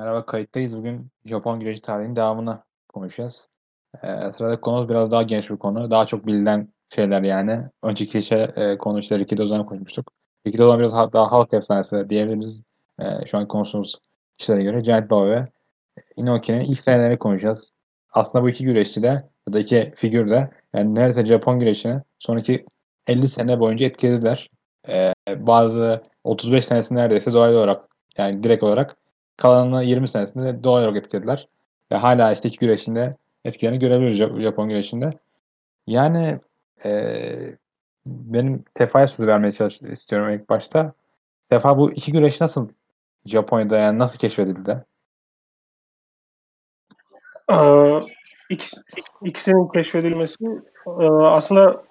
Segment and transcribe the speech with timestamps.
[0.00, 0.76] Merhaba, kayıttayız.
[0.76, 3.48] Bugün Japon güreşi tarihinin devamını konuşacağız.
[4.02, 5.90] Ee, sıradaki konumuz biraz daha genç bir konu.
[5.90, 7.60] Daha çok bilinen şeyler yani.
[7.82, 10.12] Önceki şey, e, konu işte Dozan'ı konuşmuştuk.
[10.46, 12.62] Ricky Dozan biraz ha- daha halk efsanesi diyebiliriz.
[13.00, 13.98] Ee, şu an konuştuğumuz
[14.38, 15.48] kişilere göre Giant Baba ve
[16.16, 17.70] Inoki'nin ilk senelerini konuşacağız.
[18.12, 22.66] Aslında bu iki güreşçi de ya da iki figür de yani neredeyse Japon güreşini sonraki
[23.06, 24.50] 50 sene boyunca etkilediler.
[24.88, 27.88] Ee, bazı 35 senesi neredeyse doğal olarak
[28.18, 28.99] yani direkt olarak
[29.40, 31.48] kalanını 20 senesinde doğal olarak etkilediler.
[31.92, 35.12] Ve hala işte iki güreşinde etkilerini görebiliyoruz Jap- Japon güreşinde.
[35.86, 36.38] Yani
[36.84, 37.56] eee,
[38.06, 40.92] benim Tefa'ya söz vermeye çalış istiyorum ilk başta.
[41.50, 42.68] Tefa bu iki güreş nasıl
[43.26, 44.84] Japonya'da yani nasıl keşfedildi?
[47.50, 47.54] Ee,
[48.50, 48.82] ikis-
[49.24, 50.44] ikisinin keşfedilmesi
[50.86, 51.82] e, aslında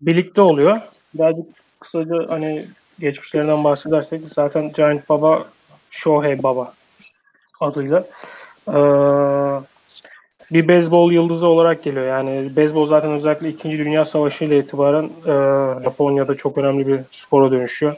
[0.00, 0.80] birlikte oluyor.
[1.14, 1.46] Birazcık
[1.80, 2.66] kısaca hani
[2.98, 5.44] geçmişlerinden bahsedersek zaten Giant Baba
[5.90, 6.72] Shohei Baba
[7.60, 8.04] adıyla
[8.68, 8.78] e,
[10.52, 12.06] bir beyzbol yıldızı olarak geliyor.
[12.06, 13.70] Yani beyzbol zaten özellikle 2.
[13.70, 15.32] Dünya Savaşı ile itibaren e,
[15.84, 17.96] Japonya'da çok önemli bir spora dönüşüyor.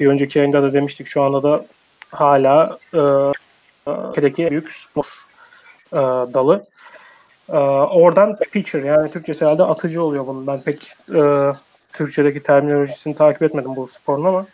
[0.00, 1.64] Bir önceki yayında da demiştik şu anda da
[2.10, 3.00] hala e,
[4.50, 5.06] büyük spor
[5.92, 5.96] e,
[6.34, 6.64] dalı.
[7.48, 10.46] E, oradan pitcher yani Türkçesi herhalde atıcı oluyor bunun.
[10.46, 11.52] Ben pek e,
[11.92, 14.46] Türkçedeki terminolojisini takip etmedim bu sporun ama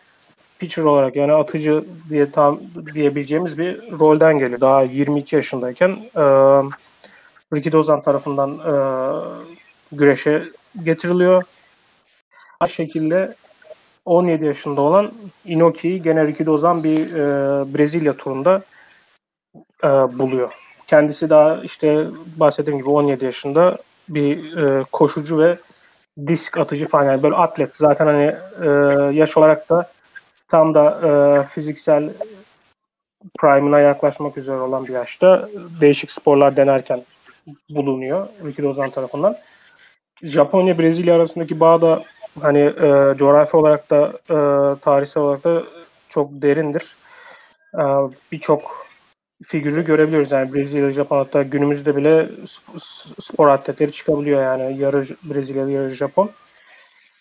[0.60, 2.60] pitcher olarak yani atıcı diye tam
[2.94, 4.60] diyebileceğimiz bir rolden geliyor.
[4.60, 6.22] Daha 22 yaşındayken e,
[7.54, 8.72] Ricky Dozan tarafından e,
[9.92, 10.44] güreşe
[10.84, 11.42] getiriliyor.
[12.60, 13.34] Aynı şekilde
[14.04, 15.12] 17 yaşında olan
[15.44, 17.24] Inoki'yi gene Ricky Dozan bir e,
[17.74, 18.62] Brezilya turunda
[19.84, 20.52] e, buluyor.
[20.86, 22.04] Kendisi daha işte
[22.36, 25.56] bahsettiğim gibi 17 yaşında bir e, koşucu ve
[26.26, 27.76] disk atıcı falan yani böyle atlet.
[27.76, 28.68] Zaten hani e,
[29.16, 29.90] yaş olarak da
[30.50, 32.10] tam da e, fiziksel
[33.38, 35.48] prime'ına yaklaşmak üzere olan bir yaşta
[35.80, 37.02] değişik sporlar denerken
[37.70, 39.36] bulunuyor Ricky Dozan tarafından.
[40.22, 42.02] Japonya Brezilya arasındaki bağ da
[42.40, 44.36] hani e, coğrafi olarak da e,
[44.80, 45.62] tarihsel olarak da
[46.08, 46.96] çok derindir.
[47.74, 47.82] E,
[48.32, 48.86] Birçok
[49.44, 50.32] figürü görebiliyoruz.
[50.32, 56.30] Yani Brezilya, Japon hatta günümüzde bile sp- spor atletleri çıkabiliyor yani yarı Brezilya, yarı Japon.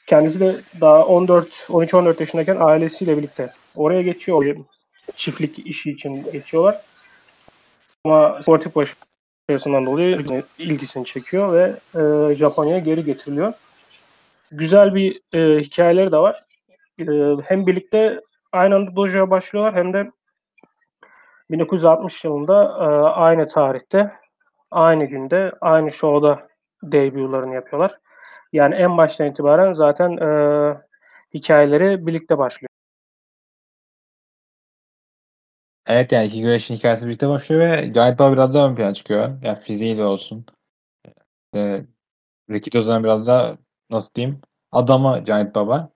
[0.09, 4.55] Kendisi de daha 14 13-14 yaşındayken ailesiyle birlikte oraya geçiyor.
[5.15, 6.81] Çiftlik işi için geçiyorlar.
[8.05, 13.53] Ama sportif başarısından dolayı ilgisini çekiyor ve e, Japonya'ya geri getiriliyor.
[14.51, 16.45] Güzel bir e, hikayeleri de var.
[16.99, 17.05] E,
[17.43, 18.21] hem birlikte
[18.51, 20.11] aynı anda dojo'ya başlıyorlar hem de
[21.51, 24.11] 1960 yılında e, aynı tarihte,
[24.71, 26.47] aynı günde, aynı show'da
[26.83, 27.99] debutlarını yapıyorlar.
[28.53, 30.27] Yani en baştan itibaren zaten e,
[31.33, 32.69] hikayeleri birlikte başlıyor.
[35.87, 39.29] Evet yani iki güreşin hikayesi birlikte başlıyor ve Baba biraz daha ön plana çıkıyor.
[39.43, 40.45] Yani fiziğiyle olsun.
[42.49, 43.57] Ricky Dozan biraz daha
[43.89, 45.89] nasıl diyeyim adamı Giant Baba.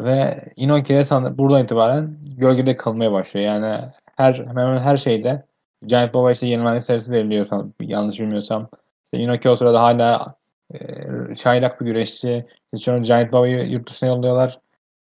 [0.00, 3.46] Ve Inoki de san- buradan itibaren gölgede kalmaya başlıyor.
[3.46, 5.46] Yani her hemen hemen her şeyde
[5.86, 8.68] Giant Baba işte yenilmezlik serisi veriliyor san- yanlış bilmiyorsam.
[9.04, 10.34] İşte Inoki o sırada hala
[10.74, 12.46] e, çaylak bir güreşçi.
[12.72, 14.60] İşte sonra Giant Baba'yı yurt dışına yolluyorlar.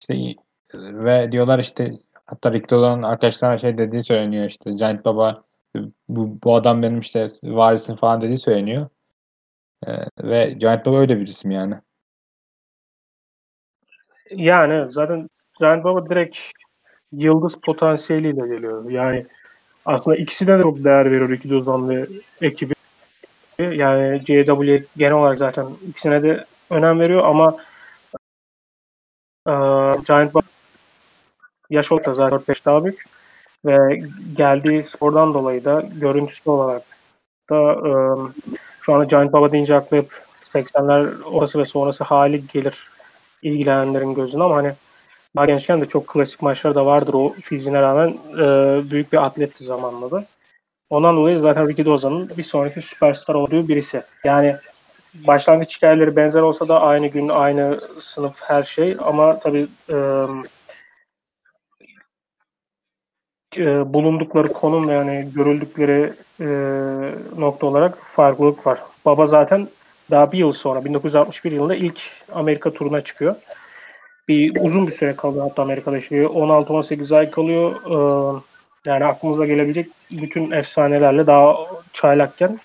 [0.01, 0.35] İşte
[0.73, 1.93] ve diyorlar işte
[2.25, 5.43] hatta Rick Dolan'ın arkadaşlarına şey dediği söyleniyor işte Giant Baba
[6.09, 8.87] bu, bu adam benim işte varisim falan dediği söyleniyor.
[9.87, 9.91] E,
[10.23, 11.75] ve Giant Baba öyle bir isim yani.
[14.31, 15.29] Yani zaten
[15.59, 16.37] Giant Baba direkt
[17.11, 18.89] yıldız potansiyeliyle geliyor.
[18.89, 19.25] Yani
[19.85, 22.07] aslında ikisine de çok değer veriyor Ricky Dozan ve
[22.41, 22.74] ekibi.
[23.59, 27.57] Yani JW genel olarak zaten ikisine de önem veriyor ama
[29.47, 29.53] e,
[30.07, 30.33] Giant
[31.69, 33.05] yaş olarak zaten 4-5 daha büyük
[33.65, 33.99] ve
[34.35, 36.83] geldiği spordan dolayı da görüntüsü olarak
[37.49, 37.91] da e,
[38.81, 40.09] şu anda Giant Baba deyince aklı hep
[40.53, 42.89] 80'ler orası ve sonrası hali gelir
[43.41, 44.73] ilgilenenlerin gözüne ama hani
[45.35, 48.45] daha gençken de çok klasik maçları da vardır o fiziğine rağmen e,
[48.91, 50.25] büyük bir atletti zamanla da.
[50.89, 54.03] Ondan dolayı zaten Ricky Dozan'ın bir sonraki süperstar olduğu birisi.
[54.23, 54.55] Yani
[55.13, 59.95] başlangıç hikayeleri benzer olsa da aynı gün, aynı sınıf her şey ama tabii e,
[63.57, 66.47] e, bulundukları konum ve yani görüldükleri e,
[67.37, 68.79] nokta olarak farklılık var.
[69.05, 69.67] Baba zaten
[70.11, 71.99] daha bir yıl sonra 1961 yılında ilk
[72.31, 73.35] Amerika turuna çıkıyor.
[74.27, 77.75] Bir uzun bir süre kalıyor hatta Amerika'da işte 16-18 ay kalıyor.
[77.85, 78.54] Ee,
[78.85, 81.57] yani aklımıza gelebilecek bütün efsanelerle daha
[81.93, 82.59] çaylakken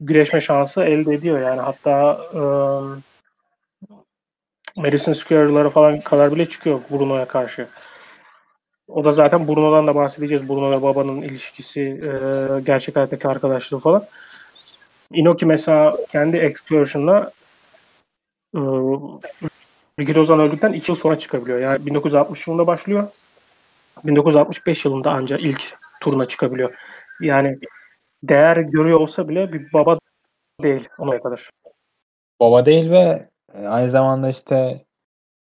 [0.00, 2.42] güreşme şansı elde ediyor yani hatta e,
[4.76, 7.66] Madison Square'lara falan kadar bile çıkıyor Bruno'ya karşı.
[8.88, 10.48] O da zaten Bruno'dan da bahsedeceğiz.
[10.48, 12.10] Bruno ve babanın ilişkisi, e,
[12.60, 14.04] gerçek hayattaki arkadaşlığı falan.
[15.12, 17.30] Inoki mesela kendi Excursion'la
[18.54, 18.60] e,
[20.00, 21.58] Ricky Dozan öldükten 2 yıl sonra çıkabiliyor.
[21.58, 23.08] Yani 1960 yılında başlıyor.
[24.04, 26.74] 1965 yılında ancak ilk turuna çıkabiliyor.
[27.20, 27.58] Yani
[28.22, 29.98] değer görüyor olsa bile bir baba
[30.62, 31.50] değil ona kadar.
[32.40, 34.84] Baba değil ve e, aynı zamanda işte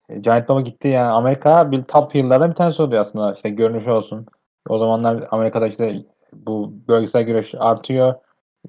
[0.08, 3.34] e, Giant Baba gitti yani Amerika bir top yıllardan bir tanesi oluyor aslında.
[3.34, 4.26] İşte görünüş olsun.
[4.68, 5.96] O zamanlar Amerika'da işte
[6.32, 8.14] bu bölgesel güreş artıyor.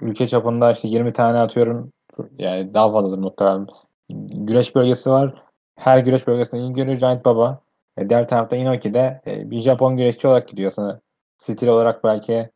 [0.01, 1.92] Ülke çapında işte 20 tane atıyorum.
[2.38, 3.68] Yani daha fazladır muhtemelen.
[4.10, 5.44] Güreş bölgesi var.
[5.75, 7.60] Her güreş bölgesinde iyi görüyor Giant Baba.
[7.98, 11.02] E, diğer tarafta Inoki de e, bir Japon güreşçi olarak gidiyor aslında.
[11.38, 12.50] Stil olarak belki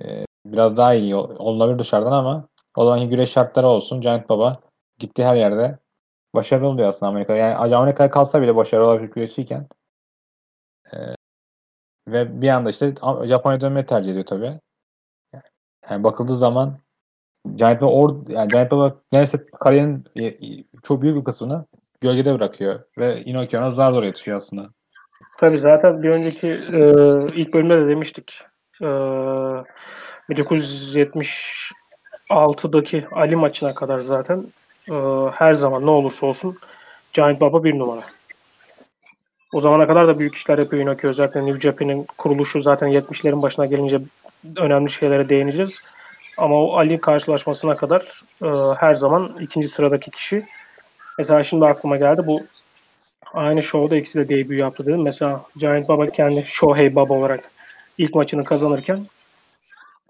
[0.00, 4.00] e, biraz daha iyi olabilir dışarıdan ama o zamanki güreş şartları olsun.
[4.00, 4.60] Giant Baba
[4.98, 5.78] gitti her yerde
[6.34, 7.34] başarılı oluyor aslında Amerika.
[7.36, 9.66] Yani Amerika'ya kalsa bile başarılı olabilir güreşçiyken.
[10.92, 10.96] E,
[12.08, 12.94] ve bir anda işte
[13.24, 14.60] Japonya'ya dönmeyi tercih ediyor tabii.
[15.90, 16.78] Yani bakıldığı zaman
[17.54, 20.04] Giant Baba, or, yani Giant Baba neredeyse kariyerin
[20.82, 21.66] çok büyük bir kısmını
[22.00, 22.84] gölgede bırakıyor.
[22.98, 24.70] Ve Inoki ona zar zor yetişiyor aslında.
[25.40, 26.80] Tabii zaten bir önceki e,
[27.34, 28.42] ilk bölümde de demiştik.
[28.80, 28.86] E,
[30.30, 34.46] 1976'daki Ali maçına kadar zaten
[34.90, 34.94] e,
[35.32, 36.58] her zaman ne olursa olsun
[37.12, 38.02] Giant Baba bir numara.
[39.52, 41.06] O zamana kadar da büyük işler yapıyor Inoki.
[41.06, 44.00] Özellikle New Japan'in kuruluşu zaten 70'lerin başına gelince
[44.56, 45.78] önemli şeylere değineceğiz.
[46.36, 48.46] Ama o Ali karşılaşmasına kadar e,
[48.76, 50.46] her zaman ikinci sıradaki kişi.
[51.18, 52.40] Mesela şimdi aklıma geldi bu
[53.34, 55.02] aynı şovda ikisi de debut yaptı dedim.
[55.02, 57.50] Mesela Giant Baba kendi Shohei Baba olarak
[57.98, 59.06] ilk maçını kazanırken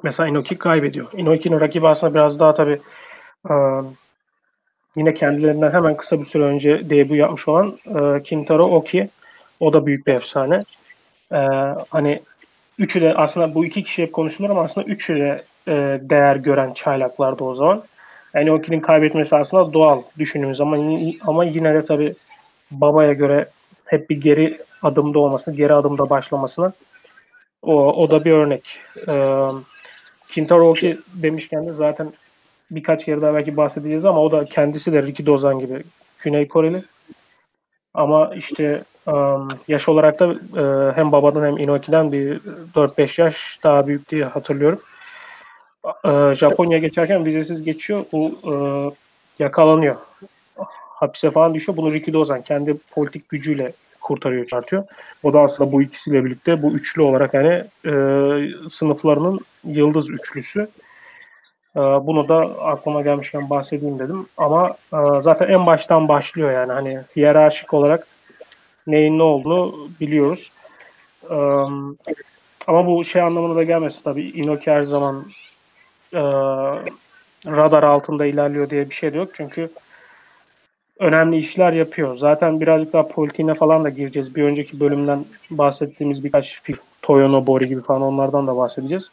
[0.02, 1.06] mesela Inoki kaybediyor.
[1.12, 2.80] Inoki'nin rakibi aslında biraz daha tabii
[3.50, 3.54] e,
[4.96, 9.08] yine kendilerinden hemen kısa bir süre önce debut yapmış olan e, Kintaro Oki.
[9.60, 10.64] O da büyük bir efsane.
[11.32, 11.38] E,
[11.90, 12.20] hani
[12.78, 16.72] üçü de aslında bu iki kişi hep konuşulur ama aslında üçü de e, değer gören
[16.72, 17.82] çaylaklardı o zaman.
[18.34, 22.14] Yani Oki'nin kaybetmesi aslında doğal düşündüğümüz zaman ama yine de tabii
[22.70, 23.48] babaya göre
[23.84, 26.72] hep bir geri adımda olması, geri adımda başlamasına
[27.62, 28.78] o, o da bir örnek.
[29.08, 29.48] Ee,
[30.28, 32.12] Kintaro Oki demişken de zaten
[32.70, 35.82] birkaç kere daha belki bahsedeceğiz ama o da kendisi de Ricky Dozan gibi
[36.22, 36.84] Güney Koreli.
[37.94, 42.40] Ama işte um, yaş olarak da e, hem babadan hem Inoki'den bir
[42.74, 44.80] 4-5 yaş daha büyük diye hatırlıyorum.
[46.04, 48.04] E, Japonya geçerken vizesiz geçiyor.
[48.12, 48.54] Bu e,
[49.42, 49.96] yakalanıyor
[51.00, 51.76] hapise falan düşüyor.
[51.76, 54.84] Bunu Ricky Dozan kendi politik gücüyle kurtarıyor, çarpıyor.
[55.22, 57.92] O da aslında bu ikisiyle birlikte bu üçlü olarak yani e,
[58.70, 60.68] sınıflarının yıldız üçlüsü.
[61.76, 64.26] E, bunu da aklıma gelmişken bahsedeyim dedim.
[64.36, 68.06] Ama e, zaten en baştan başlıyor yani hani hiyerarşik olarak
[68.86, 70.52] neyin ne olduğunu biliyoruz.
[71.30, 71.36] E,
[72.66, 74.22] ama bu şey anlamına da gelmesin tabii.
[74.22, 75.24] Inoki her zaman
[76.12, 76.22] e,
[77.46, 79.30] radar altında ilerliyor diye bir şey de yok.
[79.34, 79.70] Çünkü
[81.00, 82.16] önemli işler yapıyor.
[82.16, 84.36] Zaten birazcık daha politiğine falan da gireceğiz.
[84.36, 89.10] Bir önceki bölümden bahsettiğimiz birkaç film, Toyo Bori gibi falan onlardan da bahsedeceğiz.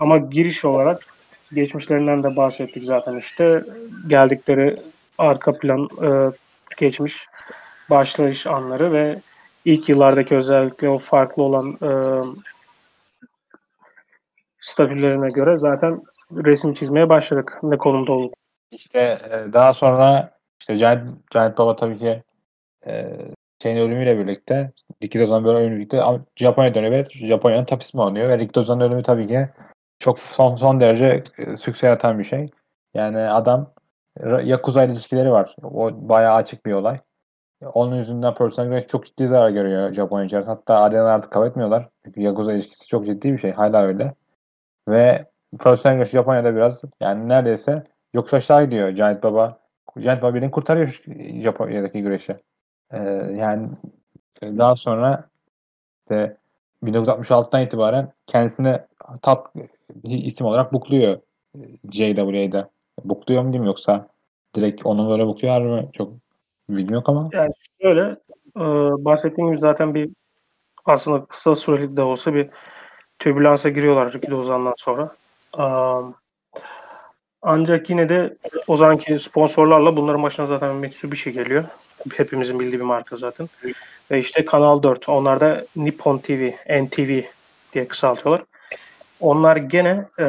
[0.00, 1.06] Ama giriş olarak
[1.52, 3.64] geçmişlerinden de bahsettik zaten işte.
[4.06, 4.76] Geldikleri
[5.18, 6.08] arka plan e,
[6.76, 7.26] geçmiş
[7.90, 9.16] başlayış anları ve
[9.64, 11.90] ilk yıllardaki özellikle o farklı olan e,
[14.60, 16.00] statülerine göre zaten
[16.32, 18.34] resim çizmeye başladık ne konumda olduk.
[18.70, 20.33] İşte e, daha sonra
[20.64, 22.22] işte Giant, Giant Baba tabii ki
[22.86, 23.18] e,
[23.62, 26.02] şeyin ölümüyle birlikte Ricky Dozan'ın ölümüyle birlikte
[26.36, 29.48] Japonya dönüyor ve Japonya'nın top ismi oluyor ve Ricky Dozan'ın ölümü tabii ki
[29.98, 32.50] çok son son derece e, sükse yaratan bir şey.
[32.94, 33.72] Yani adam
[34.44, 35.56] Yakuza ilişkileri var.
[35.62, 37.00] O bayağı açık bir olay.
[37.74, 40.54] Onun yüzünden Personal Güreş çok ciddi zarar görüyor Japonya içerisinde.
[40.54, 41.88] Hatta arenalar artık kabul etmiyorlar.
[42.04, 43.52] Çünkü Yakuza ilişkisi çok ciddi bir şey.
[43.52, 44.14] Hala öyle.
[44.88, 45.26] Ve
[45.60, 48.88] Personal Güreş Japonya'da biraz yani neredeyse yokuş aşağı gidiyor.
[48.88, 49.63] Giant Baba
[49.96, 51.02] Giant Bobby'nin kurtarıyor
[51.42, 52.36] Japonya'daki güreşi.
[52.92, 52.98] Ee,
[53.36, 53.68] yani
[54.42, 55.28] daha sonra
[56.00, 56.36] işte
[56.84, 58.86] 1966'dan itibaren kendisine
[59.22, 59.46] top
[60.04, 61.18] isim olarak bukluyor
[61.90, 62.70] JWA'da.
[63.04, 64.08] Bukluyor mu diyeyim yoksa
[64.56, 65.90] direkt onu böyle bukluyor mı?
[65.92, 66.12] Çok
[66.68, 67.28] bilgim yok ama.
[67.32, 68.00] Yani şöyle
[68.56, 68.64] e,
[69.04, 70.10] bahsettiğim gibi zaten bir
[70.84, 72.50] aslında kısa süreli de olsa bir
[73.18, 75.14] türbülansa giriyorlar Ricky Ozan'dan sonra.
[75.58, 76.14] Um,
[77.44, 78.36] ancak yine de
[78.66, 81.64] o zamanki sponsorlarla bunların başına zaten Mitsubishi geliyor.
[82.16, 83.48] Hepimizin bildiği bir marka zaten.
[84.10, 85.08] Ve işte Kanal 4.
[85.08, 86.50] Onlar da Nippon TV,
[86.84, 87.22] NTV
[87.72, 88.44] diye kısaltıyorlar.
[89.20, 90.26] Onlar gene e,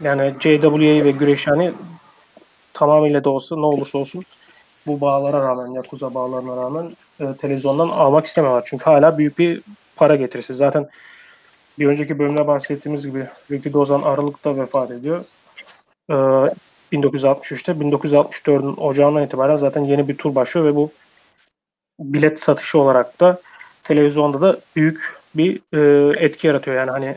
[0.00, 1.72] yani JWA ve Güreşhane
[2.72, 4.24] tamamıyla da olsa ne olursa olsun
[4.86, 8.64] bu bağlara rağmen, Yakuza bağlarına rağmen e, televizyondan almak istemiyorlar.
[8.66, 9.60] Çünkü hala büyük bir
[9.96, 10.54] para getirisi.
[10.54, 10.88] Zaten
[11.78, 15.24] bir önceki bölümde bahsettiğimiz gibi Ricky Dozan Aralık'ta vefat ediyor.
[16.10, 16.14] Ee,
[16.92, 17.72] 1963'te.
[17.72, 20.90] 1964'ün ocağından itibaren zaten yeni bir tur başlıyor ve bu
[22.00, 23.40] bilet satışı olarak da
[23.84, 26.76] televizyonda da büyük bir e, etki yaratıyor.
[26.76, 27.16] Yani hani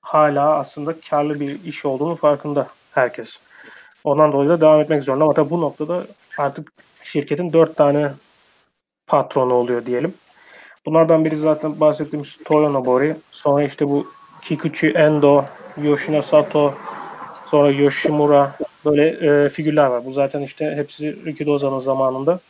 [0.00, 3.36] hala aslında karlı bir iş olduğunu farkında herkes.
[4.04, 5.24] Ondan dolayı da devam etmek zorunda.
[5.24, 6.06] Ama bu noktada
[6.38, 8.12] artık şirketin dört tane
[9.06, 10.14] patronu oluyor diyelim.
[10.86, 13.16] Bunlardan biri zaten bahsettiğimiz Toyo Nobori.
[13.30, 14.06] Sonra işte bu
[14.42, 15.44] Kikuchi Endo,
[15.82, 16.74] Yoshina Sato,
[17.54, 20.04] sonra Yoshimura böyle e, figürler var.
[20.04, 22.40] Bu zaten işte hepsi Riki Dozan'ın zamanında.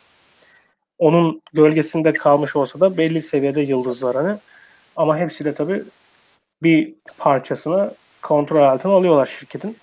[0.99, 4.37] Onun gölgesinde kalmış olsa da belli seviyede yıldızlar hani.
[4.95, 5.83] Ama hepsi de tabii
[6.63, 9.77] bir parçasını kontrol altına alıyorlar şirketin.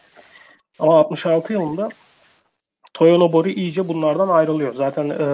[0.79, 1.89] Ama 66 yılında
[2.95, 4.75] Toyo Nobori iyice bunlardan ayrılıyor.
[4.75, 5.27] Zaten e,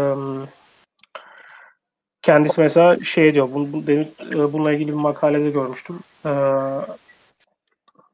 [2.23, 6.01] kendisi mesela şey diyor, bunu, bunu, bununla ilgili bir makalede görmüştüm.
[6.27, 6.31] E,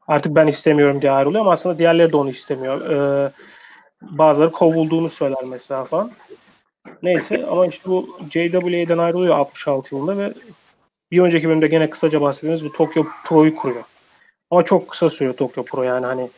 [0.09, 2.91] artık ben istemiyorum diye ayrılıyor ama aslında diğerleri de onu istemiyor.
[2.91, 3.31] E,
[4.03, 6.11] bazıları kovulduğunu söyler mesela falan.
[7.03, 10.33] Neyse ama işte bu JWA'den ayrılıyor 66 yılında ve
[11.11, 13.85] bir önceki bölümde gene kısaca bahsettiğimiz bu Tokyo Pro'yu kuruyor.
[14.51, 16.31] Ama çok kısa sürüyor Tokyo Pro yani hani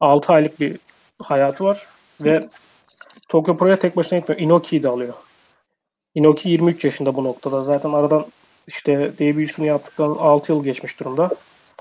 [0.00, 0.76] 6 aylık bir
[1.22, 1.86] hayatı var
[2.20, 2.48] ve
[3.28, 4.40] Tokyo Pro'ya tek başına gitmiyor.
[4.40, 5.14] Inoki'yi de alıyor.
[6.14, 7.64] Inoki 23 yaşında bu noktada.
[7.64, 8.26] Zaten aradan
[8.66, 11.30] işte debüsünü yaptıktan 6 yıl geçmiş durumda.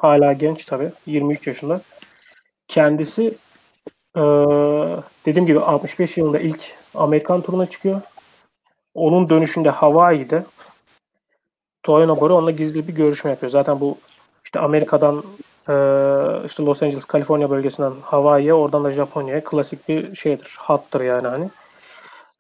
[0.01, 0.91] Hala genç tabi.
[1.05, 1.81] 23 yaşında.
[2.67, 3.33] Kendisi
[4.15, 4.21] ee,
[5.25, 6.61] dediğim gibi 65 yılında ilk
[6.95, 8.01] Amerikan turuna çıkıyor.
[8.93, 10.43] Onun dönüşünde Hawaii'de
[11.83, 13.51] Toyo Noboru onunla gizli bir görüşme yapıyor.
[13.51, 13.97] Zaten bu
[14.45, 15.23] işte Amerika'dan
[15.69, 15.73] e,
[16.45, 21.49] işte Los Angeles, Kaliforniya bölgesinden Hawaii'ye, oradan da Japonya'ya klasik bir şeydir, hattır yani hani.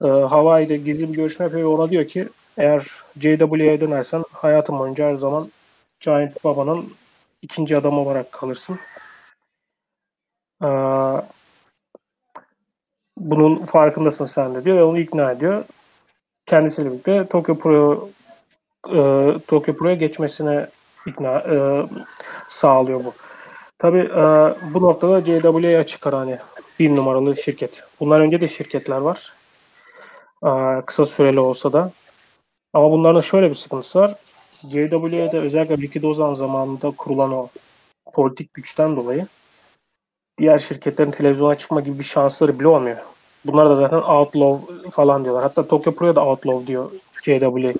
[0.03, 2.87] E, Hawaii'de gizli bir görüşme yapıyor ve ona diyor ki eğer
[3.19, 5.51] JW'ye dönersen hayatım boyunca her zaman
[5.99, 6.93] Giant Baba'nın
[7.41, 8.79] ikinci adam olarak kalırsın.
[10.63, 10.67] Ee,
[13.17, 15.63] bunun farkındasın sen de diyor ve onu ikna ediyor.
[16.45, 18.09] Kendisiyle birlikte Tokyo Pro
[18.87, 18.99] e,
[19.47, 20.67] Tokyo Pro'ya geçmesine
[21.05, 21.85] ikna e,
[22.49, 23.13] sağlıyor bu.
[23.77, 24.23] Tabi e,
[24.73, 26.37] bu noktada JW'ye çıkar hani
[26.79, 27.83] bir numaralı şirket.
[27.99, 29.33] Bundan önce de şirketler var.
[30.85, 31.91] Kısa süreli olsa da.
[32.73, 34.15] Ama bunların şöyle bir sıkıntısı var.
[34.67, 37.49] JW'de özellikle Ricky Dozan zamanında kurulan o
[38.13, 39.27] politik güçten dolayı
[40.37, 42.97] diğer şirketlerin televizyona çıkma gibi bir şansları bile olmuyor.
[43.45, 45.43] Bunlar da zaten outlaw falan diyorlar.
[45.43, 46.91] Hatta Tokyo Pro'ya da outlaw diyor
[47.23, 47.73] JW.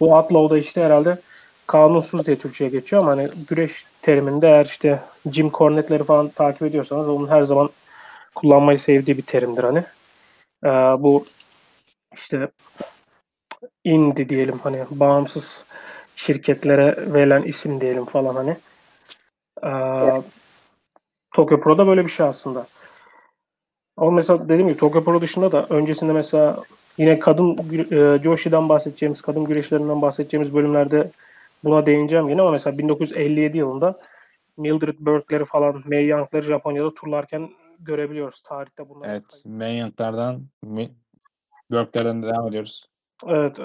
[0.00, 1.18] Bu outlaw da işte herhalde
[1.66, 5.00] kanunsuz diye Türkçe'ye geçiyor ama hani güreş teriminde eğer işte
[5.32, 7.70] Jim Cornette'leri falan takip ediyorsanız onun her zaman
[8.34, 9.84] kullanmayı sevdiği bir terimdir hani.
[10.64, 10.68] Ee,
[11.02, 11.26] bu
[12.14, 12.48] işte
[13.84, 15.64] indie diyelim hani bağımsız
[16.16, 18.56] şirketlere verilen isim diyelim falan hani.
[19.64, 20.22] Ee,
[21.34, 22.66] Tokyo Pro'da böyle bir şey aslında.
[23.96, 26.62] Ama mesela dediğim gibi Tokyo Pro dışında da öncesinde mesela
[26.98, 27.58] yine kadın
[27.90, 31.10] e, Joshi'den bahsedeceğimiz, kadın güreşlerinden bahsedeceğimiz bölümlerde
[31.64, 34.00] buna değineceğim yine ama mesela 1957 yılında
[34.56, 39.10] Mildred Burke'leri falan, Mae Young'ları Japonya'da turlarken görebiliyoruz tarihte bunları.
[39.10, 40.42] Evet, Mae Young'lardan
[41.70, 42.88] Burke'lerden devam ediyoruz.
[43.26, 43.64] Evet, e,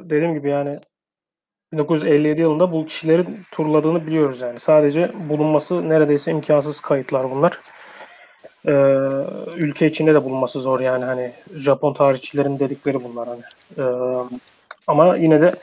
[0.00, 0.78] dediğim gibi yani
[1.72, 4.60] 1957 yılında bu kişilerin turladığını biliyoruz yani.
[4.60, 7.60] Sadece bulunması neredeyse imkansız kayıtlar bunlar.
[8.66, 8.72] Ee,
[9.56, 13.42] ülke içinde de bulunması zor yani hani Japon tarihçilerin dedikleri bunlar hani.
[13.78, 13.82] Ee,
[14.86, 15.54] ama yine de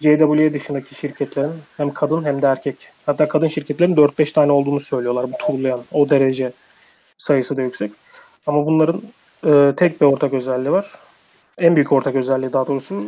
[0.00, 5.26] JW dışındaki şirketlerin hem kadın hem de erkek hatta kadın şirketlerin 4-5 tane olduğunu söylüyorlar
[5.32, 5.80] bu turlayan.
[5.92, 6.52] O derece
[7.18, 7.90] sayısı da yüksek.
[8.46, 9.02] Ama bunların
[9.46, 10.94] e, tek bir ortak özelliği var.
[11.58, 13.04] En büyük ortak özelliği daha doğrusu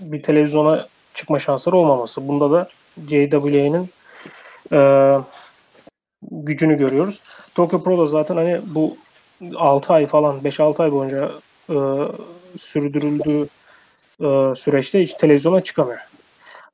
[0.00, 0.86] bir televizyona
[1.20, 2.28] çıkma şansları olmaması.
[2.28, 2.68] Bunda da
[3.08, 3.88] JWA'nın
[4.72, 4.80] e,
[6.30, 7.22] gücünü görüyoruz.
[7.54, 8.96] Tokyo Pro da zaten hani bu
[9.56, 11.30] 6 ay falan 5-6 ay boyunca
[11.70, 11.76] e,
[12.58, 13.48] sürdürüldüğü
[14.20, 15.98] e, süreçte hiç televizyona çıkamıyor.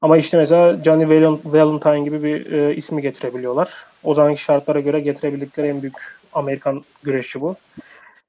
[0.03, 1.09] Ama işte mesela Johnny
[1.45, 3.85] Valentine gibi bir e, ismi getirebiliyorlar.
[4.05, 5.97] O zamanki şartlara göre getirebildikleri en büyük
[6.33, 7.57] Amerikan güreşçi bu.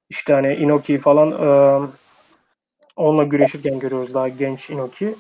[0.10, 1.48] İşte hani Inoki falan e,
[2.96, 5.16] onunla güreşirken görüyoruz daha genç Inoki.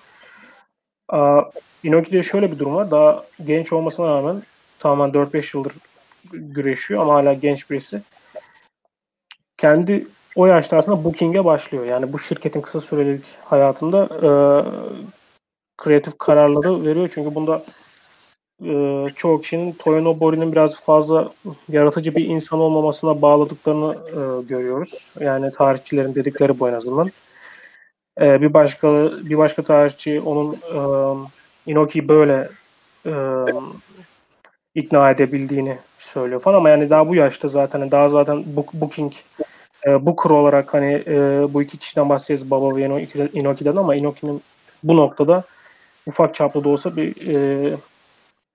[1.83, 2.91] Inoki'de şöyle bir durum var.
[2.91, 4.43] Daha genç olmasına rağmen
[4.79, 5.73] tamamen 4-5 yıldır
[6.31, 8.01] güreşiyor ama hala genç birisi.
[9.57, 11.85] Kendi o yaşta aslında booking'e başlıyor.
[11.85, 14.29] Yani bu şirketin kısa sürelik hayatında e,
[15.77, 17.09] kreatif kararları veriyor.
[17.13, 17.63] Çünkü bunda
[18.65, 21.31] e, çoğu kişinin Toyo Nobori'nin biraz fazla
[21.69, 25.11] yaratıcı bir insan olmamasına bağladıklarını e, görüyoruz.
[25.19, 27.11] Yani tarihçilerin dedikleri bu en azından.
[28.21, 30.79] E, bir başka bir başka tarihçi onun e,
[31.71, 32.49] Inoki böyle
[33.05, 33.13] e,
[34.75, 39.13] ikna edebildiğini söylüyor falan ama yani daha bu yaşta zaten daha zaten book, booking
[39.87, 42.81] e, booker olarak hani e, bu iki kişiden bahsedeceğiz Baba ve
[43.33, 44.41] Inoki'den ama Inoki'nin
[44.83, 45.43] bu noktada
[46.07, 47.73] ufak çaplı da olsa bir e,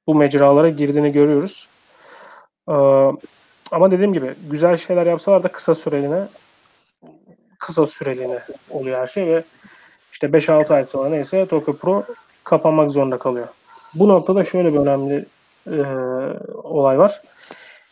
[0.07, 1.69] bu mecralara girdiğini görüyoruz.
[2.69, 2.75] E,
[3.71, 6.27] ama dediğim gibi güzel şeyler yapsalar da kısa süreliğine
[7.63, 8.39] kısa süreliğine
[8.71, 9.43] oluyor her şey ve
[10.13, 12.05] işte 5-6 ay sonra neyse Tokyo Pro
[12.45, 13.49] kapanmak zorunda kalıyor.
[13.95, 15.27] Bu noktada şöyle bir önemli
[15.67, 15.83] e,
[16.63, 17.23] olay var.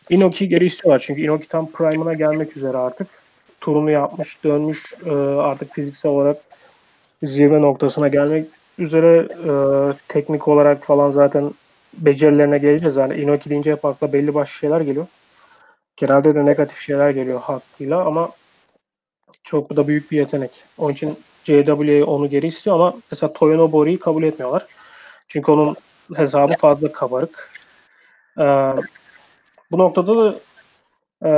[0.09, 3.07] Inoki geri istiyorlar çünkü Inoki tam prime'ına gelmek üzere artık.
[3.61, 6.37] Turunu yapmış, dönmüş e, artık fiziksel olarak
[7.23, 8.47] zirve noktasına gelmek
[8.77, 9.51] üzere e,
[10.07, 11.51] teknik olarak falan zaten
[11.93, 12.95] becerilerine geleceğiz.
[12.95, 15.07] Yani Inoki deyince hep akla belli başlı şeyler geliyor.
[15.97, 18.31] Genelde de negatif şeyler geliyor hakkıyla ama
[19.43, 20.63] çok da büyük bir yetenek.
[20.77, 24.65] Onun için JWA onu geri istiyor ama mesela Toyonobori'yi kabul etmiyorlar.
[25.27, 25.75] Çünkü onun
[26.15, 27.49] hesabı fazla kabarık.
[28.39, 28.43] Ee,
[29.71, 30.35] bu noktada da
[31.25, 31.29] e,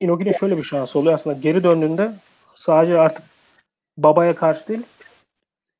[0.00, 1.14] Inoki'nin şöyle bir şansı oluyor.
[1.14, 2.12] Aslında geri döndüğünde
[2.56, 3.22] sadece artık
[3.98, 4.82] babaya karşı değil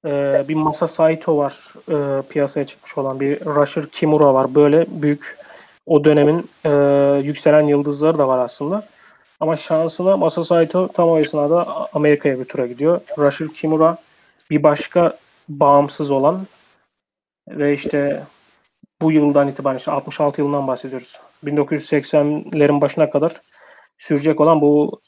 [0.07, 4.55] e, bir Masa Saito var e, piyasaya çıkmış olan bir Rusher Kimura var.
[4.55, 5.39] Böyle büyük
[5.87, 6.71] o dönemin e,
[7.25, 8.87] yükselen yıldızları da var aslında.
[9.41, 13.01] Ama şansına Masa Saito tam o esnada Amerika'ya bir tura gidiyor.
[13.19, 13.99] Rusher Kimura
[14.51, 15.17] bir başka
[15.49, 16.47] bağımsız olan
[17.49, 18.23] ve işte
[19.03, 21.21] bu yıldan itibaren işte 66 yılından bahsediyoruz.
[21.45, 23.41] 1980'lerin başına kadar
[23.99, 25.01] sürecek olan bu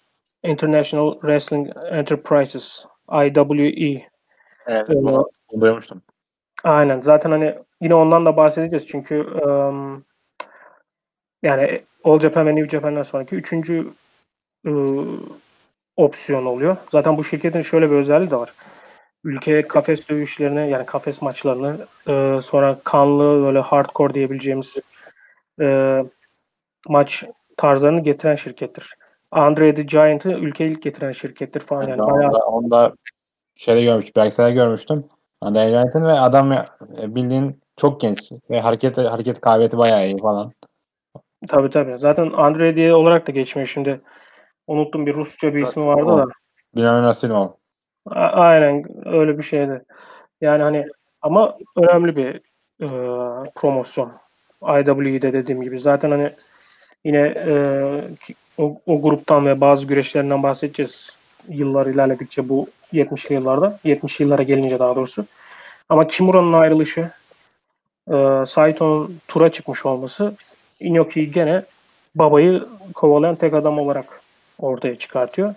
[0.45, 4.09] International Wrestling Enterprises IWE.
[4.67, 5.31] Evet, bunu
[5.61, 6.03] duymuştum.
[6.65, 7.01] Aynen.
[7.01, 10.05] Zaten hani yine ondan da bahsedeceğiz çünkü um,
[11.43, 13.93] yani All Japan ve New Japan'dan sonraki üçüncü
[14.69, 15.05] ıı,
[15.97, 16.77] opsiyon oluyor.
[16.93, 18.53] Zaten bu şirketin şöyle bir özelliği de var.
[19.25, 21.77] Ülkeye kafes dövüşlerini yani kafes maçlarını
[22.09, 24.77] e, sonra kanlı böyle hardcore diyebileceğimiz
[25.61, 25.99] e,
[26.89, 27.25] maç
[27.57, 28.95] tarzlarını getiren şirkettir.
[29.31, 31.83] Andre the Giant'ı ülkeye ilk getiren şirkettir falan.
[31.83, 32.31] Yani, yani bayağı...
[32.31, 32.95] onda, onda
[33.57, 35.05] şeyde görmüş, belgeselde görmüştüm.
[35.41, 36.65] Andre the Giant'ın ve adam e,
[36.99, 40.53] bildiğin çok genç ve hareket hareket kabiliyeti bayağı iyi falan.
[41.49, 41.99] Tabii tabii.
[41.99, 44.01] Zaten Andre diye olarak da geçmiyor şimdi.
[44.69, 46.27] Unuttum bir Rusça bir ismi vardı da.
[46.77, 47.57] Bilmem nasıl o.
[48.15, 49.85] Aynen öyle bir şeydi.
[50.41, 50.87] Yani hani
[51.23, 52.35] ama önemli bir
[52.81, 52.89] e,
[53.55, 54.13] promosyon.
[54.63, 55.81] IW'de dediğim gibi.
[55.81, 56.33] Zaten hani
[57.05, 57.55] yine e,
[58.59, 61.11] o, o gruptan ve bazı güreşlerinden bahsedeceğiz.
[61.49, 63.79] Yıllar ilerledikçe bu 70'li yıllarda.
[63.85, 65.25] 70 yıllara gelince daha doğrusu.
[65.89, 67.11] Ama Kimura'nın ayrılışı
[68.11, 70.35] e, Saito'nun tura çıkmış olması
[70.81, 71.63] Inoki'yi gene
[72.15, 74.18] babayı kovalayan tek adam olarak
[74.59, 75.55] ortaya çıkartıyor.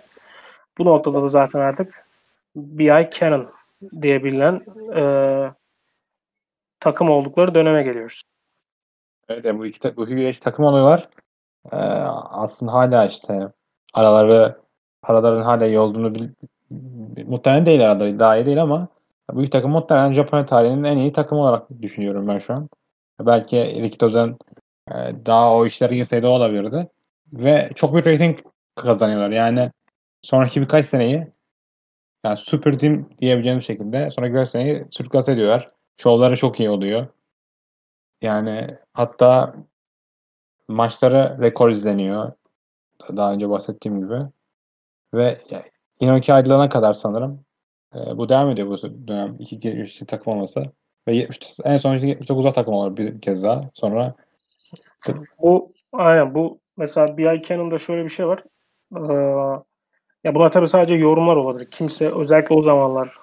[0.78, 2.06] Bu noktada da zaten artık
[2.56, 3.50] BI Canon
[4.02, 4.60] diye bilinen
[4.96, 5.02] e,
[6.80, 8.22] takım oldukları döneme geliyoruz.
[9.28, 11.08] Evet yani bu iki, bu iki takım oluyorlar.
[11.72, 13.48] Ee, aslında hala işte
[13.94, 14.56] araları
[15.02, 16.28] paraların hala iyi olduğunu bil,
[17.26, 18.88] muhtemelen değil araları daha iyi değil ama
[19.32, 22.68] bu iki takım muhtemelen Japonya tarihinin en iyi takım olarak düşünüyorum ben şu an.
[23.20, 24.36] Belki Rikito'dan
[24.90, 24.94] e,
[25.26, 26.88] daha o işler girseydi olabilirdi.
[27.32, 28.38] Ve çok büyük rating
[28.74, 29.30] kazanıyorlar.
[29.30, 29.70] Yani
[30.22, 31.26] sonraki birkaç seneyi
[32.24, 35.70] yani super team diyebileceğim şekilde sonraki birkaç seneyi sürklase ediyorlar.
[35.96, 37.06] Şovları çok iyi oluyor.
[38.22, 39.54] Yani hatta
[40.68, 42.32] maçları rekor izleniyor.
[43.16, 44.18] Daha önce bahsettiğim gibi.
[45.14, 45.64] Ve yani,
[46.00, 47.44] Inoki ayrılana kadar sanırım
[47.94, 49.36] e, bu devam ediyor bu dönem.
[49.38, 50.64] iki işte, takım olması.
[51.08, 53.70] Ve 70, en son 79'a takım olur bir kez daha.
[53.74, 54.14] Sonra
[55.38, 58.44] bu aynen bu mesela BI Cannon'da şöyle bir şey var.
[58.96, 59.12] Ee,
[60.24, 61.70] ya bunlar tabii sadece yorumlar olabilir.
[61.70, 63.16] Kimse özellikle o zamanlar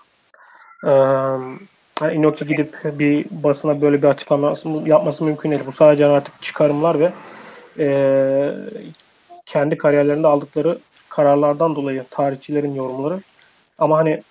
[0.86, 0.92] e,
[2.02, 4.54] yani Inoki gidip bir basına böyle bir açıklama
[4.86, 5.64] yapması mümkün değil.
[5.66, 7.12] Bu sadece artık çıkarımlar ve
[7.80, 7.88] e,
[9.46, 10.80] kendi kariyerlerinde aldıkları
[11.10, 13.20] kararlardan dolayı tarihçilerin yorumları.
[13.78, 14.22] Ama hani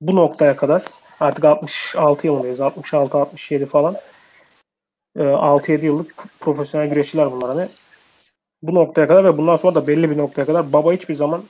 [0.00, 0.82] bu noktaya kadar
[1.20, 2.60] artık 66 yılındayız.
[2.60, 3.96] 66-67 falan.
[5.16, 7.68] E, 6-7 yıllık profesyonel güreşçiler bunlar hani.
[8.62, 11.42] Bu noktaya kadar ve bundan sonra da belli bir noktaya kadar baba hiçbir zaman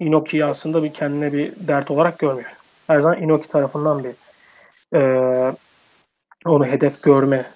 [0.00, 2.50] Inoki'yi aslında bir kendine bir dert olarak görmüyor.
[2.86, 4.12] Her zaman Inoki tarafından bir
[4.98, 5.52] e,
[6.46, 7.46] onu hedef görme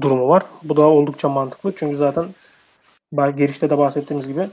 [0.00, 0.42] durumu var.
[0.62, 1.72] Bu da oldukça mantıklı.
[1.76, 2.24] Çünkü zaten
[3.12, 4.48] girişte de bahsettiğimiz gibi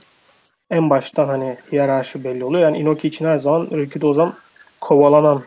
[0.72, 2.64] en baştan hani hiyerarşi belli oluyor.
[2.64, 4.34] Yani Inoki için her zaman Ricky Dozan
[4.82, 5.44] kovalanan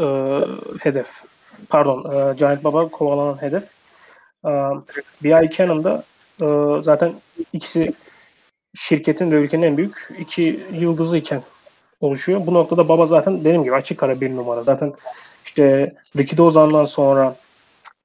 [0.00, 0.06] e,
[0.80, 1.22] hedef.
[1.68, 3.64] Pardon, e, Giant Baba kovalanan hedef.
[4.44, 4.50] E,
[5.24, 5.50] B.I.
[5.50, 6.04] Cannon'da
[6.42, 6.46] e,
[6.82, 7.14] zaten
[7.52, 7.92] ikisi
[8.76, 11.42] şirketin ve ülkenin en büyük iki yıldızı iken
[12.00, 12.46] oluşuyor.
[12.46, 14.62] Bu noktada baba zaten benim gibi açık ara bir numara.
[14.62, 14.92] Zaten
[15.44, 17.36] işte Ricky Dozan'dan sonra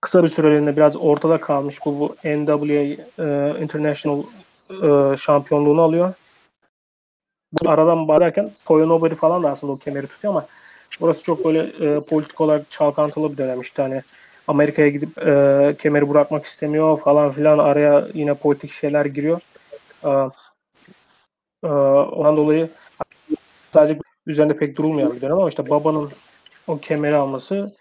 [0.01, 2.83] kısa bir süreliğine biraz ortada kalmış bu, bu NWA
[3.19, 4.23] e, International
[4.69, 6.13] e, şampiyonluğunu alıyor.
[7.61, 10.47] Bu aradan bağlarken Toyo Nobody falan da aslında o kemeri tutuyor ama
[11.01, 14.01] burası çok böyle e, politik olarak çalkantılı bir dönem işte hani
[14.47, 19.39] Amerika'ya gidip e, kemeri bırakmak istemiyor falan filan araya yine politik şeyler giriyor.
[20.03, 20.09] E,
[21.63, 22.69] e, ondan dolayı
[23.73, 26.09] sadece üzerinde pek durulmuyor bir dönem ama işte babanın
[26.67, 27.75] o kemeri alması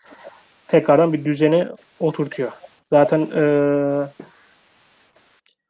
[0.69, 1.69] tekrardan bir düzeni
[2.01, 2.53] oturtuyor.
[2.93, 3.45] Zaten e,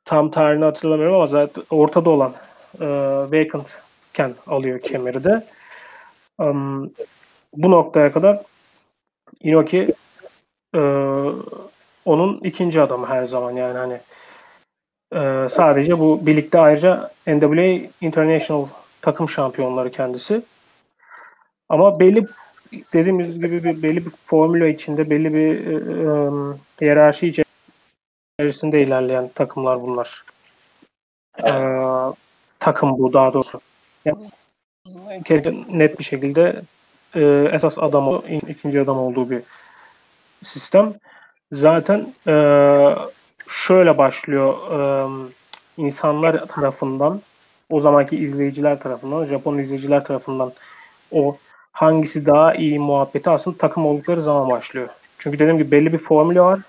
[0.04, 2.34] tam tarihini hatırlamıyorum ama zaten ortada olan
[2.80, 2.86] e,
[3.32, 3.66] vacant
[4.10, 5.46] iken alıyor kemeri de.
[6.38, 6.90] Um,
[7.56, 8.42] bu noktaya kadar
[9.40, 9.94] Inoki
[10.74, 10.80] e,
[12.04, 14.00] onun ikinci adamı her zaman yani hani
[15.14, 18.66] e, sadece bu birlikte ayrıca NWA International
[19.02, 20.42] takım şampiyonları kendisi.
[21.68, 22.26] Ama belli
[22.92, 26.10] dediğimiz gibi bir belli bir formüla içinde belli bir e, e,
[26.80, 27.44] hiyerarşi
[28.38, 30.24] içerisinde ilerleyen takımlar bunlar.
[31.44, 31.52] E,
[32.58, 33.60] takım bu daha doğrusu.
[34.04, 34.18] Yani,
[35.68, 36.62] net bir şekilde
[37.14, 39.42] e, esas adam ikinci adam olduğu bir
[40.44, 40.94] sistem.
[41.52, 42.34] Zaten e,
[43.48, 44.80] şöyle başlıyor e,
[45.76, 47.20] insanlar tarafından
[47.70, 50.52] o zamanki izleyiciler tarafından, Japon izleyiciler tarafından
[51.12, 51.36] o
[51.72, 54.88] hangisi daha iyi muhabbeti aslında takım oldukları zaman başlıyor.
[55.18, 56.60] Çünkü dediğim gibi belli bir formülü var.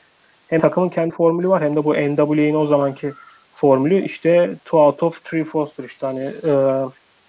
[0.47, 3.13] Hem takımın kendi formülü var hem de bu NWA'nin o zamanki
[3.55, 6.51] formülü işte 2 out of 3 Foster işte hani e,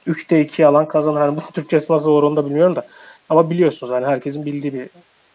[0.06, 1.20] 3'te 2 alan kazanır.
[1.20, 2.86] Hani bu Türkçesi nasıl olur onu da bilmiyorum da.
[3.28, 4.88] Ama biliyorsunuz hani herkesin bildiği bir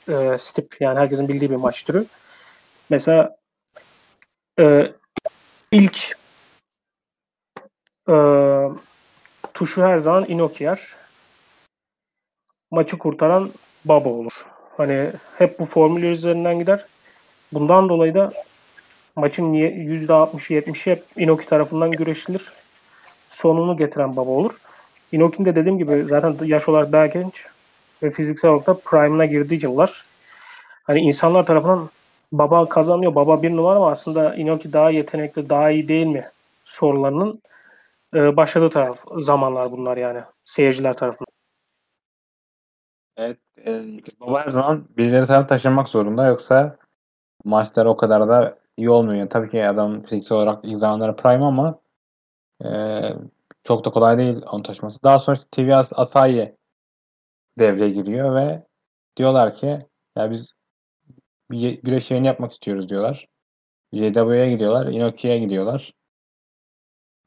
[0.09, 2.05] e, stip yani herkesin bildiği bir maç türü.
[2.89, 3.37] Mesela
[4.59, 4.91] e,
[5.71, 6.17] ilk
[8.09, 8.15] e,
[9.53, 10.87] tuşu her zaman Inoki yer
[12.71, 13.49] maçı kurtaran
[13.85, 14.33] baba olur.
[14.77, 16.85] Hani hep bu formüller üzerinden gider.
[17.53, 18.31] Bundan dolayı da
[19.15, 22.51] maçın %60-70'i hep Inoki tarafından güreşilir.
[23.29, 24.53] Sonunu getiren baba olur.
[25.11, 27.45] Inoki'nin de dediğim gibi zaten yaş olarak daha genç
[28.03, 30.05] ve fiziksel olarak da prime'ına girdiği yıllar.
[30.83, 31.89] Hani insanlar tarafından
[32.31, 36.25] baba kazanıyor, baba bir numara ama aslında Inoki daha yetenekli, daha iyi değil mi
[36.65, 37.41] sorularının
[38.15, 41.33] e, başladığı taraf zamanlar bunlar yani seyirciler tarafından.
[43.17, 43.37] Evet.
[43.65, 43.83] E,
[44.21, 46.77] baba her zaman birileri sana taşınmak zorunda yoksa
[47.45, 49.17] maçlar o kadar da iyi olmuyor.
[49.17, 51.79] Yani tabii ki adam fiziksel olarak ilk zamanları prime ama
[52.65, 52.69] e,
[53.63, 55.03] çok da kolay değil onu taşıması.
[55.03, 56.58] Daha sonra işte TV As Asayi
[57.59, 58.63] devreye giriyor ve
[59.17, 59.79] diyorlar ki
[60.17, 60.53] ya biz
[61.51, 63.27] bir güreş yayını yapmak istiyoruz diyorlar.
[63.93, 65.93] JW'ye gidiyorlar, Inoki'ye gidiyorlar.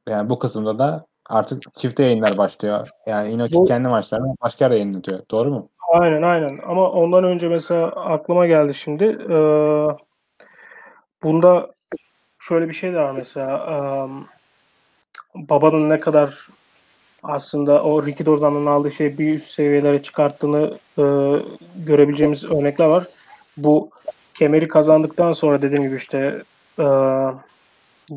[0.08, 2.88] Yani bu kısımda da artık çifte yayınlar başlıyor.
[3.06, 5.22] Yani Inoki bu, kendi maçlarını başka yerde yayınlatıyor.
[5.30, 5.68] Doğru mu?
[5.92, 6.58] Aynen aynen.
[6.66, 9.04] Ama ondan önce mesela aklıma geldi şimdi.
[9.04, 9.86] Ee,
[11.22, 11.70] bunda
[12.38, 13.56] şöyle bir şey de var mesela.
[13.56, 13.76] E,
[15.34, 16.48] babanın ne kadar
[17.22, 21.02] aslında o Ricky Dozan'ın aldığı şey bir üst seviyelere çıkarttığını e,
[21.76, 23.06] görebileceğimiz örnekler var.
[23.56, 23.90] Bu
[24.34, 26.42] kemeri kazandıktan sonra dediğim gibi işte
[26.78, 26.84] e,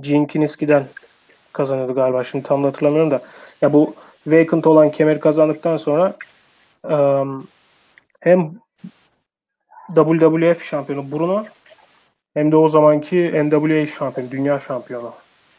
[0.01, 0.83] Gene Kiniski'den
[1.53, 2.23] kazanıyordu galiba.
[2.23, 3.21] Şimdi tam da hatırlamıyorum da.
[3.61, 3.93] Ya bu
[4.27, 6.13] vacant olan kemeri kazandıktan sonra
[6.83, 7.47] um,
[8.19, 8.51] hem
[9.95, 11.45] WWF şampiyonu Bruno
[12.33, 15.11] hem de o zamanki NWA şampiyonu, dünya şampiyonu.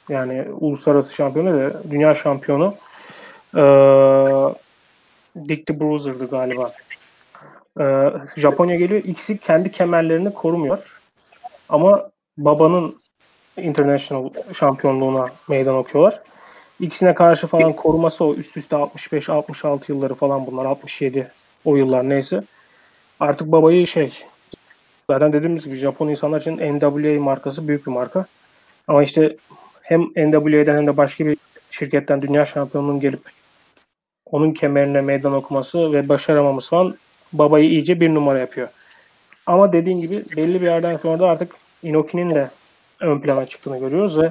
[0.08, 2.74] Yani uluslararası şampiyonu ve dünya şampiyonu
[3.56, 4.54] ee,
[5.48, 6.72] Dick the Bruiser'dı galiba.
[7.80, 9.02] Ee, Japonya geliyor.
[9.04, 10.78] İkisi kendi kemerlerini korumuyor.
[11.68, 12.96] Ama babanın
[13.56, 16.20] international şampiyonluğuna meydan okuyorlar.
[16.80, 21.30] İkisine karşı falan koruması o üst üste 65-66 yılları falan bunlar 67
[21.64, 22.42] o yıllar neyse.
[23.20, 24.24] Artık babayı şey
[25.10, 28.26] zaten dediğimiz gibi Japon insanlar için NWA markası büyük bir marka.
[28.88, 29.36] Ama işte
[29.82, 31.36] hem NWA'den hem de başka bir
[31.70, 33.20] şirketten dünya şampiyonluğunun gelip
[34.30, 36.96] onun kemerine meydan okuması ve başaramaması falan
[37.32, 38.68] babayı iyice bir numara yapıyor.
[39.46, 42.50] Ama dediğim gibi belli bir yerden sonra da artık Inoki'nin de
[43.00, 44.26] ön plana çıktığını görüyoruz ve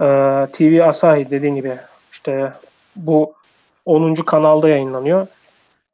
[0.00, 0.06] e,
[0.52, 1.76] TV Asahi dediğim gibi
[2.12, 2.52] işte
[2.96, 3.34] bu
[3.84, 4.14] 10.
[4.14, 5.26] kanalda yayınlanıyor.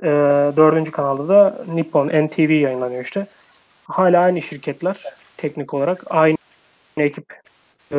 [0.02, 0.06] E,
[0.56, 0.90] 4.
[0.90, 3.26] kanalda da Nippon NTV yayınlanıyor işte.
[3.84, 5.04] Hala aynı şirketler
[5.36, 6.36] teknik olarak aynı
[6.96, 7.40] ekip
[7.92, 7.98] e,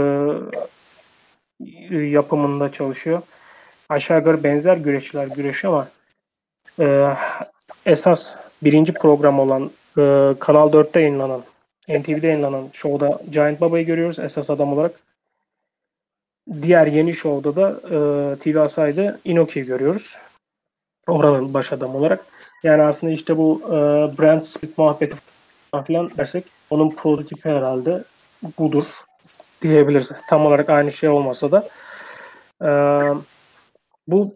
[1.92, 3.22] yapımında çalışıyor.
[3.90, 5.88] Aşağı yukarı benzer güreşçiler güreşiyor ama
[6.80, 7.14] e,
[7.86, 11.44] esas birinci program olan e, Kanal 4'te yayınlanan
[11.90, 15.00] NTV'de yayınlanan şovda Giant Baba'yı görüyoruz esas adam olarak.
[16.62, 17.98] Diğer yeni şovda da e,
[18.40, 20.18] TV Asay'da Inoki'yi görüyoruz.
[21.08, 22.26] Oranın baş adam olarak.
[22.64, 23.72] Yani aslında işte bu e,
[24.18, 25.16] brand split muhabbeti
[25.72, 28.04] falan dersek Onun prototipi herhalde
[28.60, 28.86] budur
[29.62, 30.12] diyebiliriz.
[30.30, 31.68] Tam olarak aynı şey olmasa da.
[32.62, 32.68] Ee,
[34.08, 34.36] bu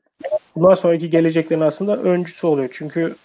[0.55, 2.69] bundan sonraki geleceklerin aslında öncüsü oluyor.
[2.71, 3.15] Çünkü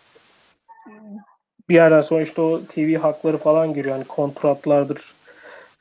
[1.68, 3.96] bir yerden sonra işte o TV hakları falan giriyor.
[3.96, 5.14] Yani kontratlardır.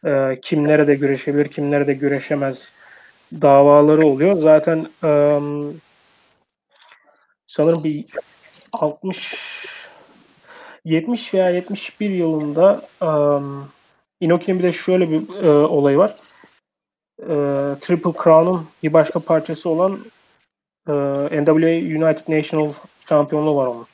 [0.05, 2.71] E, kim nerede güreşebilir, kim nerede güreşemez
[3.41, 4.37] davaları oluyor.
[4.37, 5.39] Zaten e,
[7.47, 8.05] sanırım bir
[8.73, 9.35] 60
[10.85, 13.67] 70 veya 71 yılında um,
[14.21, 16.15] Inoki'nin bir de şöyle bir e, olayı var.
[17.19, 17.35] E,
[17.81, 19.99] Triple Crown'un bir başka parçası olan
[20.87, 20.91] e,
[21.41, 22.73] NWA United National
[23.09, 23.85] şampiyonluğu var onun.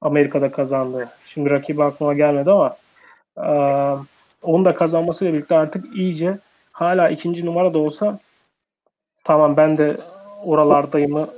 [0.00, 1.08] Amerika'da kazandı.
[1.26, 2.76] Şimdi rakibi aklıma gelmedi ama
[3.38, 3.48] e,
[4.42, 6.38] onu da kazanmasıyla birlikte artık iyice
[6.72, 8.18] hala ikinci numara da olsa
[9.24, 9.96] tamam ben de
[10.44, 11.28] oralardayımı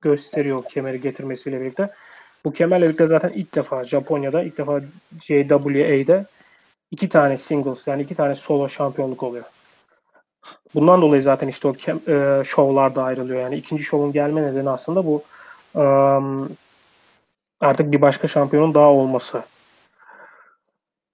[0.00, 1.90] gösteriyor kemeri getirmesiyle birlikte.
[2.44, 4.80] Bu kemerle birlikte zaten ilk defa Japonya'da ilk defa
[5.22, 6.24] JWA'de
[6.90, 9.44] iki tane singles yani iki tane solo şampiyonluk oluyor.
[10.74, 11.74] Bundan dolayı zaten işte o
[12.08, 13.40] e, şovlarda ayrılıyor.
[13.40, 15.22] Yani ikinci şovun gelme nedeni aslında bu
[15.74, 16.48] um,
[17.60, 19.42] artık bir başka şampiyonun daha olması.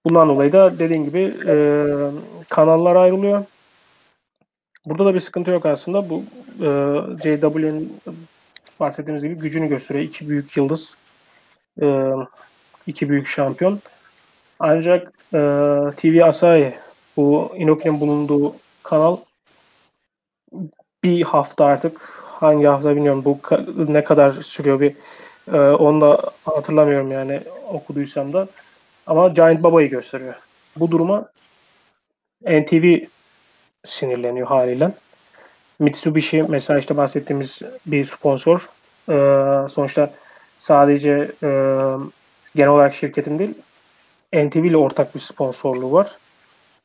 [0.05, 1.55] Bundan dolayı da dediğin gibi e,
[2.49, 3.45] kanallar ayrılıyor.
[4.85, 6.09] Burada da bir sıkıntı yok aslında.
[6.09, 6.23] Bu
[6.61, 6.69] e,
[7.23, 7.99] JW'nin
[8.79, 10.05] bahsettiğimiz gibi gücünü gösteriyor.
[10.05, 10.95] İki büyük yıldız,
[11.81, 12.11] e,
[12.87, 13.79] iki büyük şampiyon.
[14.59, 15.39] Ancak e,
[15.97, 16.73] TV Asahi,
[17.17, 19.17] bu Inoki'nin bulunduğu kanal
[21.07, 23.39] bir hafta artık hangi hafta bilmiyorum bu
[23.93, 24.93] ne kadar sürüyor bir
[25.53, 27.41] e, onu da hatırlamıyorum yani
[27.71, 28.47] okuduysam da
[29.07, 30.35] ama Giant Baba'yı gösteriyor.
[30.75, 31.29] Bu duruma
[32.41, 32.99] NTV
[33.85, 34.91] sinirleniyor haliyle.
[35.79, 38.69] Mitsubishi mesela işte bahsettiğimiz bir sponsor.
[39.09, 40.13] Ee, sonuçta
[40.59, 41.49] sadece e,
[42.55, 43.53] genel olarak şirketin değil
[44.33, 46.15] NTV ile ortak bir sponsorluğu var.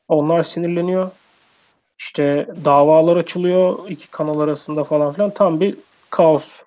[0.07, 1.11] Onlar sinirleniyor.
[1.99, 5.29] İşte davalar açılıyor iki kanal arasında falan filan.
[5.29, 5.75] Tam bir
[6.09, 6.61] kaos.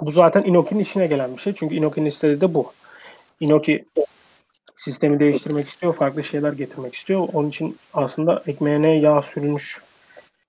[0.00, 1.54] Bu zaten Inoki'nin işine gelen bir şey.
[1.54, 2.72] Çünkü Inoki'nin istediği de bu.
[3.40, 3.84] Inoki
[4.76, 7.28] sistemi değiştirmek istiyor, farklı şeyler getirmek istiyor.
[7.32, 9.80] Onun için aslında ekmeğine yağ sürülmüş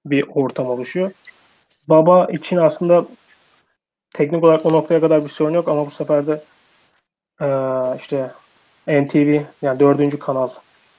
[0.06, 1.12] bir ortam oluşuyor.
[1.88, 3.06] Baba için aslında
[4.14, 6.44] teknik olarak o noktaya kadar bir sorun yok ama bu sefer de
[7.42, 7.48] e,
[8.00, 8.32] işte
[8.88, 10.50] NTV yani dördüncü kanal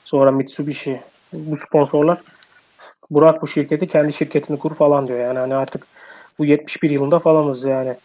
[0.04, 1.00] sonra Mitsubishi
[1.32, 2.18] bu sponsorlar
[3.10, 5.18] Burak bu şirketi kendi şirketini kur falan diyor.
[5.18, 5.86] Yani hani artık
[6.38, 7.96] bu 71 yılında falanız yani.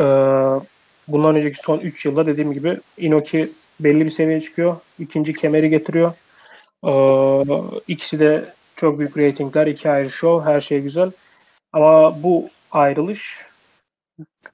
[0.00, 0.04] Ee,
[1.08, 4.76] bundan önceki son 3 yılda dediğim gibi Inoki belli bir seviyeye çıkıyor.
[4.98, 6.12] İkinci kemeri getiriyor.
[6.84, 6.92] Ee,
[7.88, 8.44] ikisi de
[8.76, 11.10] çok büyük reytingler, iki ayrı show, her şey güzel.
[11.72, 13.46] Ama bu ayrılış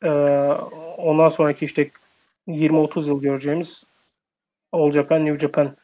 [0.02, 0.10] e,
[0.96, 1.90] ondan sonraki işte
[2.48, 3.84] 20-30 yıl göreceğimiz
[4.72, 5.76] All Japan, New Japan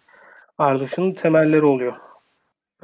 [0.58, 2.07] ayrılışının temelleri oluyor.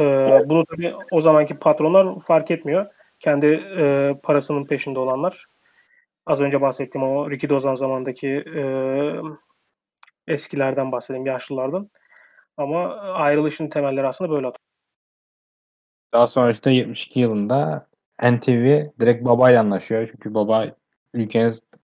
[0.00, 0.04] E,
[0.48, 2.86] bunu tabii o zamanki patronlar fark etmiyor.
[3.20, 3.46] Kendi
[3.78, 5.46] e, parasının peşinde olanlar.
[6.26, 8.62] Az önce bahsettiğim o Ricky Dozan zamandaki e,
[10.26, 11.90] eskilerden bahsedeyim, yaşlılardan.
[12.56, 14.64] Ama ayrılışın temelleri aslında böyle atıyor.
[16.12, 17.86] Daha sonra işte 72 yılında
[18.22, 20.08] NTV direkt babayla anlaşıyor.
[20.12, 20.66] Çünkü baba
[21.14, 21.54] ülkenin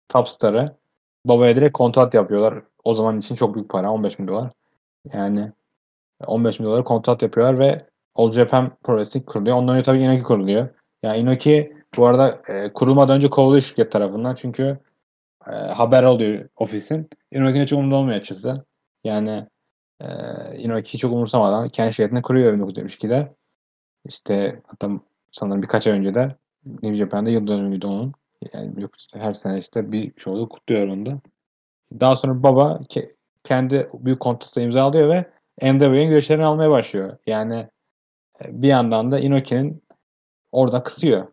[0.08, 0.76] top starı.
[1.24, 2.62] Babaya direkt kontrat yapıyorlar.
[2.84, 3.90] O zaman için çok büyük para.
[3.90, 4.50] 15 bin dolar.
[5.12, 5.52] Yani
[6.26, 9.56] 15 bin dolar kontrat yapıyorlar ve All Japan Pro Wrestling kuruluyor.
[9.56, 10.68] Ondan önce tabii Inoki kuruluyor.
[11.02, 14.34] Yani Inoki bu arada e, kurulmadan önce kovuluyor şirket tarafından.
[14.34, 14.78] Çünkü
[15.46, 17.10] e, haber oluyor ofisin.
[17.32, 18.64] Inoki'nin çok umurunda olmuyor açıkçası.
[19.04, 19.46] Yani
[20.00, 20.06] e,
[20.56, 23.34] Inoki çok umursamadan kendi şirketini kuruyor 1972'de.
[24.04, 24.90] İşte hatta
[25.32, 28.12] sanırım birkaç ay önce de New Japan'da yıl dönümüydü onun.
[28.52, 31.20] Yani her sene işte bir şovda kutluyor onu da.
[32.00, 35.30] Daha sonra baba ke- kendi büyük kontratla imzalıyor ve
[35.62, 37.18] NWA'nin güreşlerini almaya başlıyor.
[37.26, 37.68] Yani
[38.44, 39.84] e, bir yandan da Inoki'nin
[40.52, 41.28] orada kısıyor.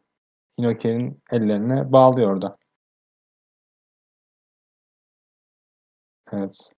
[0.57, 2.57] Inoki'nin ellerine bağlıyor orada.
[6.31, 6.73] Evet.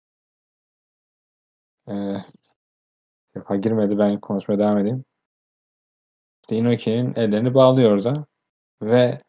[1.87, 5.05] Ee, girmedi ben konuşmaya devam edeyim.
[6.43, 8.25] İşte Inoki'nin ellerini bağlıyor orada
[8.81, 9.21] ve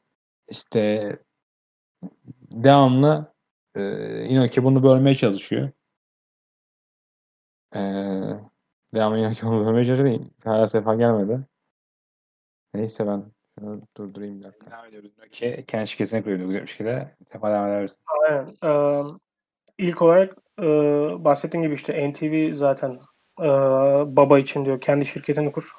[0.49, 1.11] işte
[2.53, 3.33] devamlı
[3.75, 5.71] e, Inoki bunu bölmeye çalışıyor.
[7.75, 7.81] E,
[8.95, 10.21] Inoki bunu bölmeye çalışıyor.
[10.45, 11.41] Hala sefa gelmedi.
[12.75, 13.25] Neyse ben
[13.59, 14.71] şunu durdurayım bir dakika.
[14.71, 15.11] Devam ediyoruz.
[15.19, 17.15] Inoki kendi şirketine kuruyor 1972'de.
[17.33, 17.99] Sefa devam edebilirsin.
[18.29, 18.55] Aynen.
[18.65, 19.03] Ee,
[19.79, 20.65] ilk olarak e,
[21.25, 22.99] bahsettiğim gibi işte NTV zaten
[23.41, 23.49] e,
[24.17, 25.71] baba için diyor kendi şirketini kur.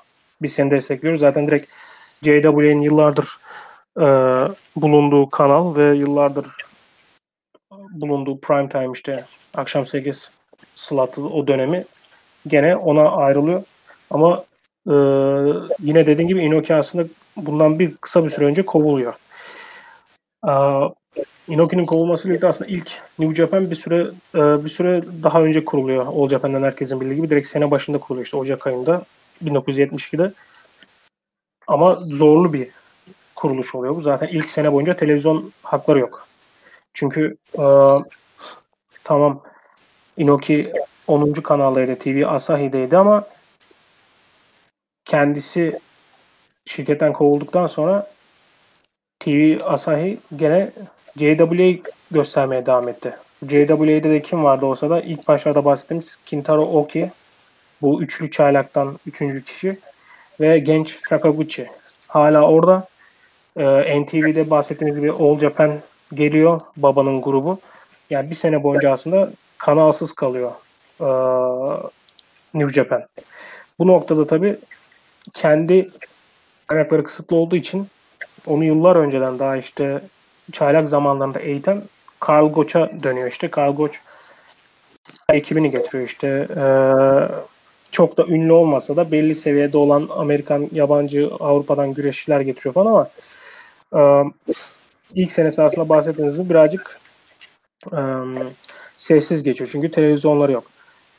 [0.41, 1.19] Biz seni destekliyoruz.
[1.19, 1.71] Zaten direkt
[2.23, 3.37] JW'nin yıllardır
[3.99, 4.05] e,
[4.75, 6.45] bulunduğu kanal ve yıllardır
[7.71, 10.29] bulunduğu prime time işte akşam 8
[10.87, 11.85] slotı o dönemi
[12.47, 13.63] gene ona ayrılıyor.
[14.09, 14.43] Ama
[14.87, 14.95] e,
[15.79, 19.13] yine dediğim gibi Inoki aslında bundan bir kısa bir süre önce kovuluyor.
[20.47, 20.53] E,
[21.47, 26.05] Inoki'nin kovulmasıyla birlikte aslında ilk New Japan bir süre e, bir süre daha önce kuruluyor.
[26.05, 29.05] All Japan'dan herkesin bildiği gibi direkt sene başında kuruluyor işte Ocak ayında
[29.45, 30.31] 1972'de.
[31.67, 32.67] Ama zorlu bir
[33.35, 34.01] kuruluş oluyor bu.
[34.01, 36.27] Zaten ilk sene boyunca televizyon hakları yok.
[36.93, 37.65] Çünkü e,
[39.03, 39.41] tamam
[40.17, 40.73] Inoki
[41.07, 41.33] 10.
[41.33, 43.25] kanaldaydı, TV Asahi'deydi ama
[45.05, 45.79] kendisi
[46.65, 48.07] şirketten kovulduktan sonra
[49.19, 50.69] TV Asahi gene
[51.17, 51.77] JWA
[52.11, 53.15] göstermeye devam etti.
[53.49, 57.11] JWA'de de kim vardı olsa da ilk başlarda bahsettiğimiz Kintaro Oki
[57.81, 59.77] bu üçlü çaylaktan üçüncü kişi
[60.39, 61.67] ve genç Sakaguchi
[62.07, 62.87] hala orada.
[63.57, 65.79] Ee, NTV'de bahsettiğimiz gibi All Japan
[66.13, 67.59] geliyor babanın grubu.
[68.09, 70.51] Yani bir sene boyunca aslında kanalsız kalıyor
[72.53, 73.03] New Japan.
[73.79, 74.57] Bu noktada tabii
[75.33, 75.89] kendi
[76.67, 77.87] kaynakları kısıtlı olduğu için
[78.47, 80.01] onu yıllar önceden daha işte
[80.51, 81.81] çaylak zamanlarında eğiten
[82.19, 83.47] Karl Goç'a dönüyor işte.
[83.47, 83.99] Karl Goç
[85.29, 86.47] ekibini getiriyor işte.
[87.91, 93.07] Çok da ünlü olmasa da belli seviyede olan Amerikan, yabancı, Avrupa'dan güreşçiler getiriyor falan
[93.91, 94.31] ama
[95.13, 96.99] ilk senesi aslında bahsettiğiniz birazcık
[98.97, 99.69] sessiz geçiyor.
[99.71, 100.63] Çünkü televizyonları yok.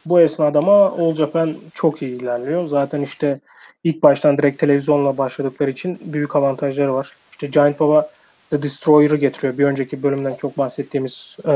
[0.07, 2.69] Bu esnada ama All Japan çok iyi ilerliyor.
[2.69, 3.41] Zaten işte
[3.85, 7.13] ilk baştan direkt televizyonla başladıkları için büyük avantajları var.
[7.31, 8.11] İşte Giant Baba
[8.51, 9.59] The Destroyer'ı getiriyor.
[9.59, 11.53] Bir önceki bölümden çok bahsettiğimiz e,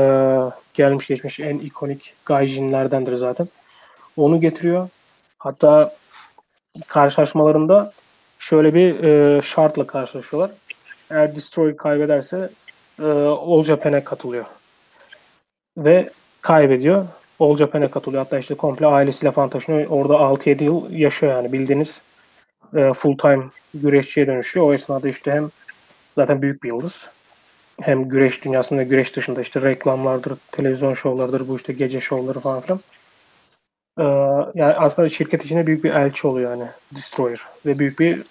[0.73, 3.47] gelmiş geçmiş en ikonik gaijinlerdendir zaten.
[4.17, 4.89] Onu getiriyor.
[5.39, 5.95] Hatta
[6.87, 7.93] karşılaşmalarında
[8.39, 10.51] şöyle bir e, şartla karşılaşıyorlar.
[11.11, 12.49] Eğer Destroy kaybederse
[12.99, 14.45] e, All Japan'e katılıyor.
[15.77, 16.09] Ve
[16.41, 17.05] kaybediyor.
[17.39, 18.23] All Japan'e katılıyor.
[18.23, 19.87] Hatta işte komple ailesiyle falan taşınıyor.
[19.89, 22.01] Orada 6-7 yıl yaşıyor yani bildiğiniz
[22.75, 24.65] e, full time güreşçiye dönüşüyor.
[24.65, 25.49] O esnada işte hem
[26.15, 27.09] zaten büyük bir yıldız.
[27.81, 32.79] Hem güreş dünyasında güreş dışında işte reklamlardır, televizyon şovlarıdır, bu işte gece şovları falan filan.
[33.99, 34.03] Ee,
[34.55, 37.41] yani aslında şirket içinde büyük bir elçi oluyor yani Destroyer.
[37.65, 38.21] Ve büyük bir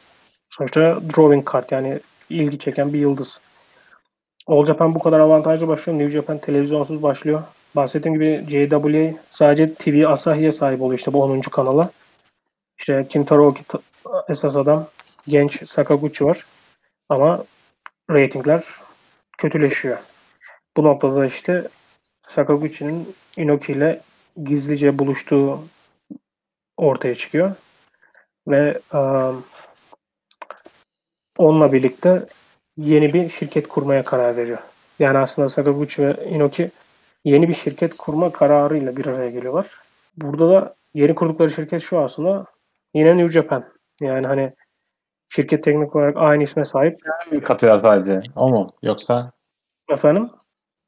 [0.51, 2.01] sonuçta drawing card yani
[2.31, 3.41] ilgi çeken bir yıldız.
[4.53, 5.99] All Japan bu kadar avantajlı başlıyor.
[5.99, 7.43] New Japan televizyonsuz başlıyor.
[7.77, 11.41] Bahsettiğim gibi JWA sadece TV Asahi'ye sahip oluyor işte bu 10.
[11.41, 11.91] kanala.
[12.79, 13.63] İşte Kintaro Oki
[14.29, 14.87] esas adam.
[15.29, 16.47] Genç Sakaguchi var.
[17.09, 17.45] Ama
[18.11, 18.65] reytingler
[19.39, 19.99] kötüleşiyor.
[20.77, 21.69] Bu noktada işte
[22.23, 24.01] Sakaguchi'nin Inoki ile
[24.45, 25.61] gizlice buluştuğu
[26.77, 27.53] ortaya çıkıyor.
[28.49, 29.45] Ve um,
[31.39, 32.27] onunla birlikte
[32.77, 34.59] yeni bir şirket kurmaya karar veriyor.
[34.99, 36.71] Yani aslında Sakaguchi ve Inoki
[37.25, 39.67] yeni bir şirket kurma kararıyla bir araya geliyorlar.
[40.17, 42.47] Burada da yeni kurdukları şirket şu aslında
[42.95, 43.65] yine New Japan.
[44.01, 44.53] Yani hani
[45.29, 47.01] şirket teknik olarak aynı isme sahip.
[47.45, 48.21] Katıyor sadece.
[48.37, 48.71] O mu?
[48.83, 49.33] Yoksa?
[49.91, 50.31] Efendim?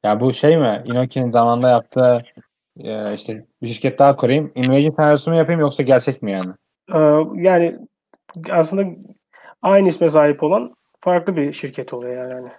[0.03, 0.83] Ya bu şey mi?
[0.85, 2.23] Inoki'nin zamanında yaptığı
[2.79, 4.51] e, işte bir şirket daha kurayım.
[4.55, 6.51] Imagine senaryosu mu yapayım yoksa gerçek mi yani?
[6.93, 6.99] Ee,
[7.35, 7.79] yani
[8.51, 8.83] aslında
[9.61, 12.31] aynı isme sahip olan farklı bir şirket oluyor yani.
[12.31, 12.49] yani.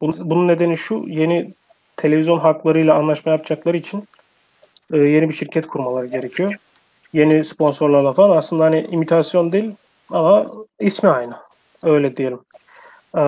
[0.00, 1.54] Bunun, bunun nedeni şu yeni
[1.96, 4.04] televizyon haklarıyla anlaşma yapacakları için
[4.92, 6.54] e, yeni bir şirket kurmaları gerekiyor.
[7.12, 9.70] Yeni sponsorlarla falan aslında hani imitasyon değil
[10.10, 11.34] ama ismi aynı.
[11.82, 12.40] Öyle diyelim.
[13.16, 13.20] Ee,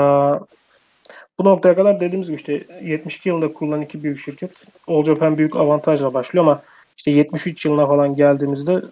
[1.39, 4.51] bu noktaya kadar dediğimiz gibi işte 72 yılında kurulan iki büyük şirket
[4.89, 6.63] All Japan büyük avantajla başlıyor ama
[6.97, 8.83] işte 73 yılına falan geldiğimizde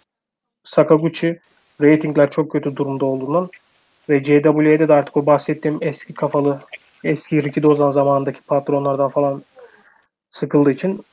[0.65, 1.41] Sakaguchi
[1.83, 3.51] ratingler çok kötü durumda olduğundan
[4.09, 6.61] ve JWA'de de artık o bahsettiğim eski kafalı
[7.05, 9.43] eski Ricky Dozan zamanındaki patronlardan falan
[10.31, 11.05] sıkıldığı için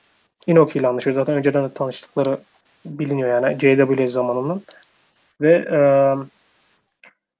[0.47, 1.15] Inoki ile anlaşıyor.
[1.15, 2.39] Zaten önceden de tanıştıkları
[2.86, 4.62] biliniyor yani JWA zamanından.
[5.41, 5.80] Ve e,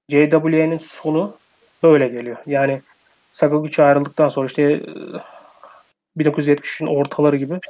[0.08, 1.36] JWA'nin sonu
[1.82, 2.36] böyle geliyor.
[2.46, 2.82] Yani
[3.32, 4.82] Sakaguchi ayrıldıktan sonra işte
[6.18, 7.60] 1973'ün ortaları gibi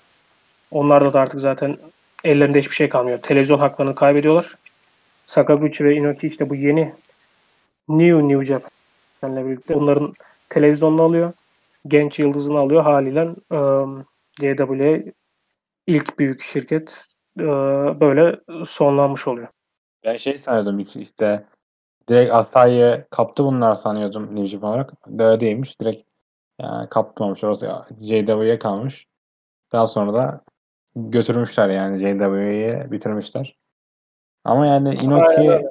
[0.70, 1.76] onlarda da artık zaten
[2.24, 3.18] ellerinde hiçbir şey kalmıyor.
[3.18, 4.54] Televizyon haklarını kaybediyorlar.
[5.26, 6.92] Sakaguchi ve Inoki işte bu yeni
[7.88, 10.14] New New Japan'le birlikte onların
[10.48, 11.32] televizyonunu alıyor.
[11.86, 12.82] Genç yıldızını alıyor.
[12.82, 14.04] Haliyle um,
[14.40, 15.12] JWA
[15.86, 17.04] ilk büyük şirket
[18.00, 19.48] böyle sonlanmış oluyor.
[20.04, 21.44] Ben şey sanıyordum işte
[22.08, 25.06] direkt Asahi'ye kaptı bunlar sanıyordum New Japan olarak.
[25.06, 25.80] Böyle değilmiş.
[25.80, 26.08] Direkt
[26.60, 27.44] yani kaptırmamış.
[27.44, 27.70] Orası
[28.00, 29.06] JW'ye kalmış.
[29.72, 30.40] Daha sonra da
[30.96, 33.56] götürmüşler yani JW'ye bitirmişler.
[34.44, 35.66] Ama yani Inoki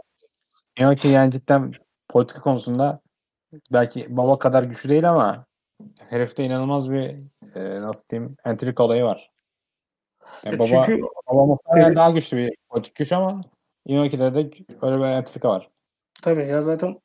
[0.80, 1.72] Inoki yani cidden
[2.12, 3.00] politika konusunda
[3.72, 5.46] belki baba kadar güçlü değil ama
[6.10, 7.16] herifte inanılmaz bir
[7.56, 9.32] e, nasıl diyeyim entrik olayı var.
[10.46, 11.98] Yani baba, Çünkü baba muhtemelen evet.
[11.98, 13.42] daha güçlü bir politik güç ama
[13.86, 14.50] Inoki'de de
[14.82, 15.70] öyle bir entrika var.
[16.22, 17.00] Tabii ya zaten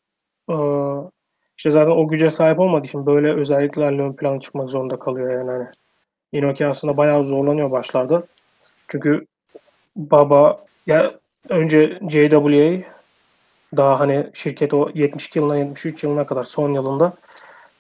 [1.58, 5.50] işte zaten o güce sahip olmadığı için böyle özelliklerle ön plana çıkmak zorunda kalıyor yani.
[5.50, 5.66] Hani
[6.32, 8.22] Inoki aslında bayağı zorlanıyor başlarda.
[8.88, 9.26] Çünkü
[9.96, 11.14] baba ya
[11.48, 12.95] önce JWA
[13.76, 17.12] daha hani şirket o 72 yılına 73 yılına kadar son yılında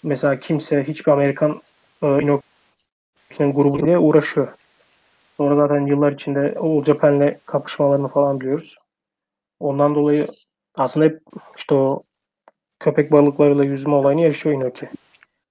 [0.02, 1.60] mesela kimse hiçbir Amerikan
[2.02, 4.48] e, Inoki'nin grubu diye uğraşıyor.
[5.36, 8.76] Sonra zaten yıllar içinde All Japan'le kapışmalarını falan biliyoruz.
[9.60, 10.28] Ondan dolayı
[10.74, 11.20] aslında hep
[11.56, 12.02] işte o
[12.80, 14.88] köpek balıklarıyla yüzme olayını yaşıyor Inoki.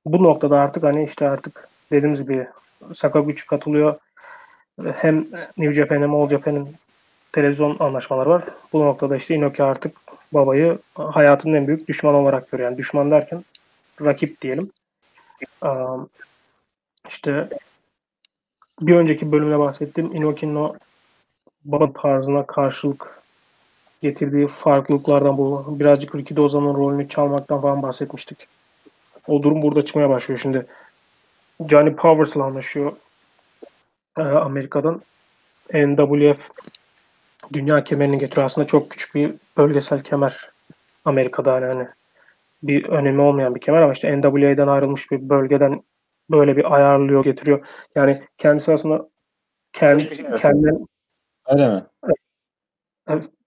[0.06, 2.48] Bu noktada artık hani işte artık dediğimiz gibi
[2.93, 3.96] Sakaguchi katılıyor.
[4.96, 5.28] Hem
[5.58, 6.70] New Japan hem All Japan'ın
[7.32, 8.43] televizyon anlaşmaları var.
[8.74, 12.70] Bu noktada işte Inoki artık babayı hayatının en büyük düşmanı olarak görüyor.
[12.70, 13.44] Yani düşman derken
[14.02, 14.72] rakip diyelim.
[17.10, 17.50] İşte
[18.82, 20.76] bir önceki bölümde bahsettiğim Inoki'nin o
[21.66, 23.22] baba tarzına karşılık
[24.02, 28.48] getirdiği farklılıklardan bu birazcık Ricky Dozan'ın rolünü çalmaktan falan bahsetmiştik.
[29.28, 30.66] O durum burada çıkmaya başlıyor şimdi.
[31.70, 32.92] Johnny Powers'la anlaşıyor
[34.18, 35.02] e, Amerika'dan.
[35.74, 36.38] NWF
[37.54, 38.46] dünya kemerini getiriyor.
[38.46, 40.50] Aslında çok küçük bir bölgesel kemer
[41.06, 41.88] Amerika'da yani hani
[42.64, 45.84] bir önemi olmayan bir kemer ama işte NWA'den ayrılmış bir bölgeden
[46.30, 47.66] böyle bir ayarlıyor getiriyor.
[47.96, 49.08] Yani kendisi aslında
[49.74, 50.88] kendi kendinden
[51.48, 51.84] Öyle mi?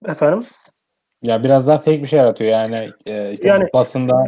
[0.07, 0.49] Efendim?
[1.23, 4.25] Ya biraz daha fake bir şey yaratıyor yani e, işte yani, basında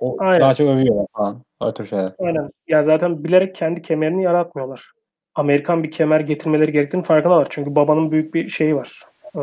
[0.00, 0.40] o aynen.
[0.40, 1.42] daha çok övüyorlar falan.
[1.60, 2.12] O tür şeyler.
[2.18, 2.50] Aynen.
[2.66, 4.92] Ya zaten bilerek kendi kemerini yaratmıyorlar.
[5.34, 7.46] Amerikan bir kemer getirmeleri gerektiğini farkındalar.
[7.50, 9.02] Çünkü babanın büyük bir şeyi var.
[9.36, 9.40] Ee,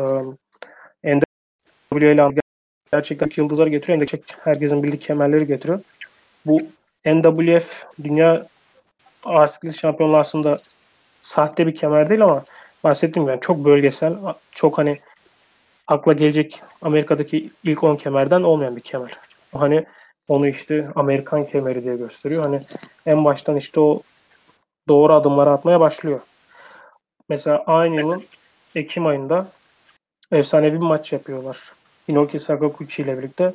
[1.04, 2.40] NWA ile
[2.92, 4.00] gerçekten yıldızlar getiriyor.
[4.00, 5.80] De herkesin bildiği kemerleri getiriyor.
[6.46, 6.62] Bu
[7.06, 8.46] NWF Dünya
[9.24, 10.60] Ağır Şampiyonluğu aslında
[11.22, 12.44] sahte bir kemer değil ama
[12.84, 14.14] bahsettiğim yani çok bölgesel,
[14.52, 14.98] çok hani
[15.86, 19.18] akla gelecek Amerika'daki ilk 10 kemerden olmayan bir kemer.
[19.52, 19.84] Hani
[20.28, 22.42] onu işte Amerikan kemeri diye gösteriyor.
[22.42, 22.60] Hani
[23.06, 24.02] en baştan işte o
[24.88, 26.20] doğru adımları atmaya başlıyor.
[27.28, 28.22] Mesela aynı yılın
[28.74, 29.48] Ekim ayında
[30.32, 31.72] efsanevi bir maç yapıyorlar.
[32.08, 33.52] Inoki Sakaguchi ile birlikte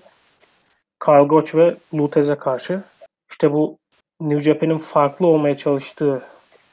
[0.99, 2.83] Karl ve Lutez'e karşı.
[3.31, 3.77] İşte bu
[4.21, 6.21] New Japan'in farklı olmaya çalıştığı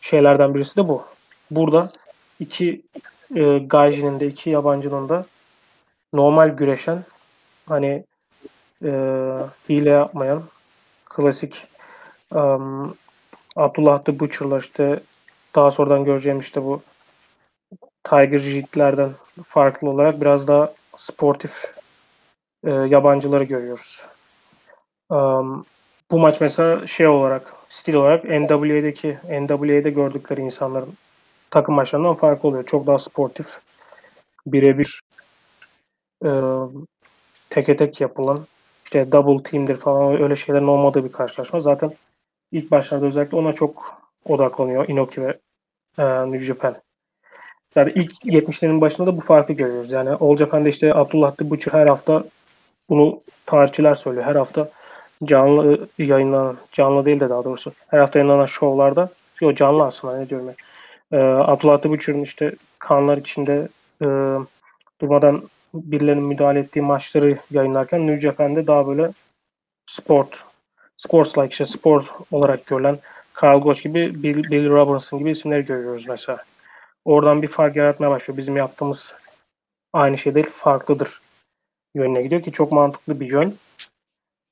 [0.01, 1.05] şeylerden birisi de bu.
[1.51, 1.89] Burada
[2.41, 2.83] iki
[3.37, 5.27] e, Gaijin'in de iki yabancının da
[6.13, 7.05] normal güreşen
[7.67, 8.05] hani
[8.85, 8.91] e,
[9.69, 10.43] hile yapmayan
[11.05, 11.67] klasik
[12.35, 12.97] um,
[13.59, 15.01] Abdullah the Butcher'lar işte
[15.55, 16.83] daha sonradan göreceğim işte bu
[18.05, 19.11] Tiger Jeet'lerden
[19.45, 21.75] farklı olarak biraz daha sportif
[22.65, 24.03] e, yabancıları görüyoruz.
[25.11, 25.65] Um,
[26.11, 30.95] bu maç mesela şey olarak, stil olarak NWA'deki NWA'de gördükleri insanların
[31.51, 32.67] takım maçlarından farklı oluyor.
[32.67, 33.59] Çok daha sportif,
[34.47, 35.01] birebir
[36.25, 36.31] e,
[37.51, 38.47] teke tek yapılan
[38.85, 41.61] işte double team'dir falan öyle şeylerin olmadığı bir karşılaşma.
[41.61, 41.93] Zaten
[42.53, 45.39] ilk başlarda özellikle ona çok odaklanıyor Inoki ve
[45.99, 46.77] e, New Japan.
[47.75, 49.93] Yani ilk 70'lerin başında da bu farkı görüyoruz.
[49.93, 52.25] Yani All Japan'da işte Abdullah The Butcher her hafta
[52.91, 54.27] bunu tarihçiler söylüyor.
[54.27, 54.71] Her hafta
[55.25, 59.09] canlı yayınlanan, canlı değil de daha doğrusu her hafta yayınlanan şovlarda
[59.41, 60.57] yok canlı aslında ne diyorum ben.
[61.19, 63.69] Ee, Abdullah The Butcher'ın işte kanlar içinde
[64.03, 64.07] e,
[65.01, 65.43] durmadan
[65.75, 69.13] birilerinin müdahale ettiği maçları yayınlarken New Japan'de daha böyle
[69.87, 70.45] sport,
[70.99, 72.99] sports like işte spor olarak görülen
[73.43, 76.39] Carl Gotch gibi Bill, Bill Robinson gibi isimleri görüyoruz mesela.
[77.05, 78.39] Oradan bir fark yaratmaya başlıyor.
[78.39, 79.15] Bizim yaptığımız
[79.93, 81.21] aynı şey değil, farklıdır
[81.95, 83.55] yönüne gidiyor ki çok mantıklı bir yön.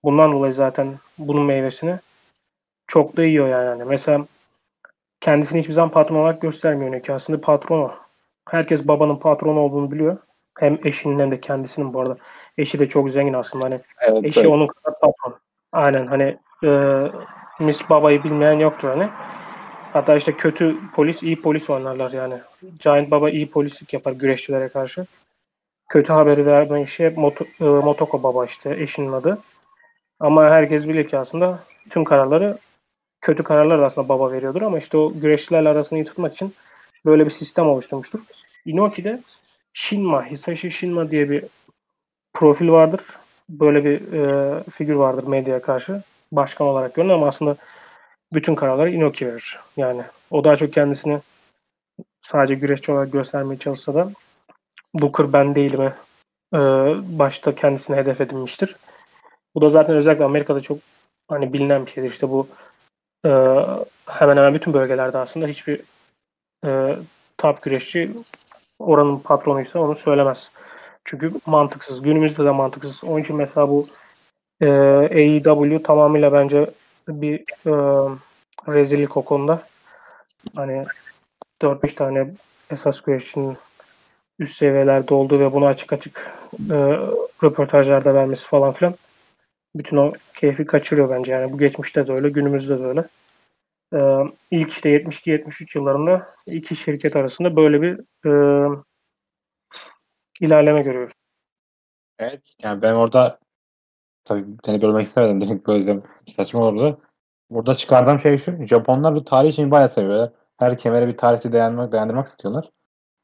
[0.04, 1.98] Bundan dolayı zaten bunun meyvesini
[2.86, 3.84] çok da yiyor yani.
[3.84, 4.26] Mesela
[5.20, 7.92] kendisini hiçbir zaman patron olarak göstermiyor ki aslında patronu.
[8.48, 10.16] Herkes babanın patronu olduğunu biliyor.
[10.58, 12.16] Hem eşinin hem de kendisinin bu arada.
[12.58, 13.64] Eşi de çok zengin aslında.
[13.64, 14.50] Hani evet, eşi evet.
[14.50, 15.38] onun kadar patron.
[15.76, 16.70] Aynen hani e,
[17.60, 19.08] Miss Baba'yı bilmeyen yoktur hani.
[19.92, 22.34] Hatta işte kötü polis iyi polis oynarlar yani.
[22.78, 25.06] Giant Baba iyi polislik yapar güreşçilere karşı.
[25.88, 29.38] Kötü haberi verme işi Mot e, Motoko Baba işte eşinin adı.
[30.20, 31.58] Ama herkes bilir ki aslında
[31.90, 32.58] tüm kararları
[33.20, 36.54] kötü kararlar da aslında baba veriyordur ama işte o güreşçilerle arasını tutmak için
[37.06, 38.20] böyle bir sistem oluşturmuştur.
[38.64, 39.20] Inoki'de
[39.72, 41.44] Shinma, Hisashi Shinma diye bir
[42.34, 43.00] profil vardır.
[43.48, 46.02] Böyle bir e, figür vardır medyaya karşı.
[46.32, 47.56] Başkan olarak görünür ama aslında
[48.32, 49.58] bütün kararları Inoki verir.
[49.76, 51.20] Yani o daha çok kendisini
[52.22, 54.10] sadece güreşçi olarak göstermeye çalışsa da
[54.94, 55.92] Booker ben değilim
[56.54, 56.58] e,
[57.18, 58.76] başta kendisine hedef edinmiştir.
[59.54, 60.78] Bu da zaten özellikle Amerika'da çok
[61.28, 62.10] hani bilinen bir şeydir.
[62.10, 62.48] İşte bu
[63.26, 63.30] e,
[64.06, 65.80] hemen hemen bütün bölgelerde aslında hiçbir
[66.66, 66.96] e,
[67.38, 68.10] top güreşçi
[68.78, 70.50] oranın patronuysa onu söylemez.
[71.06, 72.02] Çünkü mantıksız.
[72.02, 73.04] Günümüzde de mantıksız.
[73.04, 73.88] Onun için mesela bu
[74.60, 76.70] e, AEW tamamıyla bence
[77.08, 77.72] bir e,
[78.68, 79.62] rezillik o konuda.
[80.54, 80.84] Hani
[81.62, 82.30] 4-5 tane
[82.70, 83.56] esas güreşçinin
[84.38, 86.32] üst seviyelerde olduğu ve bunu açık açık
[86.70, 86.76] e,
[87.42, 88.94] röportajlarda vermesi falan filan
[89.76, 91.32] bütün o keyfi kaçırıyor bence.
[91.32, 93.04] Yani bu geçmişte de öyle, günümüzde de öyle.
[93.94, 93.98] Ee,
[94.50, 98.30] ilk işte 72-73 yıllarında iki şirket arasında böyle bir e,
[100.40, 101.14] ilerleme görüyoruz.
[102.18, 102.54] Evet.
[102.62, 103.38] Yani ben orada
[104.24, 105.40] tabii seni görmek istemedim.
[105.48, 107.00] Direkt böyle saçma olurdu.
[107.50, 108.66] Burada çıkardığım şey şu.
[108.66, 110.28] Japonlar bu tarih için bayağı seviyor.
[110.56, 112.70] Her kemere bir tarihçi dayanmak, dayandırmak istiyorlar.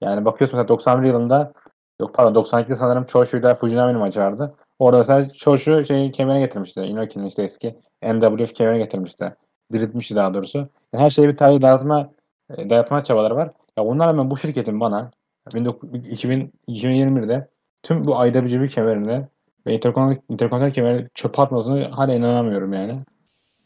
[0.01, 1.53] Yani bakıyorsun mesela 91 yılında
[2.01, 4.55] yok pardon 92'de sanırım Choshu'yla Fujinami'nin maçı vardı.
[4.79, 6.81] Orada mesela Choshu şeyi kemerine getirmişti.
[6.81, 9.37] Inoki'nin işte eski NWF kemerine getirmişti.
[9.73, 10.59] Diriltmişti daha doğrusu.
[10.93, 12.13] Yani her şeyi bir tarih dayatma,
[12.57, 13.51] e, dayatma çabaları var.
[13.79, 15.11] Ya bunlar hemen bu şirketin bana
[15.51, 17.49] 2021'de
[17.83, 19.27] tüm bu IWGP kemerini
[19.67, 23.01] ve Intercontinental kemerini çöpe atmasını hala inanamıyorum yani.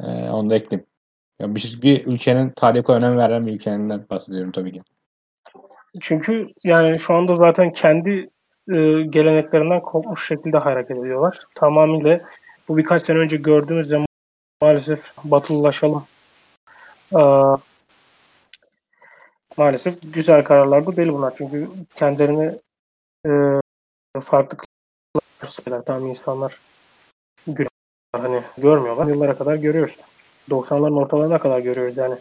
[0.00, 0.86] Ee, onu da ekleyeyim.
[1.40, 4.82] Ya bir, bir ülkenin tarihe önem veren bir ülkenden bahsediyorum tabii ki.
[6.00, 8.30] Çünkü yani şu anda zaten kendi
[8.72, 11.38] e, geleneklerinden kopmuş şekilde hareket ediyorlar.
[11.54, 12.20] Tamamıyla
[12.68, 14.06] bu birkaç sene önce gördüğümüzde
[14.62, 16.04] maalesef batılılaşalım.
[17.12, 17.20] E,
[19.56, 21.34] maalesef güzel kararlar da değil bunlar.
[21.36, 22.58] Çünkü kendilerini
[23.26, 23.30] e,
[24.20, 24.58] farklı
[25.48, 26.58] şeyler tam insanlar
[28.12, 29.06] hani görmüyorlar.
[29.06, 29.98] Yıllara kadar görüyoruz.
[30.50, 32.14] 90'ların ortalarına kadar görüyoruz yani.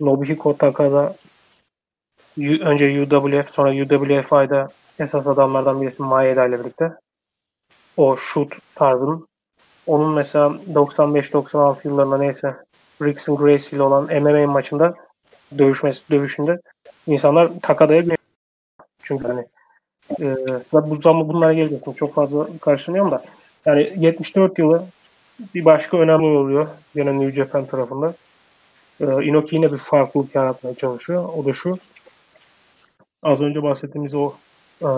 [0.00, 1.14] Nobuhiko Takada
[2.38, 6.92] önce UWF sonra UWFI'da esas adamlardan birisi Maeda ile birlikte.
[7.96, 9.26] O shoot tarzının.
[9.86, 12.56] Onun mesela 95-96 yıllarında neyse
[13.02, 14.94] Rickson Gracie ile olan MMA maçında
[15.58, 16.60] dövüşmesi, dövüşünde
[17.06, 18.04] insanlar Takada'ya
[19.02, 19.46] çünkü hani
[20.20, 20.36] e,
[20.72, 21.92] bu zaman bunlara gelecektim.
[21.92, 23.24] Çok fazla karşılamıyorum da.
[23.66, 24.86] Yani 74 yılı
[25.54, 26.68] bir başka önemli oluyor.
[26.94, 28.14] Yine New Japan tarafında.
[29.00, 31.28] E, Inoki yine bir farklılık yaratmaya çalışıyor.
[31.36, 31.78] O da şu.
[33.22, 34.32] Az önce bahsettiğimiz o
[34.82, 34.88] e,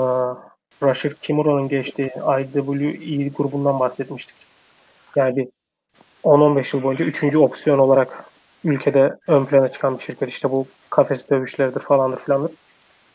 [0.82, 4.36] Rusher Kimura'nın geçtiği IWE grubundan bahsetmiştik.
[5.16, 5.48] Yani bir
[6.24, 8.24] 10-15 yıl boyunca üçüncü opsiyon olarak
[8.66, 10.28] ülkede ön plana çıkan bir şirket.
[10.28, 12.52] İşte bu kafes dövüşleridir falandır filandır.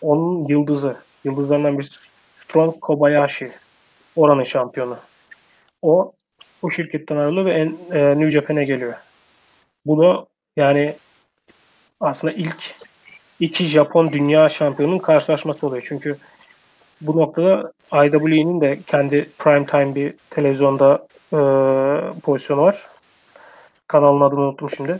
[0.02, 2.00] Onun yıldızı, yıldızlarından bir
[2.40, 3.52] Strong Kobayashi
[4.16, 4.98] oranın şampiyonu.
[5.82, 6.12] O
[6.62, 8.94] bu şirketten ayrılıyor ve en, e, New Japan'e geliyor.
[9.86, 10.26] Bu da
[10.56, 10.96] yani
[12.00, 12.76] aslında ilk
[13.40, 15.84] iki Japon dünya şampiyonunun karşılaşması oluyor.
[15.88, 16.18] Çünkü
[17.02, 21.40] bu noktada IWE'nin de kendi prime time bir televizyonda e,
[22.22, 22.86] pozisyonu var.
[23.88, 25.00] Kanalın adını unuttum şimdi.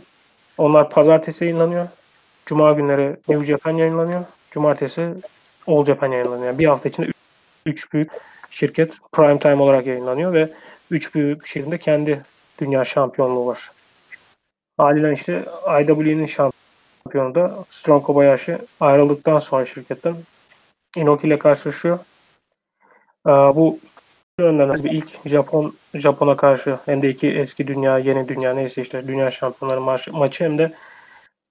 [0.58, 1.88] Onlar pazartesi yayınlanıyor.
[2.46, 4.24] Cuma günleri New Japan yayınlanıyor.
[4.50, 5.08] Cumartesi
[5.66, 6.58] All Japan yayınlanıyor.
[6.58, 7.12] Bir hafta içinde
[7.66, 8.10] 3 büyük
[8.50, 10.48] şirket prime time olarak yayınlanıyor ve
[10.90, 12.22] 3 büyük şirketinde kendi
[12.60, 13.70] dünya şampiyonluğu var.
[14.76, 15.44] Haliyle işte
[15.80, 20.14] IWE'nin şampiyonu da Strong Kobayashi ayrıldıktan sonra şirketten
[20.96, 21.98] Inoki ile karşılaşıyor.
[23.26, 23.78] Bu
[24.40, 29.08] yönden bir ilk Japon Japon'a karşı hem de iki eski dünya, yeni dünya neyse işte
[29.08, 30.72] dünya şampiyonları maçı, maçı hem de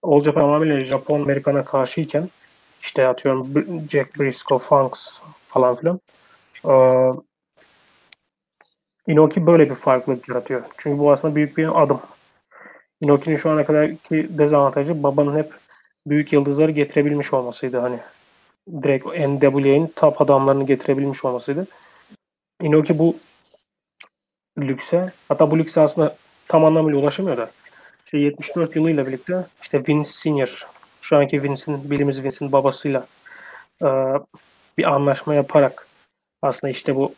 [0.03, 2.29] All Japan tamamıyla Japon Amerikan'a karşıyken
[2.81, 3.47] işte atıyorum
[3.89, 5.99] Jack Briscoe, Funks falan filan.
[6.65, 7.11] Ee,
[9.07, 10.61] Inoki böyle bir farklılık yaratıyor.
[10.77, 11.99] Çünkü bu aslında büyük bir adım.
[13.01, 15.53] Inoki'nin şu ana kadarki dezavantajı babanın hep
[16.07, 17.77] büyük yıldızları getirebilmiş olmasıydı.
[17.79, 17.99] Hani
[18.83, 21.67] direkt NWA'nin top adamlarını getirebilmiş olmasıydı.
[22.61, 23.15] Inoki bu
[24.59, 26.15] lükse hatta bu lükse aslında
[26.47, 27.51] tam anlamıyla ulaşamıyor da
[28.05, 30.67] işte 74 yılıyla birlikte işte Vince Senior
[31.01, 33.07] şu anki Vince'in bilimiz Vince'in babasıyla
[33.81, 33.87] e,
[34.77, 35.87] bir anlaşma yaparak
[36.41, 37.13] aslında işte bu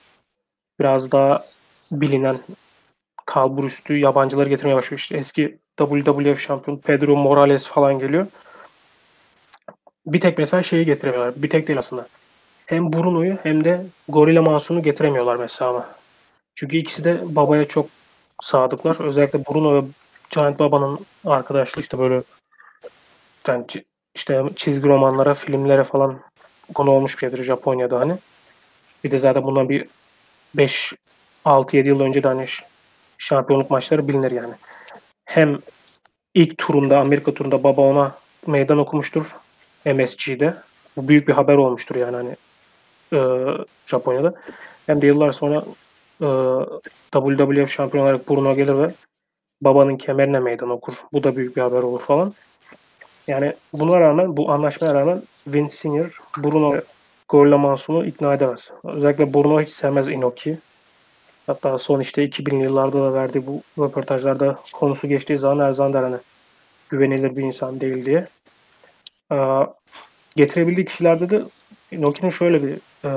[0.80, 1.46] biraz daha
[1.92, 2.40] bilinen
[3.26, 5.00] kalbur üstü yabancıları getirmeye başlıyor.
[5.00, 8.28] İşte eski WWF şampiyonu Pedro Morales falan geliyor.
[10.06, 11.34] Bir tek mesela şeyi getiremiyorlar.
[11.38, 12.08] Bir tek değil aslında.
[12.66, 15.90] Hem Bruno'yu hem de Gorilla Monsoon'u getiremiyorlar mesela ama.
[16.56, 17.90] Çünkü ikisi de babaya çok
[18.42, 19.00] sadıklar.
[19.00, 19.86] Özellikle Bruno ve
[20.30, 22.24] Giant Baba'nın arkadaşlığı işte böyle
[23.48, 23.66] yani
[24.16, 26.20] işte çizgi romanlara, filmlere falan
[26.74, 28.18] konu olmuş bir şeydir Japonya'da hani.
[29.04, 29.88] Bir de zaten bundan bir
[30.56, 30.94] 5
[31.46, 32.46] 6-7 yıl önce de hani
[33.18, 34.54] şampiyonluk maçları bilinir yani.
[35.26, 35.60] Hem
[36.34, 38.16] ilk turunda Amerika turunda baba ona
[38.48, 39.26] meydan okumuştur
[39.86, 40.54] MSG'de.
[40.98, 42.36] Bu büyük bir haber olmuştur yani hani
[43.14, 43.20] e,
[43.88, 44.34] Japonya'da.
[44.86, 45.64] Hem de yıllar sonra
[46.24, 46.28] e,
[47.14, 48.92] WWF şampiyon olarak Bruno gelir ve
[49.62, 50.94] babanın kemerine meydan okur.
[51.14, 52.34] Bu da büyük bir haber olur falan.
[53.28, 56.76] Yani buna rağmen bu anlaşmaya rağmen Vince Singer Bruno
[57.30, 58.72] Gorilla Manson'u ikna edemez.
[58.84, 60.58] Özellikle Bruno hiç sevmez Inoki.
[61.48, 66.04] Hatta son işte 2000'li yıllarda da verdiği bu röportajlarda konusu geçtiği zaman her zaman der
[66.04, 66.18] hani
[66.90, 68.28] güvenilir bir insan değil diye.
[69.32, 69.68] Ee,
[70.36, 71.44] getirebildiği kişilerde de
[71.92, 73.12] Inoki'nin şöyle bir e,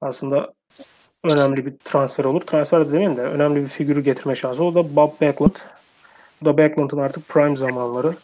[0.00, 0.52] aslında
[1.24, 2.40] önemli bir transfer olur.
[2.40, 4.64] Transfer de demeyeyim de önemli bir figürü getirme şansı.
[4.64, 5.54] O da Bob Backlund.
[6.40, 8.14] Bu da Backlund'un artık prime zamanları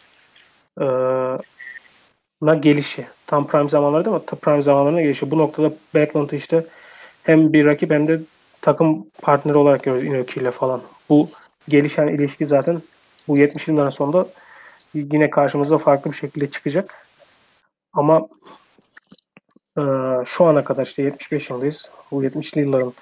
[0.81, 0.87] e,
[2.43, 3.07] na gelişi.
[3.27, 5.31] Tam prime zamanları değil ama prime zamanlarına gelişi.
[5.31, 6.67] Bu noktada Backlund'u işte
[7.23, 8.21] hem bir rakip hem de
[8.61, 10.83] takım partneri olarak görüyoruz Inoki ile falan.
[11.09, 11.31] Bu
[11.69, 12.83] gelişen ilişki zaten
[13.29, 14.27] bu 70 yılların sonunda
[14.95, 17.07] yine karşımıza farklı bir şekilde çıkacak.
[17.93, 18.29] Ama
[19.79, 19.83] e,
[20.27, 21.89] şu ana kadar işte 75 yılındayız.
[22.11, 22.93] Bu 70'li yılların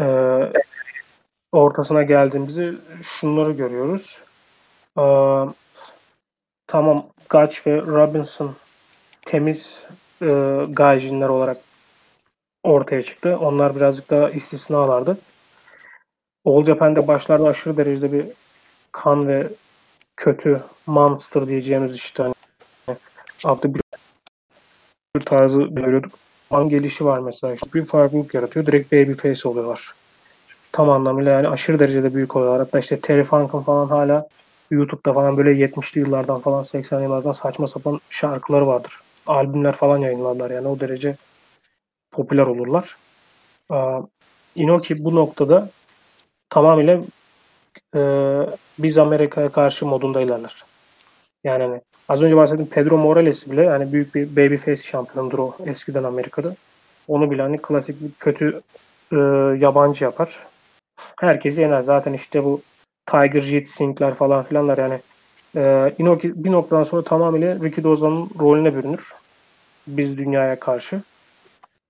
[0.00, 0.06] e,
[1.52, 4.20] ortasına geldiğimizde şunları görüyoruz.
[4.98, 5.04] E,
[6.66, 8.54] tamam Gutch ve Robinson
[9.26, 9.86] temiz
[10.22, 10.26] e,
[10.68, 11.56] gajinler olarak
[12.62, 13.38] ortaya çıktı.
[13.40, 15.18] Onlar birazcık daha istisnalardı.
[16.44, 18.26] All Japan'de başlarda aşırı derecede bir
[18.92, 19.48] kan ve
[20.16, 22.34] kötü monster diyeceğimiz işte hani
[23.64, 23.85] bir
[25.20, 26.12] tarzı görüyorduk.
[26.50, 28.66] An gelişi var mesela işte bir farklılık yaratıyor.
[28.66, 29.94] Direkt baby face oluyorlar.
[30.72, 32.60] Tam anlamıyla yani aşırı derecede büyük oluyorlar.
[32.60, 34.28] Hatta işte Terry Funk'ın falan hala
[34.70, 39.00] YouTube'da falan böyle 70'li yıllardan falan 80'li yıllardan saçma sapan şarkıları vardır.
[39.26, 41.16] Albümler falan yayınlarlar yani o derece
[42.10, 42.96] popüler olurlar.
[43.72, 43.76] Ee,
[44.54, 45.70] Inoki bu noktada
[46.50, 47.00] tamamıyla
[47.96, 48.00] e,
[48.78, 50.64] biz Amerika'ya karşı modunda ilerler.
[51.44, 56.04] Yani hani, az önce bahsettiğim Pedro Morales bile yani büyük bir babyface şampiyonudur o eskiden
[56.04, 56.54] Amerika'da.
[57.08, 58.60] Onu bile hani klasik bir kötü
[59.12, 59.16] e,
[59.58, 60.46] yabancı yapar.
[61.20, 61.82] Herkesi yener.
[61.82, 62.60] Zaten işte bu
[63.06, 65.00] Tiger Jet Singh'ler falan filanlar yani
[65.56, 69.14] e, Inoki bir noktadan sonra tamamıyla Ricky Dozan'ın rolüne bürünür.
[69.86, 71.00] Biz dünyaya karşı.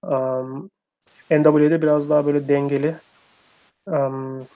[0.03, 0.71] Um,
[1.31, 2.95] NWA'de biraz daha böyle dengeli
[3.87, 4.47] um,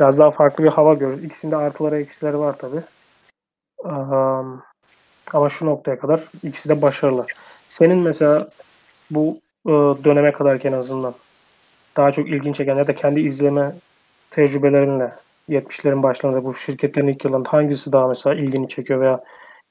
[0.00, 1.24] biraz daha farklı bir hava görürüz.
[1.24, 2.76] İkisinde artıları eksileri var tabi.
[5.32, 7.26] Ama şu noktaya kadar ikisi de başarılı.
[7.68, 8.48] Senin mesela
[9.10, 9.70] bu e,
[10.04, 11.14] döneme kadarken en azından
[11.96, 13.72] daha çok ilginç çeken ya da kendi izleme
[14.30, 15.12] tecrübelerinle
[15.48, 19.24] 70'lerin başlarında bu şirketlerin ilk yıllarında hangisi daha mesela ilgini çekiyor veya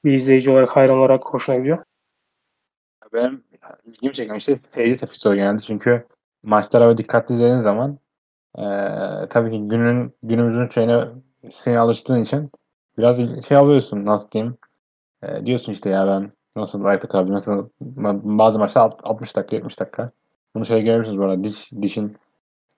[0.04, 1.78] bir izleyici olarak hayran olarak hoşuna gidiyor?
[3.12, 3.44] Benim
[3.84, 5.62] ilgimi çeken şey seyirci tepkisi genelde.
[5.62, 6.06] Çünkü
[6.42, 7.98] maçlara ve dikkatli izlediğin zaman
[8.58, 8.64] e,
[9.30, 11.04] tabii ki günün günümüzün şeyine
[11.50, 12.50] seni alıştığın için
[12.98, 13.16] biraz
[13.48, 14.56] şey alıyorsun nasıl diyeyim
[15.22, 17.68] e, diyorsun işte ya ben nasıl ayakta kalabilirim nasıl
[18.38, 20.10] bazı maçlar 60 dakika 70 dakika
[20.54, 22.16] bunu şey görebilirsiniz bu arada diş, dişin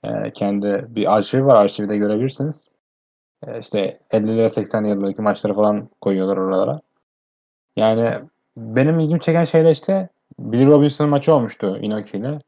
[0.05, 2.69] e, kendi bir arşivi var arşivi de görebilirsiniz
[3.47, 6.81] e, işte 50'lere 80'li yıllardaki maçları falan koyuyorlar oralara
[7.77, 8.11] yani
[8.57, 10.09] benim ilgimi çeken şeyler işte
[10.39, 12.41] Billy Robinson maçı olmuştu Inoki ile.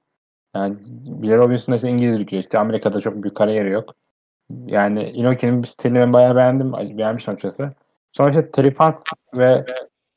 [0.54, 3.94] Yani Billy Robinson işte İngiliz bir işte Amerika'da çok büyük kariyeri yok.
[4.66, 6.72] Yani Inoki'nin bir stilini ben bayağı beğendim.
[6.72, 7.72] Beğenmiştim açıkçası.
[8.12, 8.96] Sonra işte Terry Funk
[9.38, 9.64] ve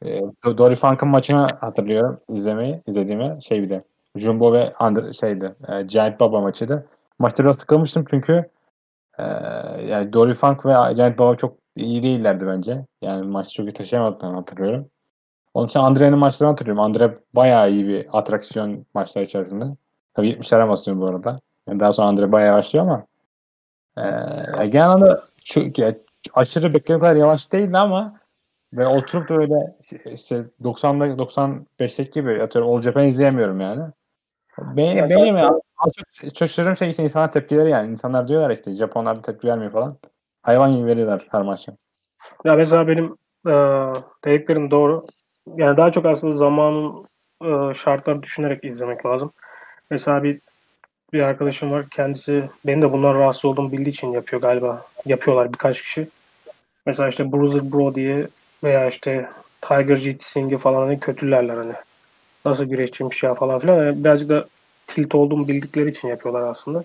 [0.06, 3.44] e, Dory Funk'ın maçını hatırlıyorum izlemeyi, izlediğimi.
[3.44, 3.84] Şey bir de
[4.16, 6.88] Jumbo ve Under, şeydi, e, Giant Baba maçıydı.
[7.20, 8.50] Maçta biraz sıkılmıştım çünkü
[9.20, 9.24] e,
[9.86, 12.86] yani Dory Funk ve Giant Baba çok iyi değillerdi bence.
[13.02, 14.90] Yani maçı çok iyi taşıyamadıklarını hatırlıyorum.
[15.54, 16.84] Onun için Andre'nin maçlarını hatırlıyorum.
[16.84, 19.66] Andre bayağı iyi bir atraksiyon maçlar içerisinde.
[20.14, 21.40] Tabii 70'lere basıyorum bu arada.
[21.68, 23.06] Yani daha sonra Andre bayağı başlıyor ama
[23.98, 25.72] e, genel anlamda şu,
[26.34, 28.22] aşırı beklentiler yavaş değildi ama
[28.74, 29.76] ve oturup da öyle
[30.06, 33.84] işte 90'da 95'teki gibi atıyorum All Japan izleyemiyorum yani.
[34.60, 37.92] Benim, ya benim ya çok şaşırdığım şey işte insanlar tepkileri yani.
[37.92, 39.98] İnsanlar diyorlar işte Japonlar da tepki vermiyor falan.
[40.42, 41.72] Hayvan gibi veriyorlar her maçı.
[42.46, 43.18] Ya mesela benim
[43.48, 43.54] e,
[44.26, 45.06] dediklerim doğru
[45.56, 47.06] yani daha çok aslında zamanın
[47.44, 49.32] e, şartları düşünerek izlemek lazım.
[49.90, 50.42] Mesela bir
[51.14, 51.86] bir arkadaşım var.
[51.90, 54.86] Kendisi benim de bundan rahatsız olduğumu bildiği için yapıyor galiba.
[55.06, 56.08] Yapıyorlar birkaç kişi.
[56.86, 58.28] Mesela işte Bruiser Bro diye
[58.64, 59.30] veya işte
[59.62, 61.74] Tiger Jet Singh'i falan hani kötülerler hani.
[62.46, 63.86] Nasıl güreşçiymiş ya falan filan.
[63.86, 64.48] Yani birazcık da
[64.88, 66.84] tilt olduğumu bildikleri için yapıyorlar aslında.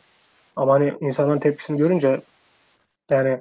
[0.56, 2.20] Ama hani insanların tepkisini görünce
[3.10, 3.40] yani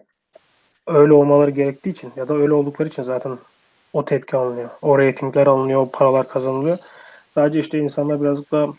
[0.87, 3.37] öyle olmaları gerektiği için ya da öyle oldukları için zaten
[3.93, 4.69] o tepki alınıyor.
[4.81, 6.77] O reytingler alınıyor, o paralar kazanılıyor.
[7.35, 8.73] Sadece işte insanlar birazcık da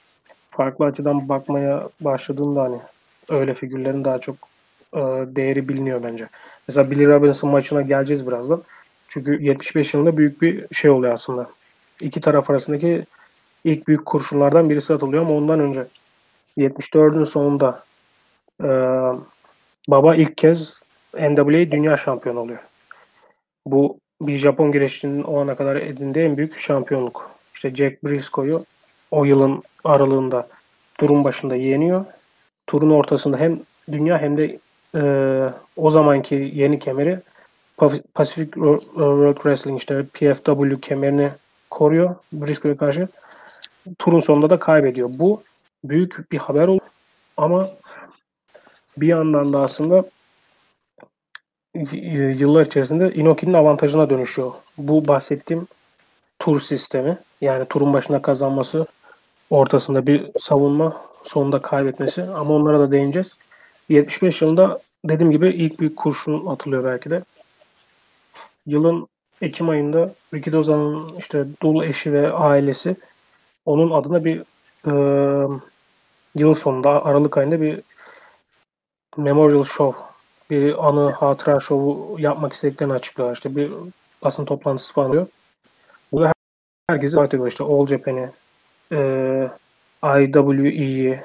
[0.56, 2.78] farklı açıdan bakmaya başladığında hani
[3.28, 4.36] öyle figürlerin daha çok
[4.94, 5.00] e,
[5.36, 6.28] değeri biliniyor bence.
[6.68, 8.62] Mesela Billy Robinson maçına geleceğiz birazdan.
[9.08, 11.50] Çünkü 75 yılında büyük bir şey oluyor aslında.
[12.00, 13.04] İki taraf arasındaki
[13.64, 15.86] ilk büyük kurşunlardan birisi atılıyor ama ondan önce
[16.58, 17.84] 74'ün sonunda
[18.62, 18.68] e,
[19.88, 20.74] baba ilk kez
[21.14, 22.58] NWA dünya şampiyonu oluyor.
[23.66, 27.30] Bu bir Japon güreşçinin o ana kadar edindiği en büyük şampiyonluk.
[27.54, 28.64] İşte Jack Briscoe'yu
[29.16, 30.48] o yılın aralığında
[30.98, 32.04] turun başında yeniyor.
[32.66, 33.60] Turun ortasında hem
[33.92, 34.58] dünya hem de
[34.94, 35.02] e,
[35.76, 37.20] o zamanki yeni kemeri
[38.14, 41.30] Pacific World Wrestling işte PFW kemerini
[41.70, 43.08] koruyor Briscoe'ya karşı.
[43.98, 45.10] Turun sonunda da kaybediyor.
[45.12, 45.42] Bu
[45.84, 46.84] büyük bir haber oldu.
[47.36, 47.68] Ama
[48.96, 50.04] bir yandan da aslında
[52.12, 54.52] yıllar içerisinde Inoki'nin avantajına dönüşüyor.
[54.78, 55.66] Bu bahsettiğim
[56.38, 58.86] tur sistemi yani turun başına kazanması
[59.50, 63.36] ortasında bir savunma sonunda kaybetmesi ama onlara da değineceğiz.
[63.88, 67.24] 75 yılında dediğim gibi ilk bir kurşun atılıyor belki de.
[68.66, 69.08] Yılın
[69.40, 72.96] Ekim ayında Ricky Dozan'ın işte dul eşi ve ailesi
[73.66, 74.42] onun adına bir
[74.86, 74.92] e,
[76.34, 77.80] yıl sonunda Aralık ayında bir
[79.16, 80.00] memorial show
[80.50, 83.34] bir anı hatıra şovu yapmak istediklerini açıklıyorlar.
[83.34, 83.72] İşte bir
[84.22, 85.26] basın toplantısı falan oluyor.
[86.12, 86.32] Bu da
[86.88, 87.48] herkesi davet ediyor.
[87.48, 88.30] İşte All Japan'i,
[88.92, 88.98] e,
[90.02, 91.20] IWE'yi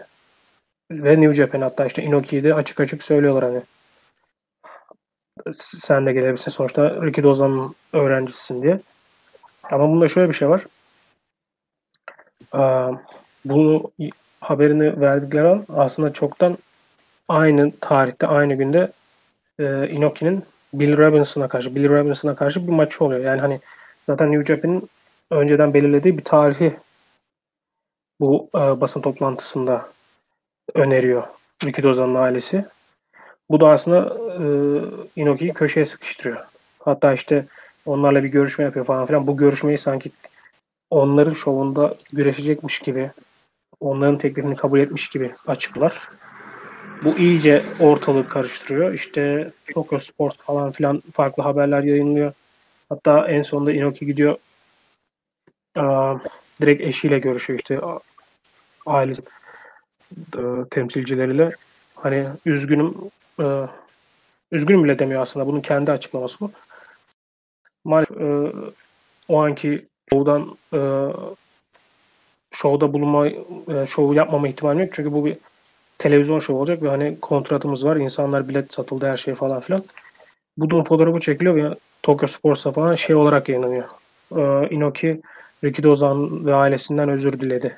[0.91, 3.61] ve New Japan hatta işte Inoki'yi de açık açık söylüyorlar hani.
[5.53, 6.51] Sen de gelebilirsin.
[6.51, 8.79] Sonuçta Ricky Dozan'ın öğrencisisin diye.
[9.63, 10.65] Ama bunda şöyle bir şey var.
[12.55, 12.97] Ee,
[13.45, 13.91] bunu
[14.41, 16.57] haberini verdikleri an aslında çoktan
[17.29, 18.91] aynı tarihte, aynı günde
[19.59, 20.43] e, Inoki'nin
[20.73, 23.21] Bill Robinson'a karşı, Bill Robinson'a karşı bir maçı oluyor.
[23.21, 23.59] Yani hani
[24.07, 24.89] zaten New Japan'in
[25.31, 26.75] önceden belirlediği bir tarihi
[28.21, 29.89] bu e, basın toplantısında
[30.73, 31.23] öneriyor
[31.63, 32.65] Ricky Dozan'ın ailesi.
[33.49, 34.43] Bu da aslında e,
[35.21, 36.37] Inoki'yi köşeye sıkıştırıyor.
[36.79, 37.45] Hatta işte
[37.85, 39.27] onlarla bir görüşme yapıyor falan filan.
[39.27, 40.11] Bu görüşmeyi sanki
[40.89, 43.11] onların şovunda güreşecekmiş gibi,
[43.79, 46.09] onların teklifini kabul etmiş gibi açıklar.
[47.03, 48.93] Bu iyice ortalığı karıştırıyor.
[48.93, 52.33] İşte Tokyo Sport falan filan farklı haberler yayınlıyor.
[52.89, 54.37] Hatta en sonunda Inoki gidiyor
[55.77, 56.15] aa,
[56.61, 57.79] direkt eşiyle görüşüyor işte
[58.85, 59.13] aile
[60.37, 61.51] e, temsilcileriyle.
[61.95, 62.95] Hani üzgünüm
[63.39, 63.45] e,
[64.51, 65.47] üzgünüm bile demiyor aslında.
[65.47, 66.51] Bunun kendi açıklaması bu.
[67.85, 68.51] Maalesef e,
[69.27, 70.79] o anki şovdan e,
[72.51, 74.89] şovda bulunma e, şovu yapmama ihtimali yok.
[74.93, 75.37] Çünkü bu bir
[75.97, 77.95] televizyon şovu olacak ve hani kontratımız var.
[77.95, 79.83] İnsanlar bilet satıldı her şey falan filan.
[80.57, 83.85] Bu durum fotoğrafı çekiliyor ve Tokyo Sports'a falan şey olarak yayınlanıyor.
[84.35, 85.21] Ee, Inoki
[85.63, 87.77] Ricky Dozan ve ailesinden özür diledi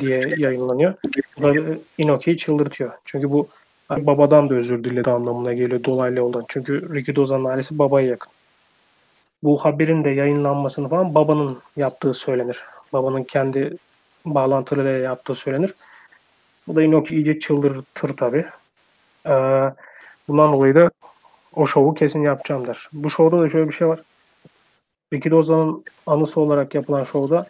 [0.00, 0.94] diye yayınlanıyor.
[1.38, 2.92] Bu da Inoki'yi çıldırtıyor.
[3.04, 3.48] Çünkü bu
[3.88, 6.44] hani babadan da özür diledi anlamına geliyor dolaylı yoldan.
[6.48, 8.32] Çünkü Ricky Dozan'ın ailesi babaya yakın.
[9.42, 12.60] Bu haberin de yayınlanmasını falan babanın yaptığı söylenir.
[12.92, 13.76] Babanın kendi
[14.26, 15.74] bağlantılarıyla yaptığı söylenir.
[16.68, 18.46] Bu da Inoki iyice çıldırtır tabi.
[19.26, 19.72] Ee,
[20.28, 20.90] bundan dolayı da
[21.54, 22.88] o şovu kesin yapacağım der.
[22.92, 24.00] Bu şovda da şöyle bir şey var.
[25.12, 27.46] Ricky Doza'nın anısı olarak yapılan şovda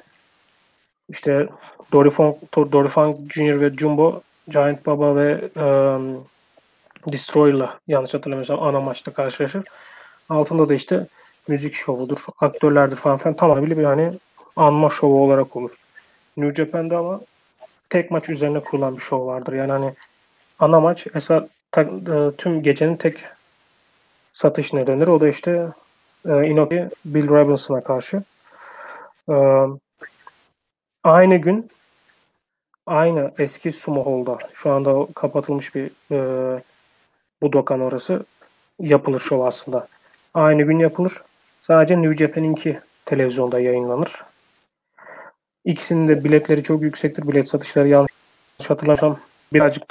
[1.08, 1.48] işte
[1.92, 3.60] Dory Funk Jr.
[3.60, 6.24] ve Jumbo Giant Baba ve um,
[7.12, 9.64] Destroyer'la yanlış hatırlamıyorsam ana maçta karşılaşır.
[10.28, 11.06] Altında da işte
[11.48, 14.12] müzik şovudur, aktörlerdir falan filan tamamıyla bir hani
[14.56, 15.70] anma şovu olarak olur.
[16.36, 17.20] New Japan'da ama
[17.90, 19.52] tek maç üzerine kurulan bir şov vardır.
[19.52, 19.94] Yani hani
[20.58, 21.44] ana maç esas
[21.76, 21.84] e,
[22.38, 23.16] tüm gecenin tek
[24.32, 25.08] satış nedenidir.
[25.08, 25.66] O da işte
[26.28, 28.22] e, Inoki Bill Robinson'a karşı.
[29.28, 29.34] E,
[31.06, 31.70] aynı gün
[32.86, 36.60] aynı eski sumo hall'da şu anda kapatılmış bir e,
[37.42, 38.24] Budokan orası
[38.80, 39.88] yapılır şov aslında.
[40.34, 41.22] Aynı gün yapılır.
[41.60, 44.22] Sadece New Japan'inki televizyonda yayınlanır.
[45.64, 47.28] İkisinin de biletleri çok yüksektir.
[47.28, 48.12] Bilet satışları yanlış
[48.68, 49.18] hatırlarsam
[49.52, 49.84] birazcık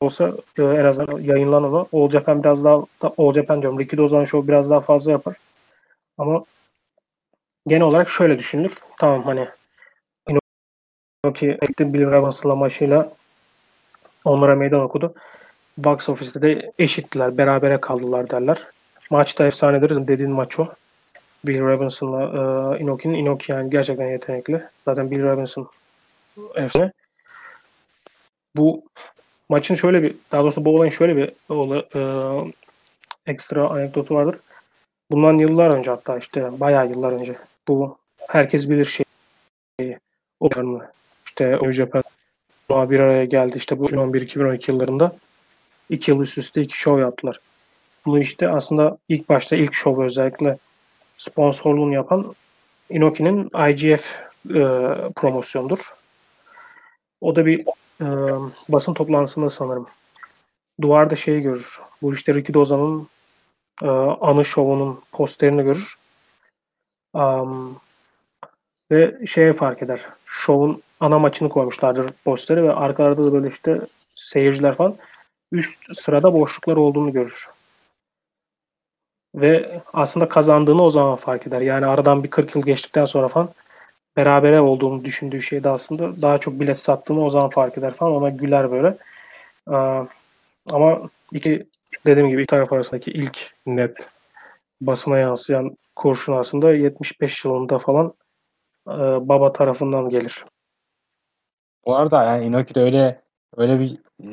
[0.00, 1.88] olsa e, en azından yayınlanan o.
[1.92, 2.84] All Japan biraz daha
[3.18, 3.78] All Japan diyorum.
[3.78, 5.36] Ricky Dozan Show biraz daha fazla yapar.
[6.18, 6.44] Ama
[7.66, 8.74] genel olarak şöyle düşünülür.
[8.98, 9.48] Tamam hani
[11.26, 13.12] Inoki etti Bill Robinson'la maçıyla
[14.24, 15.14] onlara meydan okudu.
[15.78, 17.38] Box Office'te de eşittiler.
[17.38, 18.66] Berabere kaldılar derler.
[19.10, 20.06] Maçta efsanedir.
[20.06, 20.68] Dediğin maç o.
[21.44, 23.14] Bill Robinson'la e, Inoki'nin.
[23.14, 24.62] Inoki yani gerçekten yetenekli.
[24.84, 25.68] Zaten Bill Robinson
[26.54, 26.92] efsane.
[28.56, 28.82] Bu
[29.48, 31.28] maçın şöyle bir, daha doğrusu bu olayın şöyle bir
[31.96, 32.52] e,
[33.26, 34.36] ekstra anekdotu vardır.
[35.10, 37.34] Bundan yıllar önce hatta işte bayağı yıllar önce
[37.68, 37.98] bu
[38.28, 39.98] herkes bilir şeyi
[40.40, 40.48] o
[41.36, 42.02] işte New Japan
[42.70, 45.16] bir araya geldi işte bu 2011-2012 yıllarında
[45.90, 47.40] iki yıl üst üste iki show yaptılar.
[48.06, 50.58] Bunu işte aslında ilk başta ilk show özellikle
[51.16, 52.34] sponsorluğunu yapan
[52.90, 54.16] Inoki'nin IGF
[54.48, 54.62] e,
[55.16, 55.78] promosyonudur.
[57.20, 57.60] O da bir
[58.00, 58.06] e,
[58.68, 59.86] basın toplantısında sanırım.
[60.80, 61.80] Duvarda şeyi görür.
[62.02, 63.08] Bu işte Ricky Dozan'ın
[63.82, 63.86] e,
[64.20, 65.96] anı şovunun posterini görür.
[67.14, 67.80] Um,
[68.90, 70.00] ve şeye fark eder.
[70.26, 73.80] Şovun ana maçını koymuşlardır posteri ve arkalarda da böyle işte
[74.16, 74.96] seyirciler falan
[75.52, 77.48] üst sırada boşluklar olduğunu görür.
[79.34, 81.60] Ve aslında kazandığını o zaman fark eder.
[81.60, 83.48] Yani aradan bir 40 yıl geçtikten sonra falan
[84.16, 88.12] berabere olduğunu düşündüğü şeyde aslında daha çok bilet sattığını o zaman fark eder falan.
[88.12, 88.96] Ona güler böyle.
[90.70, 91.66] Ama iki
[92.06, 93.96] dediğim gibi iki taraf arasındaki ilk net
[94.80, 98.14] basına yansıyan kurşun aslında 75 yılında falan
[99.28, 100.44] baba tarafından gelir.
[101.86, 103.22] Bu arada yani Inoki'de öyle
[103.56, 104.28] öyle bir e,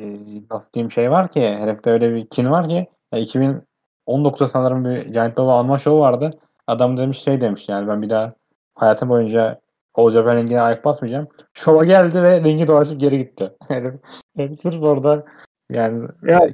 [0.50, 5.06] nasıl diyeyim şey var ki herifte öyle bir kin var ki ya 2019'da sanırım bir
[5.06, 6.38] Giant Baba alma şovu vardı.
[6.66, 8.34] Adam demiş şey demiş yani ben bir daha
[8.74, 9.60] hayatım boyunca
[9.94, 11.28] Olca ben rengine ayak basmayacağım.
[11.54, 13.52] Şova geldi ve rengi dolaşıp geri gitti.
[13.70, 13.92] Yani,
[14.36, 15.24] yani sırf orada
[15.70, 16.48] yani ya,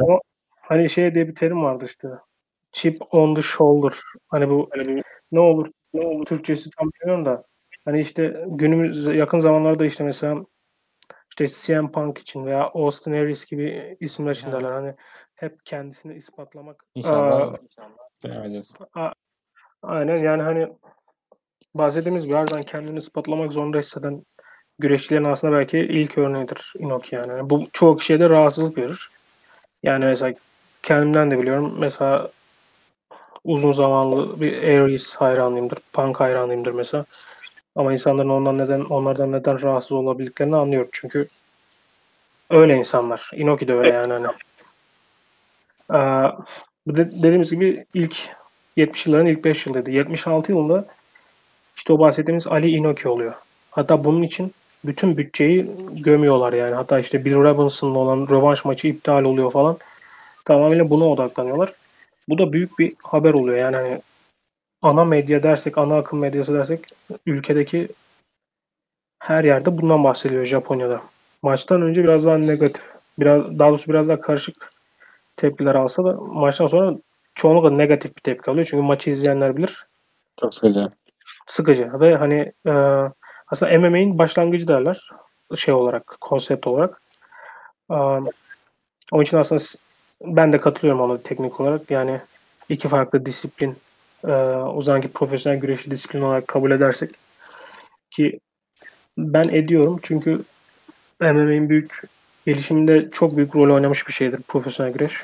[0.00, 0.20] o,
[0.60, 2.08] hani şey diye bir terim vardı işte.
[2.72, 3.92] Chip on the shoulder.
[4.28, 7.44] Hani bu hani ne olur ne olur Türkçesi tam bilmiyorum da
[7.86, 10.44] hani işte günümüz yakın zamanlarda işte mesela
[11.30, 14.72] işte CM Punk için veya Austin Aries gibi isimler için derler.
[14.72, 14.94] Hani
[15.34, 16.84] hep kendisini ispatlamak.
[16.94, 17.52] İnşallah.
[17.52, 19.12] Aa, inşallah.
[19.82, 20.68] aynen yani hani
[21.74, 24.22] bahsettiğimiz gibi her zaman kendini ispatlamak zorunda hisseden
[24.78, 27.28] güreşçilerin aslında belki ilk örneğidir Inoki yani.
[27.28, 27.50] yani.
[27.50, 29.10] Bu çoğu kişiye de rahatsızlık verir.
[29.82, 30.34] Yani mesela
[30.82, 31.74] kendimden de biliyorum.
[31.78, 32.30] Mesela
[33.44, 35.78] uzun zamanlı bir Aries hayranıyımdır.
[35.92, 37.04] Punk hayranıyımdır mesela.
[37.76, 40.88] Ama insanların ondan neden onlardan neden rahatsız olabildiklerini anlıyorum.
[40.92, 41.28] Çünkü
[42.50, 43.30] öyle insanlar.
[43.34, 44.12] Inoki de öyle yani.
[44.12, 44.26] Hani.
[45.92, 46.32] Ee,
[46.86, 48.16] dediğimiz gibi ilk
[48.76, 49.90] 70 yılların ilk 5 yılıydı.
[49.90, 50.86] 76 yılında
[51.76, 53.34] işte o bahsettiğimiz Ali Inoki oluyor.
[53.70, 54.52] Hatta bunun için
[54.84, 56.74] bütün bütçeyi gömüyorlar yani.
[56.74, 59.78] Hatta işte Bill Robinson'la olan rövanş maçı iptal oluyor falan.
[60.44, 61.72] Tamamen buna odaklanıyorlar.
[62.28, 63.58] Bu da büyük bir haber oluyor.
[63.58, 64.00] Yani hani
[64.82, 66.80] ana medya dersek, ana akım medyası dersek
[67.26, 67.88] ülkedeki
[69.18, 71.02] her yerde bundan bahsediyor Japonya'da.
[71.42, 72.82] Maçtan önce biraz daha negatif,
[73.18, 74.72] biraz daha doğrusu biraz daha karışık
[75.36, 76.96] tepkiler alsa da maçtan sonra
[77.34, 78.66] çoğunlukla negatif bir tepki alıyor.
[78.70, 79.86] Çünkü maçı izleyenler bilir.
[80.40, 80.90] Çok sıkıcı.
[81.46, 82.72] Sıkıcı ve hani e,
[83.48, 85.10] aslında MMA'in başlangıcı derler
[85.56, 87.02] şey olarak, konsept olarak.
[87.90, 87.94] E,
[89.12, 89.62] onun için aslında
[90.22, 91.90] ben de katılıyorum ona teknik olarak.
[91.90, 92.20] Yani
[92.68, 93.76] iki farklı disiplin
[94.24, 94.32] e,
[94.66, 97.10] o zamanki profesyonel güreşi disiplin olarak kabul edersek
[98.10, 98.40] ki
[99.18, 100.40] ben ediyorum çünkü
[101.20, 102.02] MMA'in büyük
[102.46, 105.22] gelişiminde çok büyük rol oynamış bir şeydir profesyonel güreş.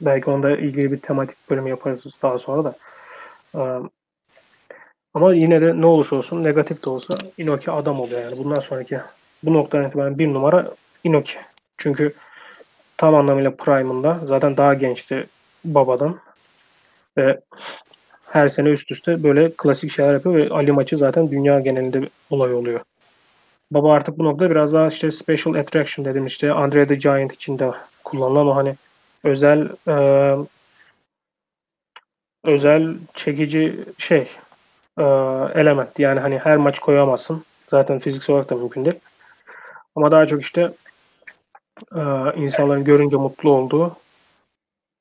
[0.00, 2.74] Belki onda ilgili bir tematik bölüm yaparız daha sonra da.
[3.54, 3.60] E,
[5.14, 8.38] ama yine de ne olursa olsun negatif de olsa Inoki adam oluyor yani.
[8.38, 9.00] Bundan sonraki
[9.42, 10.74] bu noktadan itibaren bir numara
[11.04, 11.38] Inoki.
[11.78, 12.12] Çünkü
[12.96, 15.26] tam anlamıyla prime'ında zaten daha gençti
[15.64, 16.20] babadan
[17.16, 17.40] ve
[18.30, 22.54] her sene üst üste böyle klasik şeyler yapıyor ve Ali maçı zaten dünya genelinde olay
[22.54, 22.80] oluyor.
[23.70, 27.70] Baba artık bu noktada biraz daha işte special attraction dedim işte Andre the Giant içinde
[28.04, 28.76] kullanılan o hani
[29.24, 29.96] özel e,
[32.44, 34.28] özel çekici şey
[34.98, 35.02] e,
[35.54, 35.98] element.
[35.98, 37.44] Yani hani her maç koyamazsın.
[37.70, 38.98] Zaten fiziksel olarak da mümkün değil.
[39.96, 40.72] Ama daha çok işte
[41.94, 42.00] e,
[42.36, 43.96] insanların görünce mutlu olduğu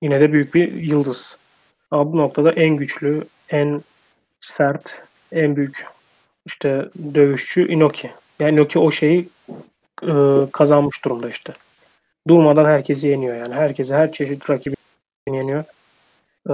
[0.01, 1.38] yine de büyük bir yıldız.
[1.91, 3.81] Ama bu noktada en güçlü, en
[4.41, 5.85] sert, en büyük
[6.45, 8.11] işte dövüşçü Inoki.
[8.39, 9.29] Yani Inoki o şeyi
[10.03, 10.13] e,
[10.51, 11.53] kazanmış durumda işte.
[12.27, 13.53] Durmadan herkesi yeniyor yani.
[13.53, 14.75] Herkesi, her çeşit rakibi
[15.27, 15.63] yeniyor.
[16.49, 16.53] E,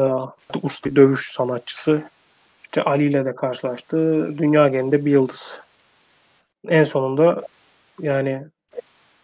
[0.64, 2.04] usta dövüş sanatçısı.
[2.64, 3.98] İşte Ali ile de karşılaştı.
[4.38, 5.60] Dünya genelinde bir yıldız.
[6.68, 7.42] En sonunda
[8.02, 8.46] yani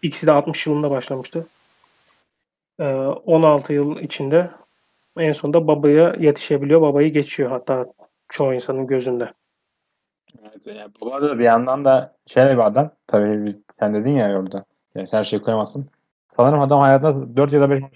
[0.02, 1.46] ikisi de 60 yılında başlamıştı.
[2.78, 4.50] 16 ee, yıl içinde
[5.18, 6.80] en sonunda babaya yetişebiliyor.
[6.80, 7.86] Babayı geçiyor hatta
[8.28, 9.32] çoğu insanın gözünde.
[10.42, 12.90] Evet, yani baba da bir yandan da şey bir adam.
[13.06, 14.64] Tabii sen dedin ya orada.
[14.94, 15.86] Yani her şeyi koyamazsın.
[16.28, 17.92] Sanırım adam hayatında 4 ya da 5 maç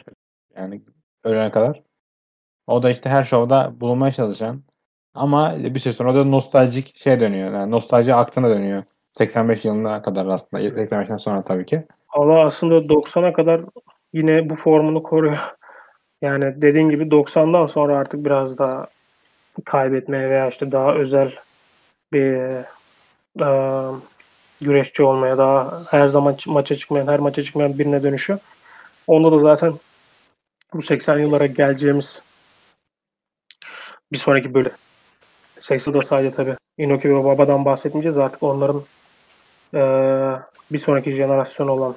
[0.57, 0.83] yani
[1.25, 1.83] ölene kadar.
[2.67, 4.63] O da işte her şovda bulunmaya çalışan
[5.15, 7.53] ama bir süre sonra da nostaljik şey dönüyor.
[7.53, 8.83] Yani nostalji aktına dönüyor.
[9.13, 10.63] 85 yılına kadar aslında.
[10.63, 11.87] 85'ten sonra tabii ki.
[12.09, 13.61] Allah aslında 90'a kadar
[14.13, 15.39] yine bu formunu koruyor.
[16.27, 18.87] Yani dediğin gibi 90'dan sonra artık biraz daha
[19.65, 21.37] kaybetmeye veya işte daha özel
[22.13, 22.37] bir
[23.41, 23.49] e,
[24.61, 28.39] güreşçi olmaya daha her zaman maça çıkmayan, her maça çıkmayan birine dönüşüyor.
[29.07, 29.75] Onda da zaten
[30.75, 32.23] bu 80 yıllara geleceğimiz
[34.13, 34.73] bir sonraki bölüm.
[35.61, 38.19] 80'da sadece tabii Inoki ve Baba'dan bahsetmeyeceğiz.
[38.19, 38.83] Artık onların
[39.75, 39.81] e,
[40.73, 41.97] bir sonraki jenerasyon olan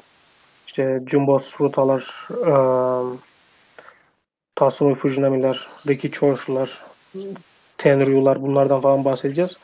[0.68, 2.54] işte Jumbo Srutalar, e,
[4.60, 6.82] Tatsuno Fujinami'ler, Ricky Choshu'lar,
[7.78, 9.58] Tenryu'lar bunlardan falan bahsedeceğiz.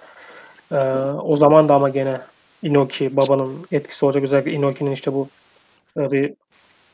[0.71, 0.75] Ee,
[1.21, 2.21] o zaman da ama gene
[2.63, 4.23] Inoki babanın etkisi olacak.
[4.23, 5.27] Özellikle Inoki'nin işte bu
[5.97, 6.33] e, bir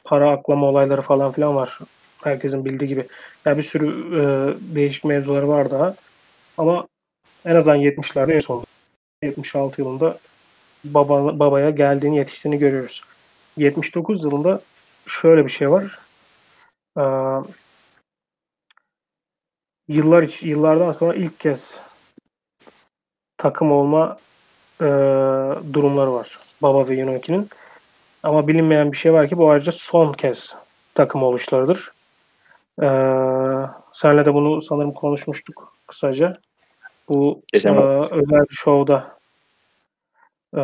[0.03, 1.79] para aklama olayları falan filan var.
[2.23, 3.07] Herkesin bildiği gibi.
[3.45, 4.23] Yani bir sürü e,
[4.75, 5.95] değişik mevzuları var daha.
[6.57, 6.87] Ama
[7.45, 8.65] en azından 70'lerde en son
[9.23, 10.17] 76 yılında
[10.83, 13.03] baba, babaya geldiğini yetiştiğini görüyoruz.
[13.57, 14.61] 79 yılında
[15.07, 15.99] şöyle bir şey var.
[16.97, 17.01] Ee,
[19.91, 21.79] yıllar yıllardan sonra ilk kez
[23.37, 24.17] takım olma
[24.81, 24.85] e,
[25.73, 26.39] durumları var.
[26.61, 27.49] Baba ve Yunoki'nin.
[28.23, 30.55] Ama bilinmeyen bir şey var ki bu ayrıca son kez
[30.93, 31.91] takım oluşlarıdır.
[32.81, 32.87] Ee,
[33.93, 36.37] senle de bunu sanırım konuşmuştuk kısaca.
[37.09, 37.57] Bu e,
[38.11, 39.17] özel bir şovda
[40.57, 40.61] e,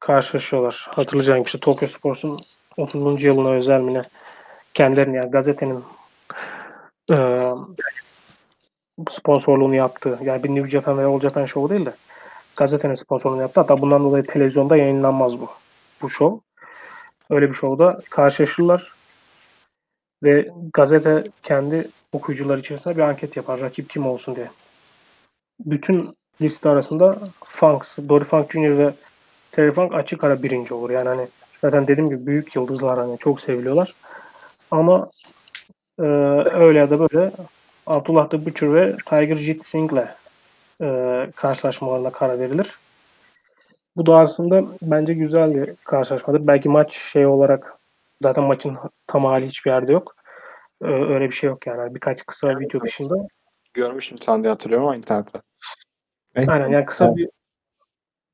[0.00, 0.86] karşılaşıyorlar.
[0.90, 2.38] Hatırlayacağım işte Tokyo Sports'un
[2.76, 3.22] 30.
[3.22, 4.02] yılına özel mi ne?
[4.74, 5.84] Kendilerinin yani gazetenin
[7.10, 7.16] e,
[9.08, 11.92] sponsorluğunu yaptığı yani bir New Japan veya All Japan Show değil de
[12.56, 13.60] gazetenin sponsorluğunu yaptı.
[13.60, 15.48] Hatta bundan dolayı televizyonda yayınlanmaz bu
[16.02, 16.40] bu show.
[17.30, 18.92] Öyle bir şovda karşılaşırlar
[20.22, 23.60] ve gazete kendi okuyucular içerisinde bir anket yapar.
[23.60, 24.50] Rakip kim olsun diye.
[25.60, 28.78] Bütün liste arasında Funks, Dory Funk Jr.
[28.78, 28.94] ve
[29.52, 30.90] Terry Funk açık ara birinci olur.
[30.90, 31.28] Yani hani
[31.60, 33.94] zaten dediğim gibi büyük yıldızlar hani çok seviliyorlar.
[34.70, 35.10] Ama
[35.98, 36.02] e,
[36.52, 37.32] öyle ya da böyle
[37.90, 40.04] Abdullah The Butcher ve Tiger Jet Singh'le
[40.82, 42.78] e, karşılaşmalarına karar verilir.
[43.96, 46.46] Bu da aslında bence güzel bir karşılaşmadır.
[46.46, 47.78] Belki maç şey olarak
[48.22, 50.16] zaten maçın tam hali hiçbir yerde yok.
[50.82, 51.94] Ee, öyle bir şey yok yani.
[51.94, 53.14] Birkaç kısa yani, video dışında.
[53.74, 55.40] Görmüşüm sen de hatırlıyorum ama internette.
[56.36, 57.16] Aynen yani kısa evet.
[57.16, 57.28] bir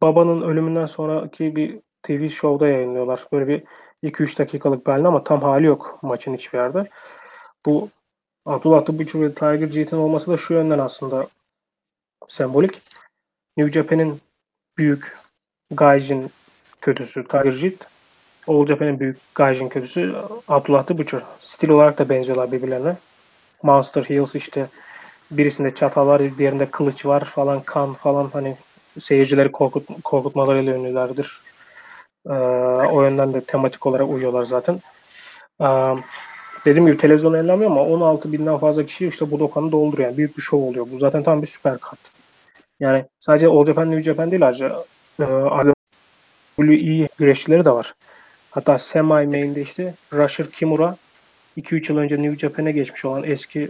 [0.02, 3.26] babanın ölümünden sonraki bir TV show'da yayınlıyorlar.
[3.32, 3.64] Böyle bir
[4.02, 6.88] 2-3 dakikalık belli ama tam hali yok maçın hiçbir yerde.
[7.66, 7.88] Bu
[8.46, 11.26] Abdullah Tıbbiçi ve Tiger Jeet'in olması da şu yönden aslında
[12.28, 12.82] sembolik.
[13.56, 14.20] New Japan'in
[14.78, 15.16] büyük
[15.70, 16.30] Gaijin
[16.80, 17.78] kötüsü Tiger Jeet.
[18.46, 20.14] All Japan'in büyük Gaijin kötüsü
[20.48, 20.96] Abdullah The.
[21.42, 22.96] Stil olarak da benziyorlar birbirlerine.
[23.62, 24.66] Monster Heels işte
[25.30, 28.56] birisinde çatal var, diğerinde kılıç var falan, kan falan hani
[29.00, 31.40] seyircileri korkut, korkutmalarıyla ünlülerdir.
[32.26, 32.32] Ee,
[32.92, 34.80] o yönden de tematik olarak uyuyorlar zaten.
[35.60, 35.96] Ee,
[36.66, 40.08] dediğim gibi televizyon ellenmiyor ama 16 binden fazla kişi işte bu dokanı dolduruyor.
[40.08, 40.86] Yani büyük bir şov oluyor.
[40.92, 42.00] Bu zaten tam bir süper kart.
[42.80, 44.84] Yani sadece All Japan, New Japan değil ayrıca
[46.56, 47.94] WWE güreşçileri de var.
[48.50, 50.96] Hatta semi main'de işte Rusher Kimura
[51.56, 53.68] 2-3 yıl önce New Japan'e geçmiş olan eski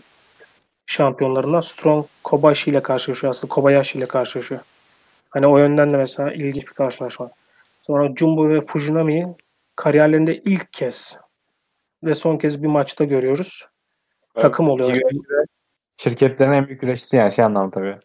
[0.87, 3.55] şampiyonlarından Strong Kobayashi ile karşılaşıyor aslında.
[3.55, 4.61] Kobayashi ile karşılaşıyor.
[5.31, 7.31] Hani o yönden de mesela ilginç bir karşılaşma.
[7.83, 9.27] Sonra Jumbo ve Fujinami'yi
[9.77, 11.17] kariyerlerinde ilk kez
[12.05, 13.69] ve son kez bir maçta görüyoruz.
[14.35, 14.43] Evet.
[14.43, 14.97] Takım oluyor.
[15.99, 17.99] Şirketlerin en büyük güreşçisi yani şey anlamı tabii.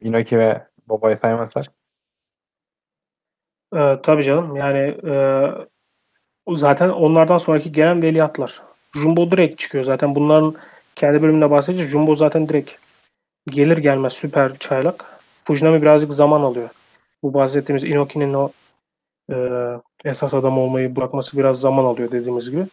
[0.00, 1.64] Inoki ve Boba'yı saymazsak.
[3.74, 4.56] Ee, tabii canım.
[4.56, 5.14] Yani e,
[6.48, 8.62] zaten onlardan sonraki gelen veliahtlar.
[8.94, 9.84] Jumbo direkt çıkıyor.
[9.84, 10.54] Zaten bunların
[10.96, 11.92] kendi bölümünde bahsedeceğiz.
[11.92, 12.72] Jumbo zaten direkt
[13.46, 15.04] gelir gelmez süper çaylak.
[15.44, 16.68] Fujinami birazcık zaman alıyor.
[17.22, 18.50] Bu bahsettiğimiz Inoki'nin o
[19.32, 19.36] e,
[20.04, 22.66] esas adam olmayı bırakması biraz zaman alıyor dediğimiz gibi.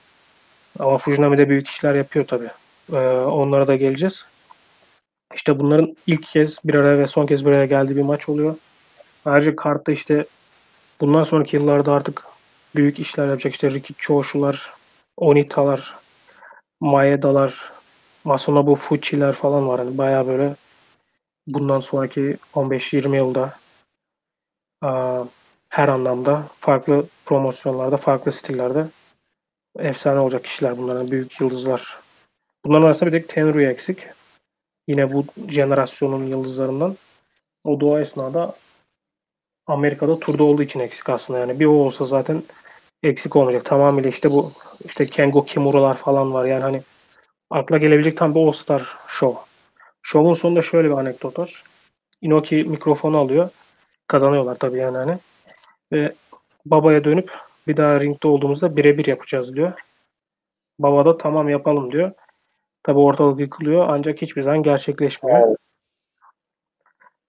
[0.79, 2.49] Ama Fujinami de büyük işler yapıyor tabii.
[2.93, 4.25] E, onlara da geleceğiz.
[5.35, 8.55] İşte bunların ilk kez bir araya ve son kez bir araya geldiği bir maç oluyor.
[9.25, 10.25] Ayrıca kartta işte
[11.01, 12.23] bundan sonraki yıllarda artık
[12.75, 14.73] büyük işler yapacak işte Ricky Choshu'lar,
[15.17, 15.95] Onita'lar,
[16.79, 17.71] Maeda'lar,
[18.23, 19.79] Masanobu Fuchi'ler falan var.
[19.79, 20.55] Hani bayağı böyle
[21.47, 23.53] bundan sonraki 15-20 yılda
[25.69, 28.85] her anlamda farklı promosyonlarda, farklı stillerde
[29.79, 31.97] efsane olacak kişiler bunların büyük yıldızlar.
[32.65, 34.07] Bunların arasında bir tek Tenryu eksik.
[34.87, 36.97] Yine bu jenerasyonun yıldızlarından.
[37.63, 38.55] O doğa esnada
[39.67, 41.59] Amerika'da turda olduğu için eksik aslında yani.
[41.59, 42.43] Bir o olsa zaten
[43.03, 43.65] eksik olmayacak.
[43.65, 44.51] Tamamıyla işte bu
[44.85, 46.45] işte Kengo Kimura'lar falan var.
[46.45, 46.81] Yani hani
[47.49, 49.41] akla gelebilecek tam bir All-Star Show.
[50.01, 51.63] Show'un sonunda şöyle bir anekdot var.
[52.21, 53.49] Inoki mikrofonu alıyor.
[54.07, 55.17] Kazanıyorlar tabii yani hani.
[55.91, 56.13] Ve
[56.65, 59.73] babaya dönüp bir daha ringde olduğumuzda birebir yapacağız diyor.
[60.79, 62.11] Baba da tamam yapalım diyor.
[62.83, 65.55] Tabii ortalık yıkılıyor ancak hiçbir zaman gerçekleşmiyor.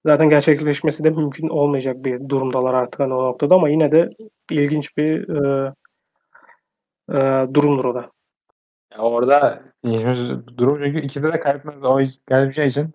[0.07, 4.11] Zaten gerçekleşmesi de mümkün olmayacak bir durumdalar artık hani o noktada ama yine de
[4.51, 5.73] ilginç bir e,
[7.11, 8.11] e, durumdur o da.
[8.99, 9.63] Orada
[10.57, 12.95] durum çünkü ikide de kaybetmez o gelmeyeceği için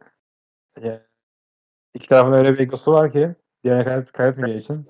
[1.93, 4.87] iki tarafın öyle bir egosu var ki diğerine kayıp, kaybetmeyeceği için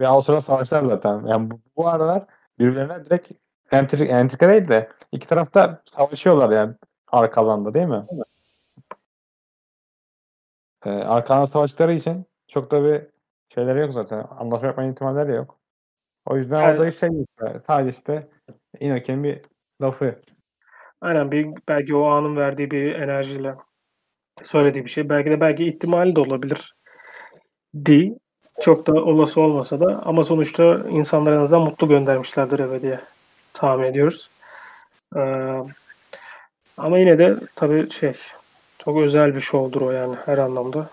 [0.00, 1.26] ve o savaşlar zaten.
[1.26, 2.24] Yani bu, bu aralar
[2.58, 3.32] birbirlerine direkt
[3.72, 6.74] entrika, entrika değil de iki tarafta savaşıyorlar yani.
[7.12, 8.04] arka alanda değil mi?
[10.84, 13.02] Ee, arka alanda savaşları için çok da bir
[13.54, 14.24] şeyleri yok zaten.
[14.38, 15.58] Anlaşma yapma ihtimalleri yok.
[16.26, 16.80] O yüzden evet.
[16.80, 18.28] orada şey işte, sadece işte
[18.80, 19.40] Inoki'nin bir
[19.82, 20.22] lafı.
[21.00, 23.54] Aynen bir, belki o anın verdiği bir enerjiyle
[24.44, 25.08] söylediği bir şey.
[25.08, 26.74] Belki de belki ihtimali de olabilir.
[27.84, 28.18] Di.
[28.60, 33.00] Çok da olası olmasa da ama sonuçta insanlar en azından mutlu göndermişlerdir eve diye
[33.52, 34.30] tahmin ediyoruz.
[35.16, 35.54] Ee,
[36.76, 38.14] ama yine de tabii şey
[38.78, 40.90] çok özel bir şovdur o yani her anlamda.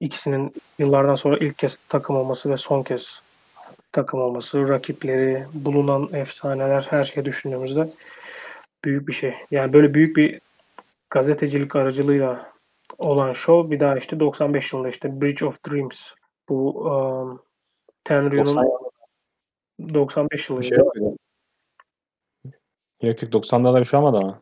[0.00, 3.20] İkisinin yıllardan sonra ilk kez takım olması ve son kez
[3.92, 7.88] takım olması, rakipleri, bulunan efsaneler her şey düşündüğümüzde
[8.84, 9.34] büyük bir şey.
[9.50, 10.40] Yani böyle büyük bir
[11.10, 12.52] gazetecilik aracılığıyla
[12.98, 16.10] olan show bir daha işte 95 yılında işte Bridge of Dreams
[16.52, 17.42] bu um,
[18.04, 18.68] Tenryu'nun
[19.94, 20.62] 95 yılında.
[20.62, 20.94] Şey Yok
[23.18, 24.40] 90'da da bir şey olmadı ama.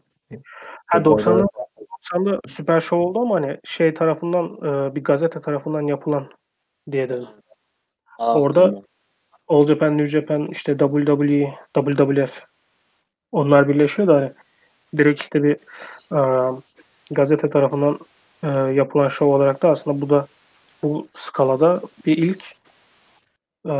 [0.86, 1.46] Ha 90'da
[2.12, 4.56] 90'da süper show oldu ama hani şey tarafından
[4.94, 6.30] bir gazete tarafından yapılan
[6.90, 7.28] diye dedim.
[8.18, 8.82] Aa, Orada tamam.
[9.48, 12.42] All Japan, New Japan, işte WWE, WWF
[13.32, 14.32] onlar birleşiyor da hani
[14.96, 15.56] direkt işte bir
[16.12, 16.20] e,
[17.10, 17.98] gazete tarafından
[18.42, 20.26] e, yapılan şov olarak da aslında bu da
[20.82, 22.44] bu skalada bir ilk.
[23.66, 23.72] E,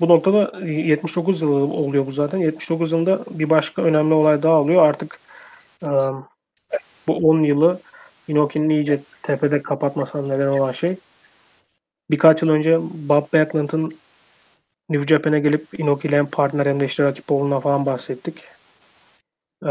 [0.00, 2.38] bu noktada 79 yılı oluyor bu zaten.
[2.38, 4.86] 79 yılında bir başka önemli olay daha oluyor.
[4.86, 5.18] Artık
[5.82, 5.88] e,
[7.06, 7.80] bu 10 yılı
[8.28, 10.96] Inoki'nin iyice tepede kapatmasına neden olan şey.
[12.10, 13.94] Birkaç yıl önce Bob Backlund'ın
[14.90, 18.44] New Japan'e gelip Inoki ile hem partner hem de işte rakip olduğundan falan bahsettik.
[19.64, 19.68] Ee,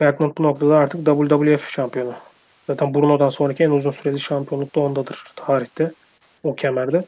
[0.00, 2.14] Backlund bu noktada artık WWF şampiyonu.
[2.70, 5.92] Zaten Bruno'dan sonraki en uzun süreli şampiyonluk da ondadır tarihte.
[6.42, 7.04] O kemerde.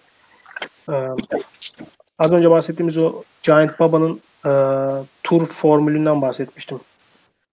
[0.90, 1.08] Ee,
[2.18, 4.50] az önce bahsettiğimiz o Giant Baba'nın e,
[5.22, 6.80] tur formülünden bahsetmiştim.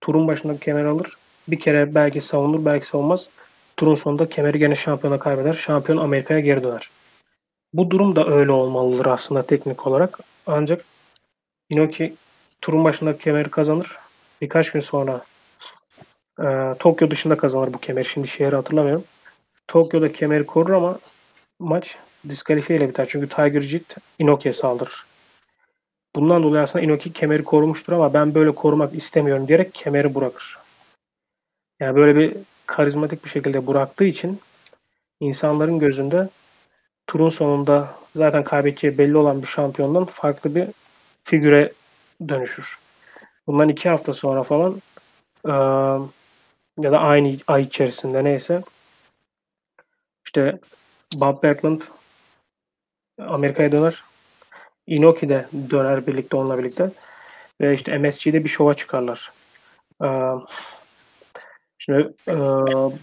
[0.02, 1.18] Turun başında kemer alır.
[1.48, 3.30] Bir kere belki savunur, belki savunmaz.
[3.78, 5.54] Turun sonunda kemeri gene şampiyona kaybeder.
[5.54, 6.90] Şampiyon Amerika'ya geri döner.
[7.74, 10.20] Bu durum da öyle olmalıdır aslında teknik olarak.
[10.48, 10.86] Ancak
[11.70, 12.14] Inoki
[12.62, 13.98] turun başında kemeri kazanır.
[14.42, 15.22] Birkaç gün sonra
[16.44, 18.10] e, Tokyo dışında kazanır bu kemeri.
[18.10, 19.04] Şimdi şehri hatırlamıyorum.
[19.68, 21.00] Tokyo'da kemeri korur ama
[21.60, 21.98] maç
[22.30, 23.08] diskalifiye ile biter.
[23.10, 25.06] Çünkü Tiger Jit Inoki'ye saldırır.
[26.16, 30.58] Bundan dolayı aslında Inoki kemeri korumuştur ama ben böyle korumak istemiyorum diyerek kemeri bırakır.
[31.80, 34.40] Yani böyle bir karizmatik bir şekilde bıraktığı için
[35.20, 36.30] insanların gözünde
[37.08, 40.68] turun sonunda zaten kaybedeceği belli olan bir şampiyondan farklı bir
[41.24, 41.74] figüre
[42.30, 42.78] dönüşür.
[43.48, 44.82] Bundan iki hafta sonra falan
[45.46, 45.54] e,
[46.80, 48.62] ya da aynı ay içerisinde neyse
[50.26, 50.60] işte
[51.20, 51.82] Bob Backlund
[53.20, 54.04] Amerika'ya döner.
[54.88, 56.92] Inoki de döner birlikte onunla birlikte.
[57.62, 59.32] Ve işte MSG'de bir şova çıkarlar.
[60.04, 60.32] Ee,
[61.80, 62.36] şimdi e,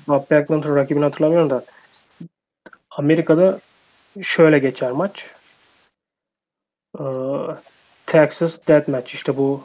[0.09, 1.65] Bob Backlund'ın rakibini hatırlamıyorum da
[2.91, 3.61] Amerika'da
[4.23, 5.27] şöyle geçer maç.
[7.01, 7.03] Ee,
[8.07, 9.65] Texas Deathmatch işte bu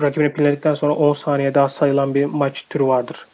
[0.00, 3.26] rakibini pinledikten sonra 10 saniye daha sayılan bir maç türü vardır.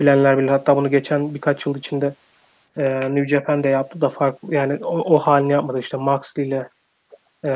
[0.00, 0.48] Bilenler bilir.
[0.48, 2.14] Hatta bunu geçen birkaç yıl içinde
[2.76, 6.68] e, New Japan'de yaptı da farklı yani o, o halini yapmadı işte Moxley ile
[7.44, 7.50] e,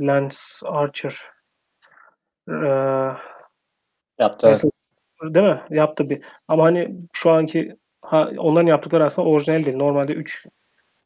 [0.00, 1.20] Lance Archer
[2.48, 2.54] e,
[4.18, 4.48] yaptı.
[4.48, 4.70] Mesela,
[5.34, 5.60] değil mi?
[5.70, 6.22] Yaptı bir.
[6.48, 9.76] Ama hani şu anki ha, onların yaptıkları aslında orijinal değil.
[9.76, 10.46] Normalde 3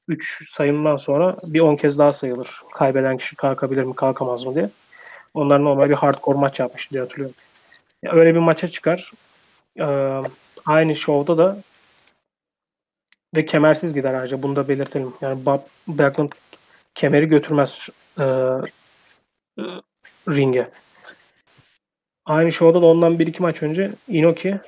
[0.08, 2.62] 3 sayımdan sonra bir 10 kez daha sayılır.
[2.74, 4.70] Kaybeden kişi kalkabilir mi kalkamaz mı diye.
[5.34, 7.36] Onlar normal bir hardcore maç yapmış diye hatırlıyorum.
[8.02, 9.12] Ya öyle bir maça çıkar.
[9.80, 10.22] Ee,
[10.66, 11.56] aynı şovda da
[13.36, 14.42] ve kemersiz gider ayrıca.
[14.42, 15.12] Bunu da belirtelim.
[15.20, 16.32] Yani Bob Backlund
[16.94, 17.88] kemeri götürmez
[18.18, 19.62] e, e,
[20.28, 20.70] ringe.
[22.26, 24.60] Aynı şovda da ondan bir iki maç önce Inoki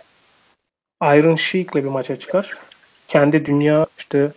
[1.02, 2.58] Iron Sheik'le bir maça çıkar.
[3.08, 4.30] Kendi dünya işte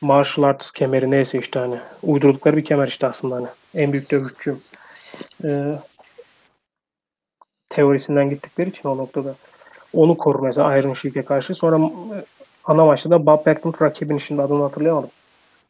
[0.00, 4.56] martial arts kemeri neyse işte hani uydurdukları bir kemer işte aslında hani en büyük dövüşçü
[5.44, 5.78] e,
[7.68, 9.34] teorisinden gittikleri için o noktada
[9.92, 11.54] onu korur mesela Iron Sheik'e karşı.
[11.54, 12.24] Sonra e,
[12.64, 15.10] ana maçta da Bob Backlund rakibinin şimdi adını hatırlayamadım.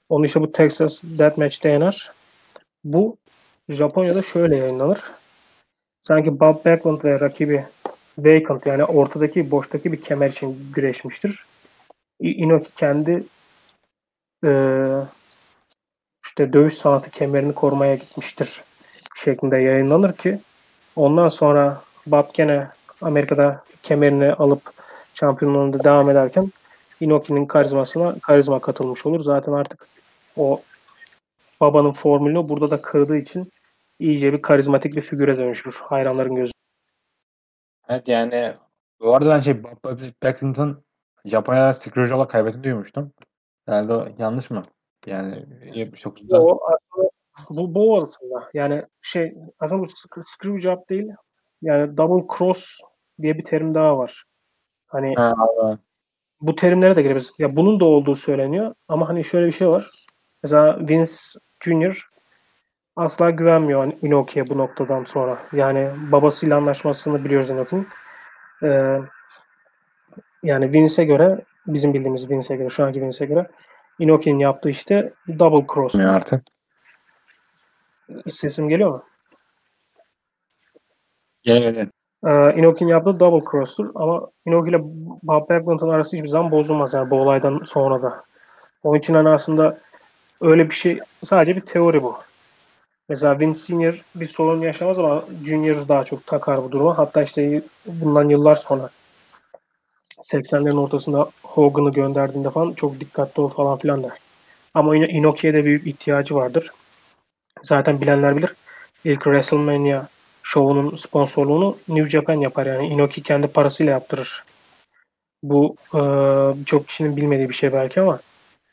[0.09, 2.11] Onu işte bu Texas Deathmatch'te yener.
[2.85, 3.16] Bu
[3.69, 5.01] Japonya'da şöyle yayınlanır.
[6.03, 7.65] Sanki Bob Backlund ve rakibi
[8.19, 11.44] vacant yani ortadaki boştaki bir kemer için güreşmiştir.
[12.20, 13.24] Inoki kendi
[14.44, 14.51] e,
[16.24, 18.62] işte dövüş sanatı kemerini korumaya gitmiştir
[19.16, 20.39] şeklinde yayınlanır ki
[20.97, 22.68] ondan sonra Bob gene
[23.01, 24.70] Amerika'da kemerini alıp
[25.14, 26.52] şampiyonluğunda devam ederken
[27.01, 29.24] Inoki'nin karizmasına karizma katılmış olur.
[29.24, 29.86] Zaten artık
[30.36, 30.60] o
[31.60, 33.52] babanın formülünü burada da kırdığı için
[33.98, 36.52] iyice bir karizmatik bir figüre dönüşür hayranların gözü.
[37.89, 38.55] Evet yani
[39.01, 40.82] Bu arada ben şey Bob Paxton
[41.24, 43.12] Japonya'da Scrooge'la kaybettiğini duymuştum.
[43.66, 44.64] Herhalde yanlış mı?
[45.06, 46.43] Yani 79'da.
[46.43, 47.10] O aslında
[47.50, 48.50] bu, bu arasında.
[48.54, 49.86] Yani şey aslında bu
[50.26, 51.09] screw job değil.
[51.62, 52.80] Yani double cross
[53.22, 54.24] diye bir terim daha var.
[54.86, 55.34] Hani Ha,
[56.40, 57.32] bu terimlere de girebiliriz.
[57.38, 59.90] Ya bunun da olduğu söyleniyor ama hani şöyle bir şey var.
[60.42, 61.12] Mesela Vince
[61.60, 62.09] Jr.
[62.96, 65.38] asla güvenmiyor hani Inoki'ye bu noktadan sonra.
[65.52, 67.86] Yani babasıyla anlaşmasını biliyoruz Inoki'nin.
[68.62, 69.00] Ee,
[70.42, 73.46] yani Vince'e göre bizim bildiğimiz Vince'e göre şu anki Vince'e göre
[73.98, 75.94] Inoki'nin yaptığı işte double cross.
[75.94, 76.44] Ya artık.
[78.30, 79.05] Sesim geliyor mu?
[81.43, 81.89] Gel gel.
[82.26, 84.80] Ee, Inoki'nin yaptığı double cross'tur ama Inoki ile
[85.22, 88.24] Bob Backlund'un arası hiçbir zaman bozulmaz yani bu olaydan sonra da.
[88.82, 89.78] Onun için hani aslında
[90.40, 92.18] öyle bir şey sadece bir teori bu.
[93.09, 96.98] Mesela Vince Senior bir sorun yaşamaz ama Junior daha çok takar bu duruma.
[96.98, 98.90] Hatta işte bundan yıllar sonra
[100.22, 104.12] 80'lerin ortasında Hogan'ı gönderdiğinde falan çok dikkatli ol falan filan der.
[104.74, 106.70] Ama Inoki'ye de büyük ihtiyacı vardır.
[107.62, 108.55] Zaten bilenler bilir.
[109.05, 110.06] İlk WrestleMania
[110.43, 112.86] şovunun sponsorluğunu New Japan yapar yani.
[112.86, 114.44] Inoki kendi parasıyla yaptırır.
[115.43, 116.01] Bu e,
[116.66, 118.20] çok kişinin bilmediği bir şey belki ama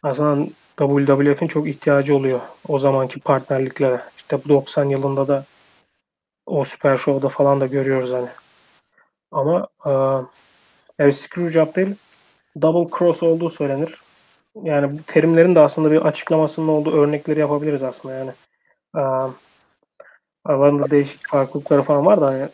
[0.04, 4.02] aslında WWF'in çok ihtiyacı oluyor o zamanki partnerliklere.
[4.18, 5.46] İşte bu 90 yılında da
[6.46, 8.30] o Super Show'da falan da görüyoruz hani.
[9.32, 9.92] Ama e,
[11.00, 11.96] yani Screwjob değil
[12.62, 14.02] double cross olduğu söylenir.
[14.64, 18.32] Yani bu terimlerin de aslında bir açıklamasının olduğu örnekleri yapabiliriz aslında yani.
[18.96, 19.02] E,
[20.46, 22.50] aralarında değişik farklılıkları falan var da hani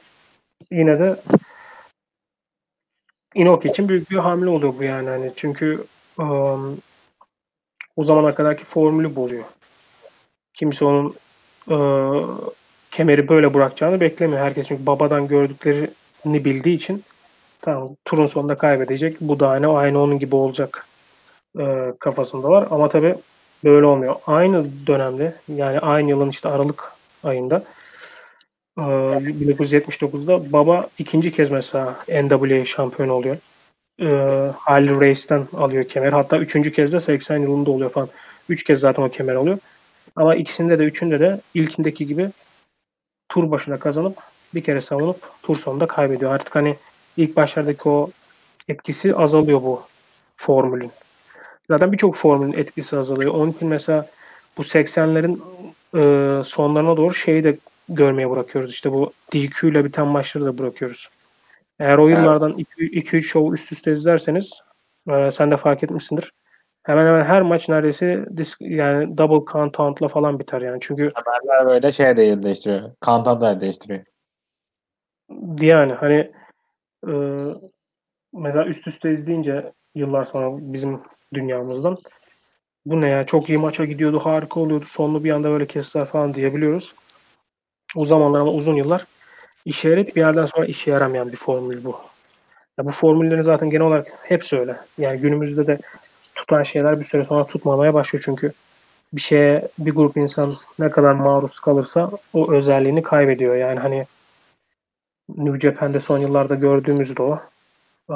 [0.72, 1.16] yine de
[3.36, 5.86] Inoki için büyük bir hamle oluyor bu yani hani çünkü
[6.18, 6.78] um,
[7.95, 9.44] o zamana kadarki formülü bozuyor.
[10.53, 11.16] Kimse onun
[11.70, 11.78] e,
[12.91, 14.41] kemeri böyle bırakacağını beklemiyor.
[14.41, 17.03] Herkes çünkü babadan gördüklerini bildiği için
[17.62, 19.22] tamam turun sonunda kaybedecek.
[19.22, 20.88] Bu da aynı, aynı onun gibi olacak
[21.60, 22.68] e, kafasında var.
[22.72, 23.16] Ama tabi
[23.64, 24.15] böyle olmuyor.
[24.27, 26.91] Aynı dönemde yani aynı yılın işte Aralık
[27.23, 27.64] ayında
[28.77, 33.38] e, 1979'da baba ikinci kez mesela NWA şampiyon oluyor.
[34.02, 34.07] E,
[34.57, 35.15] Harley
[35.53, 36.14] alıyor kemer.
[36.14, 38.10] Hatta üçüncü kez de 80 yılında oluyor falan.
[38.49, 39.57] Üç kez zaten o kemer alıyor.
[40.15, 42.30] Ama ikisinde de üçünde de ilkindeki gibi
[43.30, 44.18] tur başına kazanıp
[44.56, 46.32] bir kere savunup tur sonunda kaybediyor.
[46.32, 46.76] Artık hani
[47.18, 48.10] ilk başlardaki o
[48.68, 49.82] etkisi azalıyor bu
[50.38, 50.91] formülün.
[51.70, 53.34] Zaten birçok formülün etkisi azalıyor.
[53.34, 54.08] Onun için mesela
[54.58, 55.40] bu 80'lerin
[55.96, 57.58] e, sonlarına doğru şeyi de
[57.90, 58.72] görmeye bırakıyoruz.
[58.72, 61.10] İşte bu DQ ile biten maçları da bırakıyoruz.
[61.80, 64.62] Eğer o yıllardan 2-3 şov üst üste izlerseniz
[65.10, 66.32] e, sen de fark etmişsindir.
[66.84, 70.78] Hemen hemen her maç neredeyse disk, yani double count'la falan biter yani.
[70.82, 72.92] Çünkü Haberler böyle şey değil değiştiriyor.
[73.06, 74.04] Count'u da değiştiriyor.
[75.62, 76.32] yani hani
[77.08, 77.14] e,
[78.34, 81.02] mesela üst üste izleyince yıllar sonra bizim
[81.34, 81.98] dünyamızdan
[82.86, 86.34] bu ne ya çok iyi maça gidiyordu harika oluyordu sonlu bir anda böyle kestiler falan
[86.34, 86.94] diyebiliyoruz.
[87.96, 89.06] O zamanlar ama uzun yıllar
[89.66, 92.00] işe yarayıp bir yerden sonra işe yaramayan bir formül bu.
[92.78, 94.78] Ya bu formüllerin zaten genel olarak hepsi öyle.
[94.98, 95.80] Yani günümüzde de
[96.36, 98.52] tutan şeyler bir süre sonra tutmamaya başlıyor çünkü
[99.14, 103.56] bir şeye bir grup insan ne kadar maruz kalırsa o özelliğini kaybediyor.
[103.56, 104.06] Yani hani
[105.38, 107.40] New Japan'de son yıllarda gördüğümüz de o.
[108.10, 108.16] Ee,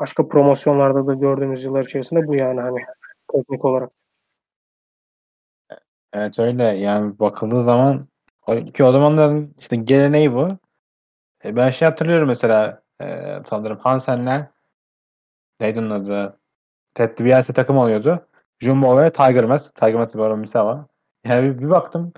[0.00, 2.78] başka promosyonlarda da gördüğümüz yıllar içerisinde bu yani hani
[3.32, 3.90] teknik olarak.
[6.12, 8.00] Evet öyle yani bakıldığı zaman
[8.74, 10.48] ki o zamanların işte geleneği bu.
[11.44, 14.46] E, ben şey hatırlıyorum mesela e, sanırım Hansen'ler
[15.60, 16.38] neydi onun adı?
[16.94, 18.28] Ted DiBiase takım oluyordu.
[18.60, 19.74] Jumbo ve Tiger Mask.
[19.74, 20.80] Tiger Mask bir ara misal var.
[21.24, 22.12] Yani bir, bir baktım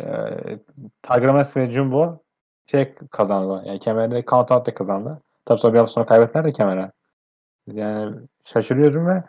[0.00, 0.04] e,
[1.02, 2.18] Tiger Mask ve Jumbo
[2.66, 3.62] şey kazandı.
[3.66, 5.22] Yani kemerde count out kazandı.
[5.44, 6.92] Tabii sonra bir hafta sonra kaybettiler de kemere.
[7.72, 9.24] Yani şaşırıyorum ve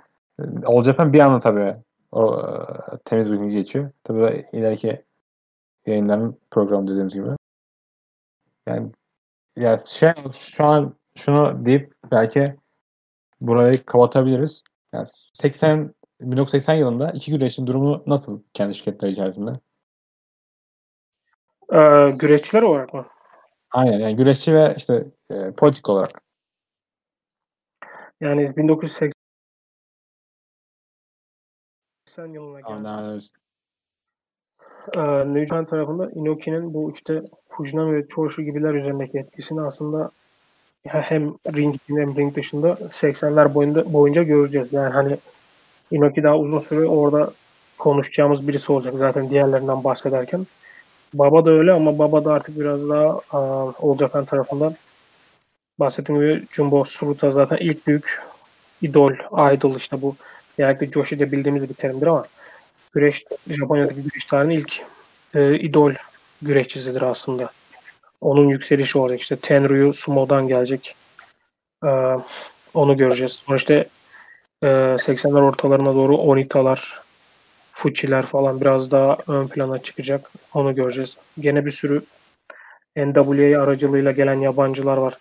[0.65, 1.75] All Japan bir anda tabii
[2.11, 3.91] o e, temiz bir gün geçiyor.
[4.03, 5.03] Tabii ileriki
[5.85, 7.27] yayınların programı dediğimiz gibi.
[8.67, 8.91] Yani
[9.55, 12.55] ya şey şu an şunu deyip belki
[13.41, 14.63] burayı kapatabiliriz.
[14.93, 19.51] Yani 80 1980 yılında iki güreşin durumu nasıl kendi şirketleri içerisinde?
[21.73, 23.05] Ee, güreşçiler olarak mı?
[23.71, 26.26] Aynen yani güreşçi ve işte e, politik olarak.
[28.21, 29.13] Yani 1980
[32.33, 32.69] yılına geldi.
[34.95, 40.11] Ee, tarafında Inoki'nin bu işte Fujinami ve Choshu gibiler üzerindeki etkisini aslında
[40.85, 44.73] hem ring hem ring dışında 80'ler boyunca, boyunca göreceğiz.
[44.73, 45.17] Yani hani
[45.91, 47.31] Inoki daha uzun süre orada
[47.77, 50.47] konuşacağımız birisi olacak zaten diğerlerinden bahsederken.
[51.13, 53.21] Baba da öyle ama baba da artık biraz daha
[53.81, 54.75] All Japan tarafından
[55.79, 58.21] bahsettiğim gibi Jumbo Suruta zaten ilk büyük
[58.81, 59.13] idol,
[59.53, 60.15] idol işte bu.
[60.57, 62.25] Genellikle Joshi'de bildiğimiz bir terimdir ama
[62.93, 64.81] güreş, Japonya'daki güreş tarihinin ilk
[65.33, 65.93] e, idol
[66.41, 67.49] güreşçisidir aslında.
[68.21, 69.21] Onun yükselişi olacak.
[69.21, 70.95] İşte Tenryu Sumo'dan gelecek.
[71.85, 71.89] E,
[72.73, 73.31] onu göreceğiz.
[73.31, 73.87] Sonra işte
[74.63, 77.01] e, 80'ler ortalarına doğru Onita'lar,
[77.73, 80.31] Fuchi'ler falan biraz daha ön plana çıkacak.
[80.53, 81.17] Onu göreceğiz.
[81.39, 82.01] Gene bir sürü
[82.97, 85.17] NWA aracılığıyla gelen yabancılar var.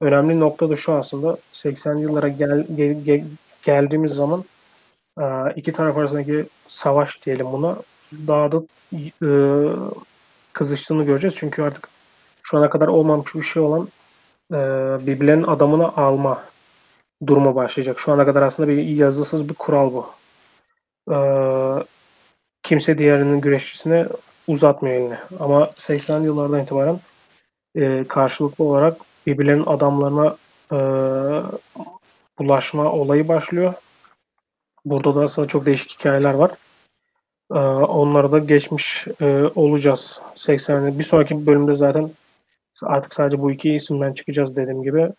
[0.00, 3.24] Önemli nokta da şu aslında 80'li yıllara gel, gel, gel,
[3.62, 4.44] geldiğimiz zaman
[5.20, 5.24] e,
[5.56, 7.76] iki taraf arasındaki savaş diyelim buna
[8.26, 8.62] daha da
[9.22, 9.28] e,
[10.52, 11.34] kızıştığını göreceğiz.
[11.38, 11.88] Çünkü artık
[12.42, 13.88] şu ana kadar olmamış bir şey olan
[14.52, 14.56] e,
[15.06, 16.42] birbirlerinin adamını alma
[17.26, 18.00] durumu başlayacak.
[18.00, 20.06] Şu ana kadar aslında bir yazısız bir kural bu.
[21.14, 21.18] E,
[22.62, 24.06] kimse diğerinin güreşçisine
[24.46, 25.18] uzatmıyor elini.
[25.40, 27.00] Ama 80'li yıllardan itibaren
[27.76, 30.36] e, karşılıklı olarak birbirlerinin adamlarına
[30.72, 30.78] e,
[32.38, 33.74] bulaşma olayı başlıyor.
[34.84, 36.50] Burada da aslında çok değişik hikayeler var.
[37.52, 40.20] E, onları da geçmiş e, olacağız.
[40.34, 40.98] 80'li.
[40.98, 42.10] Bir sonraki bölümde zaten
[42.82, 45.10] artık sadece bu iki isimden çıkacağız dediğim gibi.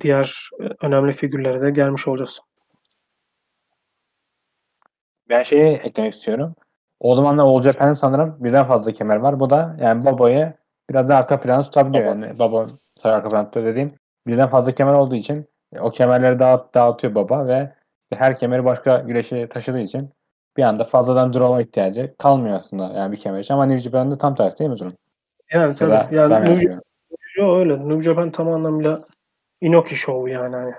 [0.00, 0.50] Diğer
[0.82, 2.40] önemli figürlere de gelmiş olacağız.
[5.28, 6.54] Ben şeyi eklemek istiyorum.
[7.00, 9.40] O zamanlar All Japan sanırım birden fazla kemer var.
[9.40, 10.52] Bu da yani babayı
[10.90, 12.04] biraz da arka plana tutabiliyor.
[12.04, 12.26] Baba.
[12.26, 12.66] Yani baba
[13.06, 13.92] arka planda dediğim
[14.26, 15.46] birden fazla kemer olduğu için
[15.80, 17.72] o kemerleri dağıt, dağıtıyor baba ve
[18.14, 20.10] her kemeri başka güreşe taşıdığı için
[20.56, 23.54] bir anda fazladan draw'a ihtiyacı kalmıyor aslında yani bir kemer için.
[23.54, 24.94] Ama New Japan'da tam tersi değil mi durum?
[25.52, 25.90] Yani tabii.
[25.90, 26.80] Da, yani New,
[27.36, 27.88] yo, öyle.
[27.88, 29.04] New Japan tam anlamıyla
[29.60, 30.56] Inoki Show yani.
[30.56, 30.74] Hani.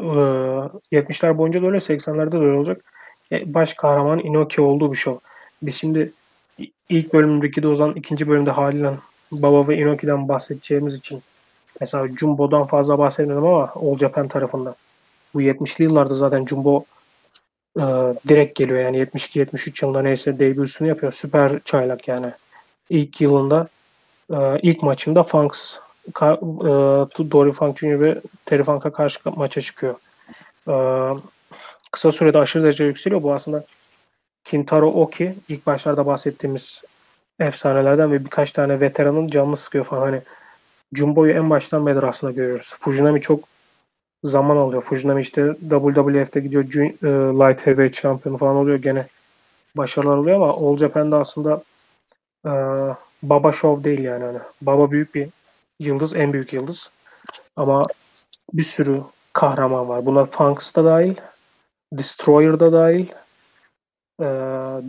[0.00, 2.84] Ee, 70'ler boyunca da öyle 80'lerde de öyle olacak.
[3.32, 5.28] E, baş kahraman Inoki olduğu bir show.
[5.62, 6.12] Biz şimdi
[6.88, 8.90] ilk bölümdeki de o zaman ikinci bölümde haliyle
[9.32, 11.22] Baba ve Inoki'den bahsedeceğimiz için
[11.80, 14.74] mesela Jumbo'dan fazla bahsetmedim ama All Japan tarafında.
[15.34, 16.84] Bu 70'li yıllarda zaten Jumbo
[17.78, 17.82] e,
[18.28, 21.12] direkt geliyor yani 72-73 yılında neyse debüsünü yapıyor.
[21.12, 22.32] Süper çaylak yani.
[22.90, 23.68] İlk yılında
[24.30, 25.78] e, ilk maçında Funks
[26.14, 26.70] ka, e,
[27.30, 28.00] Dory Funk Jr.
[28.00, 29.94] ve Terry Funk'a karşı maça çıkıyor.
[30.68, 30.74] E,
[31.92, 33.22] kısa sürede aşırı derece yükseliyor.
[33.22, 33.64] Bu aslında
[34.44, 36.82] Kintaro Oki ilk başlarda bahsettiğimiz
[37.40, 40.00] efsanelerden ve birkaç tane veteranın canını sıkıyor falan.
[40.02, 40.20] Hani
[40.92, 42.74] Jumbo'yu en baştan beri aslında görüyoruz.
[42.80, 43.40] Fujinami çok
[44.24, 44.82] zaman alıyor.
[44.82, 47.08] Fujinami işte WWF'de gidiyor e,
[47.38, 48.78] Light Heavyweight şampiyonu falan oluyor.
[48.78, 49.06] Gene
[49.76, 51.62] başarılar oluyor ama All Japan'da aslında
[52.46, 52.50] e,
[53.22, 54.24] Baba Show değil yani.
[54.24, 55.28] Hani Baba büyük bir
[55.80, 56.90] yıldız, en büyük yıldız.
[57.56, 57.82] Ama
[58.52, 59.02] bir sürü
[59.32, 60.06] kahraman var.
[60.06, 61.14] Buna Funks da dahil,
[61.92, 63.06] Destroyer da dahil,
[64.20, 64.26] e,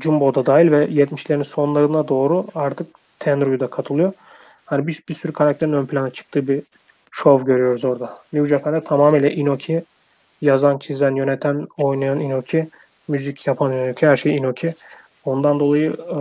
[0.01, 2.87] Jumbo da dahil ve 70'lerin sonlarına doğru artık
[3.19, 4.13] Tenryu da katılıyor.
[4.65, 6.61] Hani bir, bir sürü karakterin ön plana çıktığı bir
[7.11, 8.17] şov görüyoruz orada.
[8.33, 9.83] New Japan'da tamamıyla Inoki
[10.41, 12.67] yazan, çizen, yöneten, oynayan Inoki,
[13.07, 14.75] müzik yapan Inoki, her şey Inoki.
[15.25, 16.19] Ondan dolayı e,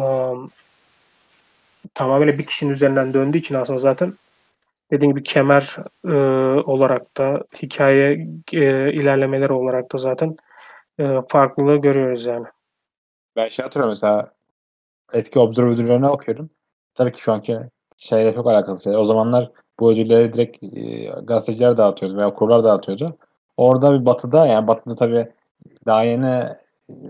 [1.94, 4.12] tamamıyla bir kişinin üzerinden döndüğü için aslında zaten
[4.90, 6.14] dediğim gibi kemer e,
[6.60, 10.36] olarak da hikaye e, ilerlemeleri olarak da zaten
[10.98, 12.46] e, farklılığı görüyoruz yani.
[13.36, 14.32] Ben şey hatırlıyorum mesela
[15.12, 16.50] eski observatörlerine okuyorum.
[16.94, 17.58] Tabii ki şu anki
[18.08, 18.96] şeyle çok alakalı şey.
[18.96, 19.50] O zamanlar
[19.80, 23.16] bu ödülleri direkt e, gazeteciler dağıtıyordu veya okurlar dağıtıyordu.
[23.56, 25.28] Orada bir batıda yani batıda tabii
[25.86, 26.44] daha yeni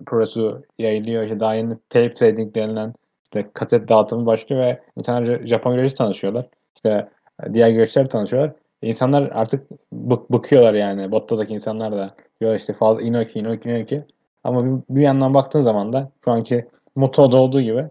[0.06, 1.22] progresu yayılıyor.
[1.22, 2.94] İşte daha yeni tape trading denilen
[3.24, 6.46] işte kaset dağıtımı başlıyor ve insanlar Japon güreşi tanışıyorlar.
[6.74, 7.08] İşte
[7.52, 8.52] diğer güreşler tanışıyorlar.
[8.82, 11.12] İnsanlar artık bık, bıkıyorlar yani.
[11.12, 12.14] Batı'daki insanlar da.
[12.40, 14.04] Diyor işte fazla inoki, inoki, inoki.
[14.44, 16.66] Ama bir, bir yandan baktığın zaman da şu anki
[16.96, 17.84] Moto'da olduğu gibi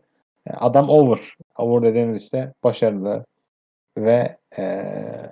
[0.51, 1.19] adam over.
[1.57, 3.25] Over dediğimiz işte başarılı
[3.97, 5.31] ve ee,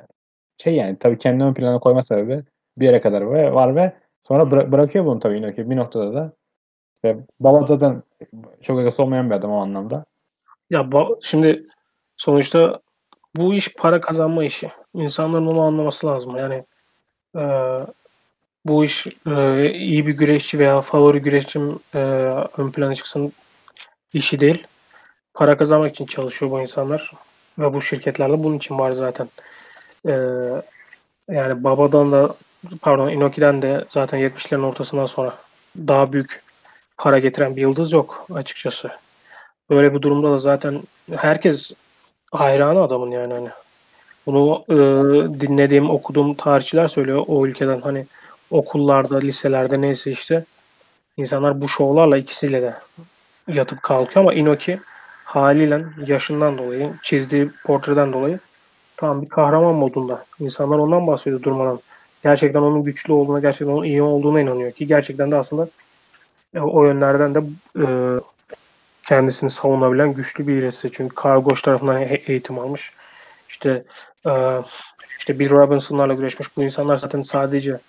[0.58, 2.44] şey yani tabii kendini ön plana koyma sebebi
[2.78, 3.94] bir yere kadar var ve
[4.28, 6.34] sonra bıra- bırakıyor bunu tabii Inoki bir noktada da.
[6.96, 8.04] İşte baba zaten
[8.62, 10.06] çok egosu olmayan bir adam o anlamda.
[10.70, 10.90] Ya
[11.22, 11.68] şimdi
[12.18, 12.80] sonuçta
[13.36, 14.72] bu iş para kazanma işi.
[14.94, 16.36] İnsanların onu anlaması lazım.
[16.36, 16.64] Yani
[17.36, 17.44] e,
[18.66, 22.00] bu iş e, iyi bir güreşçi veya favori güreşçim e,
[22.58, 23.34] ön plana çıksın
[24.14, 24.68] işi değil.
[25.42, 27.12] Para kazanmak için çalışıyor bu insanlar.
[27.60, 29.30] Ve bu şirketlerde bunun için var zaten.
[30.08, 30.14] E,
[31.30, 32.36] yani Baba'dan da
[32.82, 35.38] pardon Inoki'den de zaten 70'lerin ortasından sonra
[35.78, 36.44] daha büyük
[36.98, 38.90] para getiren bir yıldız yok açıkçası.
[39.70, 40.82] Böyle bir durumda da zaten
[41.16, 41.72] herkes
[42.32, 43.50] hayranı adamın yani hani.
[44.26, 44.76] Bunu e,
[45.40, 48.06] dinlediğim, okuduğum tarihçiler söylüyor o ülkeden hani
[48.52, 50.46] okullarda, liselerde neyse işte
[51.18, 52.74] insanlar bu şovlarla ikisiyle de
[53.48, 54.80] yatıp kalkıyor ama Inoki
[55.32, 58.40] haliyle yaşından dolayı, çizdiği portreden dolayı
[58.98, 60.26] tam bir kahraman modunda.
[60.40, 61.80] İnsanlar ondan bahsediyor durmadan.
[62.24, 65.68] Gerçekten onun güçlü olduğuna, gerçekten onun iyi olduğuna inanıyor ki gerçekten de aslında
[66.56, 67.40] e, o yönlerden de
[67.80, 67.86] e,
[69.08, 70.92] kendisini savunabilen güçlü bir birisi.
[70.92, 72.92] Çünkü Karl Goş tarafından eğitim almış.
[73.50, 73.84] İşte
[74.28, 74.32] e,
[75.20, 76.58] işte Bill Robinson'larla güreşmiş.
[76.58, 77.80] Bu insanlar zaten sadece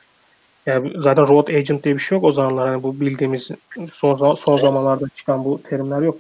[0.67, 2.69] yani zaten road agent diye bir şey yok o zamanlar.
[2.69, 3.51] Hani bu bildiğimiz
[3.95, 6.17] son, son zamanlarda çıkan bu terimler yok.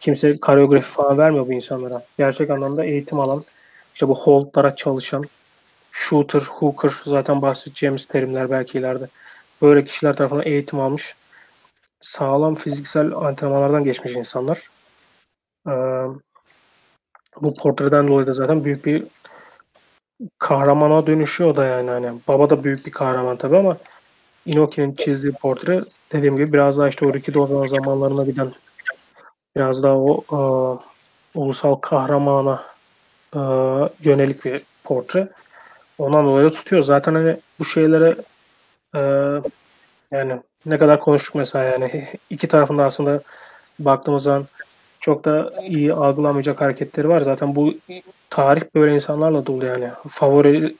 [0.00, 2.02] Kimse koreografi falan vermiyor bu insanlara.
[2.18, 3.44] Gerçek anlamda eğitim alan,
[3.94, 5.24] işte bu holdlara çalışan,
[5.92, 9.08] shooter, hooker zaten bahsedeceğimiz terimler belki ileride.
[9.62, 11.14] Böyle kişiler tarafından eğitim almış.
[12.00, 14.70] Sağlam fiziksel antrenmanlardan geçmiş insanlar.
[15.68, 15.72] Ee,
[17.40, 19.04] bu portreden dolayı da zaten büyük bir
[20.38, 23.76] kahramana dönüşüyor da yani hani baba da büyük bir kahraman tabi ama
[24.46, 25.80] Inoki'nin çizdiği portre
[26.12, 28.52] dediğim gibi biraz daha işte o Ricky Dozan zamanlarına giden
[29.60, 32.62] biraz daha o e, ulusal kahramana
[33.34, 33.40] e,
[34.00, 35.28] yönelik bir portre.
[35.98, 36.82] Ondan dolayı tutuyor.
[36.82, 38.14] Zaten hani bu şeylere
[38.94, 39.00] e,
[40.10, 43.20] yani ne kadar konuştuk mesela yani iki tarafında aslında
[43.78, 44.46] baktığımız zaman
[45.00, 47.20] çok da iyi algılamayacak hareketleri var.
[47.20, 47.74] Zaten bu
[48.30, 49.90] tarih böyle insanlarla dolu yani.
[50.10, 50.76] Favori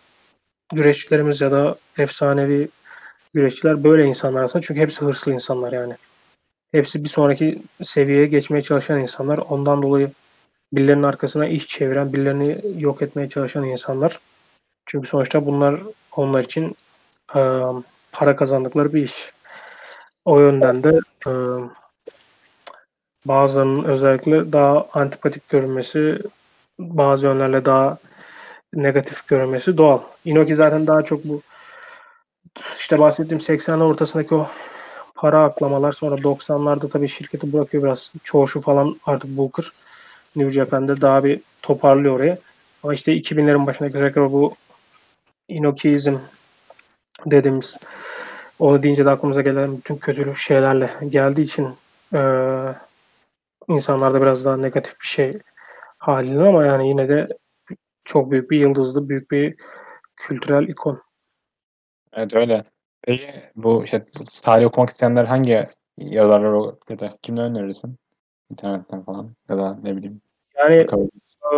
[0.73, 2.69] güreşçilerimiz ya da efsanevi
[3.35, 4.65] güreşçiler böyle insanlar aslında.
[4.67, 5.95] Çünkü hepsi hırslı insanlar yani.
[6.73, 9.39] Hepsi bir sonraki seviyeye geçmeye çalışan insanlar.
[9.39, 10.11] Ondan dolayı
[10.73, 14.21] birilerinin arkasına iş çeviren, birilerini yok etmeye çalışan insanlar.
[14.87, 15.81] Çünkü sonuçta bunlar
[16.17, 16.77] onlar için
[17.37, 17.41] e,
[18.13, 19.33] para kazandıkları bir iş.
[20.25, 21.31] O yönden de e,
[23.25, 26.19] bazılarının özellikle daha antipatik görünmesi,
[26.79, 27.99] bazı yönlerle daha
[28.75, 30.01] negatif görünmesi doğal.
[30.25, 31.43] Inoki zaten daha çok bu
[32.77, 34.49] işte bahsettiğim 80'ler ortasındaki o
[35.21, 38.13] para aklamalar sonra 90'larda tabii şirketi bırakıyor biraz.
[38.25, 39.73] Çoğuşu falan artık Booker
[40.37, 42.39] New Japan'de daha bir toparlıyor orayı.
[42.83, 44.55] Ama işte 2000'lerin başına tekrar bu
[45.49, 46.17] Inokiizm
[47.27, 47.77] dediğimiz
[48.59, 51.69] onu deyince de aklımıza gelen bütün kötü şeylerle geldiği için
[52.15, 52.21] e,
[53.69, 55.33] insanlarda biraz daha negatif bir şey
[55.99, 57.29] halinde ama yani yine de
[58.05, 59.55] çok büyük bir yıldızlı, büyük bir
[60.17, 61.03] kültürel ikon.
[62.13, 62.65] Evet öyle.
[63.03, 64.07] Peki bu işte
[64.43, 65.65] tarih okumak isteyenler hangi
[65.97, 67.97] yazarlar ya da kimden önerirsin?
[68.51, 70.21] İnternetten falan ya da ne bileyim.
[70.57, 70.87] Yani
[71.53, 71.57] e,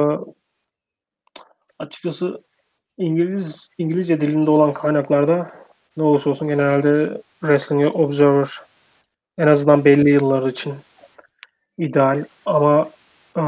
[1.78, 2.42] açıkçası
[2.98, 5.52] İngiliz İngilizce dilinde olan kaynaklarda
[5.96, 8.48] ne olursa olsun genelde Wrestling Observer
[9.38, 10.74] en azından belli yıllar için
[11.78, 12.88] ideal ama
[13.36, 13.42] e,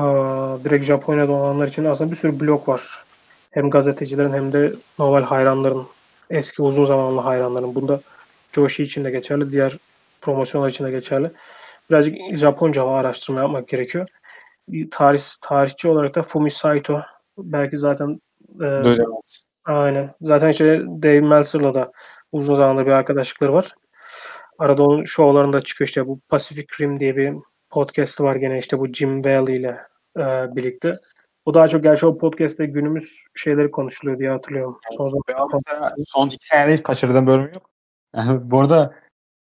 [0.64, 3.04] direkt Japonya'da olanlar için aslında bir sürü blog var.
[3.50, 5.86] Hem gazetecilerin hem de normal hayranların
[6.30, 7.74] eski uzun zamanlı hayranların.
[7.74, 8.00] Bunda
[8.52, 9.52] Joshi için de geçerli.
[9.52, 9.78] Diğer
[10.20, 11.30] promosyonlar için de geçerli.
[11.90, 14.08] Birazcık Japonca araştırma yapmak gerekiyor.
[14.90, 17.02] Tarih, tarihçi olarak da Fumi Saito
[17.38, 18.20] belki zaten
[18.62, 18.82] e,
[19.64, 20.14] Aynen.
[20.20, 21.92] Zaten işte Dave Meltzer'la da
[22.32, 23.74] uzun zamandır bir arkadaşlıkları var.
[24.58, 27.34] Arada onun şovlarında çıkıyor işte bu Pacific Rim diye bir
[27.70, 29.78] podcast var gene işte bu Jim Valley ile
[30.18, 30.22] e,
[30.56, 30.96] birlikte.
[31.44, 34.78] O daha çok gerçi o podcast'te günümüz şeyleri konuşuluyor diye hatırlıyorum.
[34.96, 35.22] Son,
[36.06, 37.70] son iki senede hiç kaçırdığım bölüm yok.
[38.16, 38.94] Yani bu arada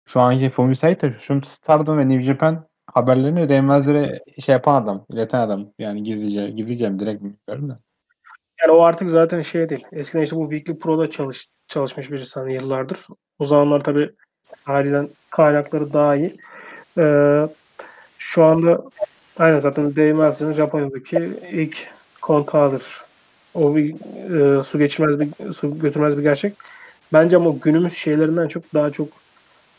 [0.07, 5.39] şu anki Fumi Saito, şu Stardom ve New Japan haberlerini değmezlere şey yapan adam, ileten
[5.39, 5.67] adam.
[5.79, 7.79] Yani gizlice, gizlice direkt bilmiyorum da.
[8.61, 9.85] Yani o artık zaten şey değil.
[9.91, 12.99] Eskiden işte bu Weekly Pro'da çalış, çalışmış birisi hani yıllardır.
[13.39, 14.11] O zamanlar tabii
[14.63, 16.37] halinden kaynakları daha iyi.
[16.97, 17.47] Ee,
[18.17, 18.83] şu anda
[19.37, 21.87] aynen zaten Meltzer'ın Japonya'daki ilk
[22.21, 23.01] kontağıdır.
[23.53, 23.95] O bir
[24.59, 26.53] e, su geçirmez bir su götürmez bir gerçek.
[27.13, 29.07] Bence ama günümüz şeylerinden çok daha çok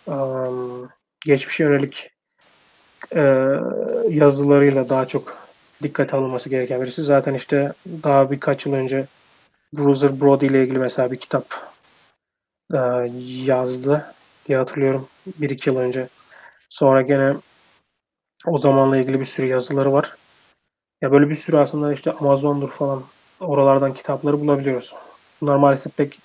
[0.06, 0.88] um,
[1.24, 2.10] geçmişe yönelik
[3.14, 3.20] e,
[4.08, 5.36] yazılarıyla daha çok
[5.82, 7.02] dikkat alınması gereken birisi.
[7.02, 7.72] Zaten işte
[8.02, 9.06] daha birkaç yıl önce
[9.72, 11.74] Bruiser Brody ile ilgili mesela bir kitap
[12.74, 12.78] e,
[13.44, 14.14] yazdı
[14.48, 15.08] diye hatırlıyorum.
[15.26, 16.08] Bir iki yıl önce.
[16.68, 17.34] Sonra gene
[18.46, 20.16] o zamanla ilgili bir sürü yazıları var.
[21.02, 23.02] Ya böyle bir sürü aslında işte Amazon'dur falan
[23.40, 24.94] oralardan kitapları bulabiliyoruz.
[25.40, 26.18] Bunlar maalesef pek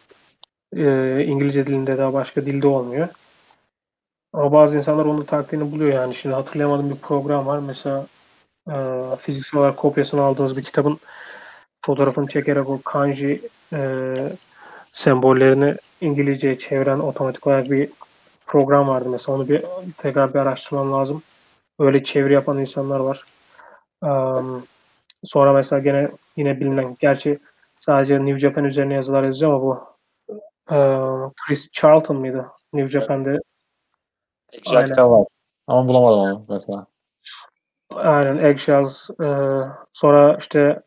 [0.76, 3.08] e, İngilizce dilinde daha başka dilde olmuyor.
[4.34, 6.16] Ama bazı insanlar onun taktiğini buluyor yani.
[6.16, 7.60] Şimdi hatırlayamadığım bir program var.
[7.60, 8.06] Mesela
[8.70, 8.76] e,
[9.20, 11.00] fiziksel olarak kopyasını aldığınız bir kitabın
[11.86, 13.42] fotoğrafını çekerek o kanji
[13.74, 14.16] e,
[14.94, 17.90] sembollerini İngilizceye çeviren otomatik olarak bir
[18.46, 19.36] program vardı mesela.
[19.36, 19.64] Onu bir
[19.98, 21.24] tekrar bir araştırmam lazım.
[21.82, 23.24] Öyle çeviri yapan insanlar var.
[24.02, 24.66] Um,
[25.24, 27.40] sonra mesela gene yine bilinen, gerçi
[27.76, 29.70] sadece New Japan üzerine yazılar yazıyor ama bu
[30.76, 32.46] uh, Chris Charlton mıydı?
[32.74, 33.40] New Japan'de.
[34.54, 35.28] Exact'ta var.
[35.68, 36.86] Ama bulamadım onu mesela.
[37.96, 39.10] Aynen Eggshells.
[39.10, 39.28] E,
[39.94, 40.82] sonra işte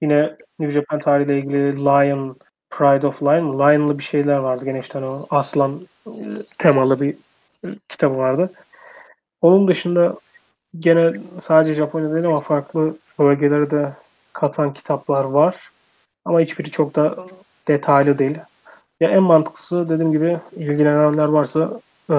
[0.00, 2.36] yine New Japan tarihiyle ilgili Lion,
[2.70, 4.64] Pride of Lion, Lion'lı bir şeyler vardı.
[4.64, 6.12] Gene işte o aslan e,
[6.58, 7.14] temalı bir
[7.64, 8.52] e, kitabı vardı.
[9.40, 10.16] Onun dışında
[10.78, 13.92] gene sadece Japonya değil ama farklı bölgelerde de
[14.32, 15.70] katan kitaplar var.
[16.24, 17.26] Ama hiçbiri çok da
[17.68, 18.38] detaylı değil.
[19.00, 21.80] Ya en mantıklısı dediğim gibi ilgilenenler varsa
[22.10, 22.16] e,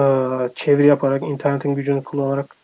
[0.54, 2.56] çeviri yaparak, internetin gücünü kullanarak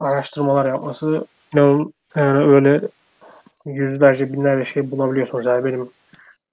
[0.00, 2.80] araştırmalar yapması inanın yani öyle
[3.64, 5.46] yüzlerce binlerce şey bulabiliyorsunuz.
[5.46, 5.90] Yani benim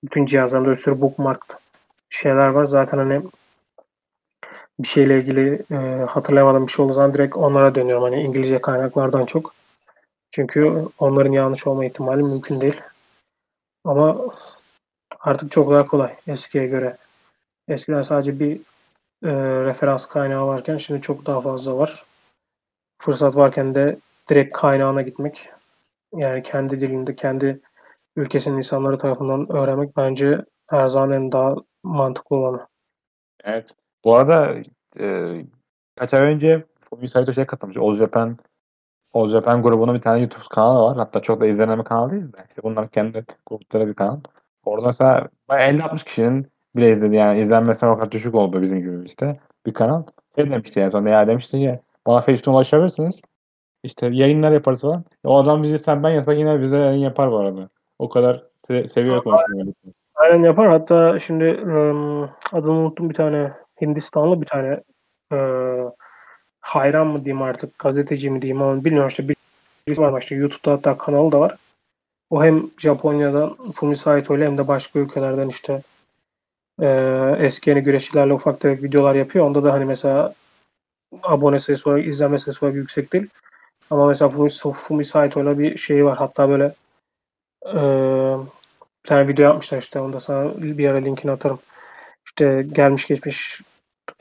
[0.03, 1.45] bütün cihazlarımda bir sürü bookmark
[2.09, 2.65] şeyler var.
[2.65, 3.21] Zaten hani
[4.79, 5.75] bir şeyle ilgili e,
[6.09, 8.03] hatırlayamadığım bir şey olduğu zaman direkt onlara dönüyorum.
[8.03, 9.53] Hani İngilizce kaynaklardan çok.
[10.31, 12.81] Çünkü onların yanlış olma ihtimali mümkün değil.
[13.85, 14.17] Ama
[15.19, 16.97] artık çok daha kolay eskiye göre.
[17.67, 18.55] Eskiden sadece bir
[19.23, 19.31] e,
[19.65, 22.05] referans kaynağı varken şimdi çok daha fazla var.
[23.01, 23.97] Fırsat varken de
[24.29, 25.49] direkt kaynağına gitmek.
[26.13, 27.59] Yani kendi dilinde, kendi
[28.15, 32.67] ülkesinin insanları tarafından öğrenmek bence her zaman en daha mantıklı olanı.
[33.43, 33.75] Evet.
[34.03, 34.53] Bu arada
[34.99, 35.25] e,
[35.95, 37.77] kaç ay önce Fumi Saito şey katılmış.
[37.77, 38.38] All Japan
[39.13, 40.97] All Japan grubunun bir tane YouTube kanalı var.
[40.97, 42.38] Hatta çok da izlenen bir kanal değil de.
[42.49, 44.19] İşte bunlar kendi grupları bir kanal.
[44.65, 49.39] Orada mesela 50-60 kişinin bile izledi yani izlenmesi o kadar düşük oldu bizim gibi işte
[49.65, 50.03] bir kanal.
[50.35, 53.21] Şey demişti yani sonra ya demişti ki bana Facebook'tan ulaşabilirsiniz.
[53.84, 55.05] İşte yayınlar yaparız falan.
[55.23, 57.69] O adam bizi sen ben yasak yine bize yayın yapar bu arada.
[57.99, 59.73] O kadar se- seviyor konuşmayı.
[60.15, 60.69] Aynen yapar.
[60.69, 63.51] Hatta şimdi ım, adını unuttum bir tane
[63.81, 64.83] Hindistanlı bir tane
[65.33, 65.37] e,
[66.61, 69.27] hayran mı diyeyim artık gazeteci mi diyeyim ama bilmiyorum işte
[69.87, 71.57] birisi var işte YouTube'da hatta kanalı da var.
[72.29, 75.81] O hem Japonya'dan Fumi Saito ile hem de başka ülkelerden işte
[76.81, 76.87] e,
[77.39, 79.45] eski yeni güreşçilerle ufak tefek videolar yapıyor.
[79.45, 80.33] Onda da hani mesela
[81.23, 83.27] abone sayısı olarak, izlenme sayısı olarak yüksek değil.
[83.89, 86.17] Ama mesela Fumi, Fumi Saito ile bir şey var.
[86.17, 86.73] Hatta böyle
[87.65, 87.73] e,
[89.03, 89.99] bir tane video yapmışlar işte.
[89.99, 91.59] Onda sana bir ara linkini atarım.
[92.34, 93.61] İşte gelmiş geçmiş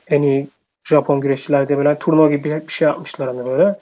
[0.07, 0.47] en iyi
[0.83, 3.79] Japon güreşçiler böyle turnuva gibi bir şey yapmışlar hani böyle.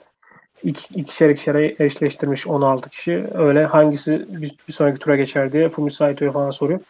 [0.62, 3.24] İki, ikişer ikişer eşleştirmiş 16 kişi.
[3.34, 6.80] Öyle hangisi bir, bir sonraki tura geçer diye Fumi Saito'ya falan soruyor.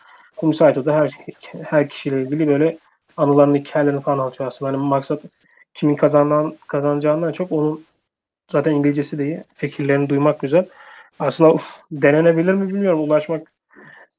[0.41, 1.11] Fumi Saito da her,
[1.65, 2.79] her kişiyle ilgili böyle
[3.17, 4.73] anılarını, hikayelerini falan anlatıyor aslında.
[4.73, 5.23] Hani maksat
[5.75, 7.85] kimin kazanan, kazanacağından çok onun
[8.53, 9.45] zaten İngilizcesi de iyi.
[9.55, 10.67] Fikirlerini duymak güzel.
[11.19, 13.53] Aslında uf, denenebilir mi bilmiyorum ulaşmak.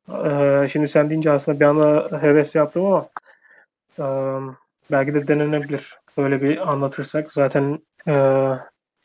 [0.10, 3.08] Ee, şimdi sen deyince aslında bir anda heves yaptım ama
[4.00, 4.06] e,
[4.92, 5.98] belki de denenebilir.
[6.18, 7.34] Böyle bir anlatırsak.
[7.34, 8.14] Zaten e,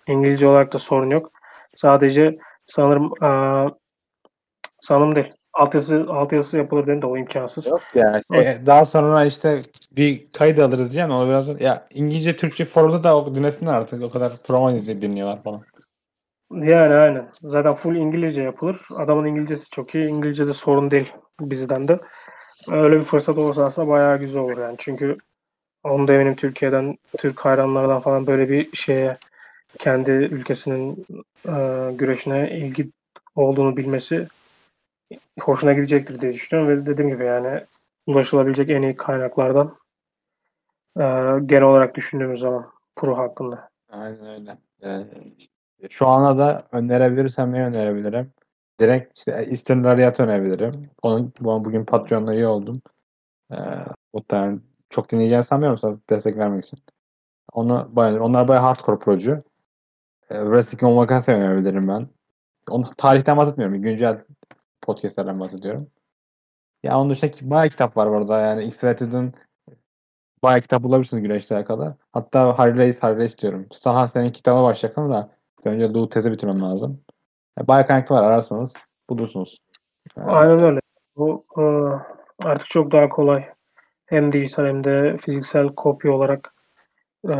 [0.07, 1.33] İngilizce olarak da sorun yok.
[1.77, 3.31] Sadece sanırım e,
[4.81, 5.31] sanırım değil.
[5.53, 7.67] Altyazı, altyazısı yapılır dedi de o imkansız.
[7.67, 8.21] Yok ya.
[8.33, 9.61] Şey, daha sonra işte
[9.97, 11.11] bir kayıt alırız diyeceğim.
[11.11, 14.03] O biraz ya İngilizce Türkçe forumda da o dinlesinler artık.
[14.03, 15.63] O kadar promo dinliyorlar falan.
[16.51, 17.29] Yani aynen.
[17.43, 18.81] Zaten full İngilizce yapılır.
[18.97, 20.09] Adamın İngilizcesi çok iyi.
[20.09, 21.97] İngilizce de sorun değil bizden de.
[22.69, 24.75] Öyle bir fırsat olursa aslında bayağı güzel olur yani.
[24.79, 25.19] Çünkü
[25.85, 29.17] onu da eminim Türkiye'den, Türk hayranlardan falan böyle bir şeye
[29.79, 31.07] kendi ülkesinin
[31.49, 31.55] e,
[31.95, 32.91] güreşine ilgi
[33.37, 34.29] olduğunu bilmesi
[35.41, 37.65] hoşuna gidecektir diye düşünüyorum ve dediğim gibi yani
[38.07, 39.77] ulaşılabilecek en iyi kaynaklardan
[40.97, 41.05] e,
[41.47, 43.71] genel olarak düşündüğümüz zaman Pro hakkında.
[43.89, 44.59] Aynen öyle.
[44.83, 45.05] Ee,
[45.91, 48.33] şu ana da önerebilirsem ne önerebilirim?
[48.81, 50.91] Direkt işte Eastern Rariat önerebilirim.
[51.03, 52.83] Onun bugün Patreon'da iyi oldum.
[53.53, 53.57] Ee,
[54.15, 54.61] muhtemelen
[54.91, 56.79] çok dinleyeceğim sanmıyorum sana destek vermek için.
[57.53, 59.43] Onu bayağı, onlar bayağı hardcore procu.
[60.31, 62.09] Ee, Wrestling on Vacancy önerebilirim ben.
[62.71, 63.83] Onu, tarihten bahsetmiyorum.
[63.83, 64.25] Güncel
[64.83, 65.91] podcastlerden bahsediyorum.
[66.83, 68.41] Ya onun dışında bayağı kitap var orada.
[68.41, 69.35] Yani X-Rated'ın
[70.43, 71.97] bayağı kitap bulabilirsiniz güreşle alakalı.
[72.13, 72.79] Hatta Harry
[73.19, 73.67] Race diyorum.
[73.73, 77.01] Saha senin kitaba başlayacaktım da önce Lou tezi bitirmem lazım.
[77.59, 77.69] Yani
[78.11, 78.75] var ararsanız
[79.11, 79.59] bulursunuz.
[80.17, 80.81] Yani Aynen öyle.
[81.17, 81.63] Bu e,
[82.49, 83.45] artık çok daha kolay.
[84.07, 86.55] Hem dijital hem de fiziksel kopya olarak
[87.29, 87.37] e,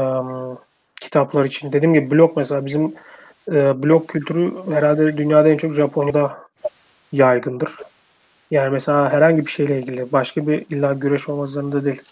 [1.01, 1.73] kitaplar için.
[1.73, 2.95] Dediğim gibi blog mesela bizim
[3.83, 6.39] blog kültürü herhalde dünyada en çok Japonya'da
[7.13, 7.77] yaygındır.
[8.51, 12.03] Yani mesela herhangi bir şeyle ilgili başka bir illa güreş olmak zorunda değil.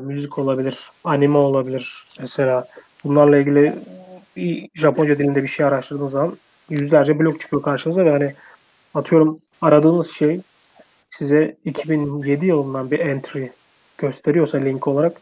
[0.00, 2.66] Müzik olabilir, anime olabilir mesela.
[3.04, 3.74] Bunlarla ilgili
[4.36, 6.36] bir Japonca dilinde bir şey araştırdığınız zaman
[6.70, 8.34] yüzlerce blog çıkıyor karşınıza ve hani
[8.94, 10.40] atıyorum aradığınız şey
[11.10, 13.50] size 2007 yılından bir entry
[13.98, 15.20] gösteriyorsa link olarak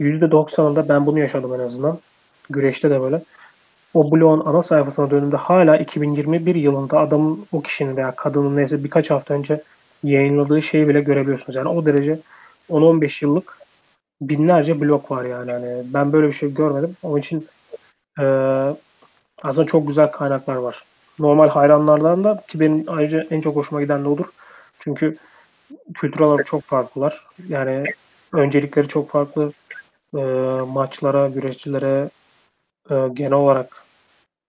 [0.00, 1.98] %90'ında ben bunu yaşadım en azından.
[2.50, 3.22] Güreşte de böyle
[3.94, 9.10] o blogun ana sayfasına döndüğümde hala 2021 yılında adamın o kişinin veya kadının neyse birkaç
[9.10, 9.62] hafta önce
[10.02, 11.56] yayınladığı şeyi bile görebiliyorsunuz.
[11.56, 12.18] Yani o derece
[12.70, 13.58] 10-15 yıllık
[14.20, 15.50] binlerce blok var yani.
[15.50, 15.82] yani.
[15.84, 16.96] Ben böyle bir şey görmedim.
[17.02, 17.46] Onun için
[18.18, 18.24] e,
[19.42, 20.84] aslında çok güzel kaynaklar var.
[21.18, 24.26] normal hayranlardan da ki benim ayrıca en çok hoşuma giden de olur.
[24.78, 25.16] Çünkü
[25.94, 27.26] kültürel olarak çok farklılar.
[27.48, 27.84] Yani
[28.32, 29.52] öncelikleri çok farklı.
[30.14, 30.20] E,
[30.68, 32.10] maçlara, güreşçilere,
[32.90, 33.84] e, genel olarak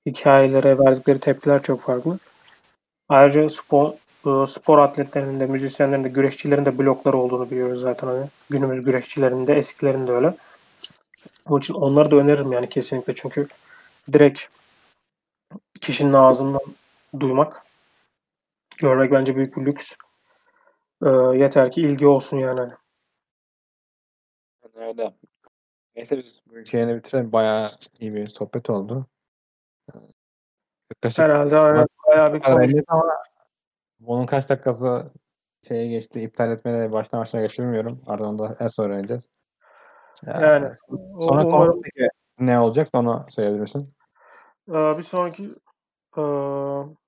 [0.05, 2.19] hikayelere verdikleri tepkiler çok farklı.
[3.09, 3.93] Ayrıca spor,
[4.25, 8.07] e, spor atletlerinin de, müzisyenlerin de, güreşçilerin de blokları olduğunu biliyoruz zaten.
[8.07, 8.25] Hani.
[8.49, 10.33] Günümüz güreşçilerinin de, eskilerin de öyle.
[11.49, 13.15] Onun için onları da öneririm yani kesinlikle.
[13.15, 13.47] Çünkü
[14.13, 14.41] direkt
[15.81, 16.61] kişinin ağzından
[17.19, 17.65] duymak,
[18.77, 19.95] görmek bence büyük bir lüks.
[21.05, 22.71] E, yeter ki ilgi olsun yani.
[24.75, 25.13] Öyle.
[25.95, 27.31] Neyse biz bu şeyini bitirelim.
[27.31, 27.69] Bayağı
[27.99, 29.05] iyi bir sohbet oldu.
[30.91, 32.83] Yaklaşık Herhalde aynen, bayağı bir konuştuk.
[32.87, 33.23] ama
[33.99, 35.11] bunun kaç dakikası
[35.67, 38.01] şeye geçti, iptal etmeye baştan başına geçirmiyorum.
[38.07, 39.23] Ardından da en son öğreneceğiz.
[40.25, 40.75] Yani, yani
[41.19, 41.81] sonra umarım...
[42.39, 43.93] ne olacak onu söyleyebilirsin.
[44.67, 45.49] Bir sonraki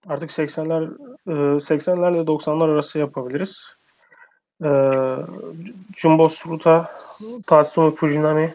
[0.07, 0.97] artık 80'ler
[1.27, 3.75] 80'lerle 90'lar arası yapabiliriz.
[5.95, 6.91] Jumbo Suruta,
[7.47, 8.53] Tatsumi Fujinami,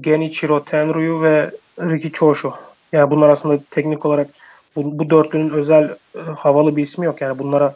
[0.00, 1.50] Genichiro Tenryu ve
[1.80, 2.54] Riki Choshu.
[2.92, 4.28] Yani bunlar aslında teknik olarak
[4.76, 7.20] bu, bu dörtlünün özel e, havalı bir ismi yok.
[7.20, 7.74] Yani bunlara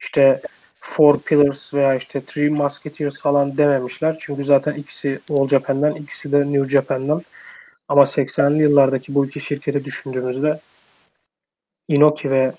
[0.00, 0.40] işte
[0.88, 4.16] Four Pillars veya işte Three Musketeers falan dememişler.
[4.20, 7.22] Çünkü zaten ikisi All Japan'dan, ikisi de New Japan'dan.
[7.88, 10.60] Ama 80'li yıllardaki bu iki şirketi düşündüğümüzde
[11.88, 12.52] Inoki ve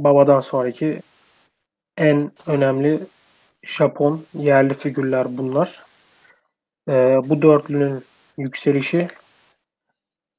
[0.00, 1.02] Baba'dan sonraki
[1.96, 3.00] en önemli
[3.62, 5.82] Japon yerli figürler bunlar.
[6.88, 6.92] Ee,
[7.24, 8.04] bu dörtlünün
[8.38, 9.08] yükselişi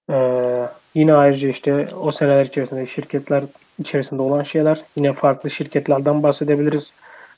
[0.10, 3.44] ee, yine ayrıca işte o seneler içerisinde şirketler
[3.80, 4.84] içerisinde olan şeyler.
[4.96, 6.92] Yine farklı şirketlerden bahsedebiliriz.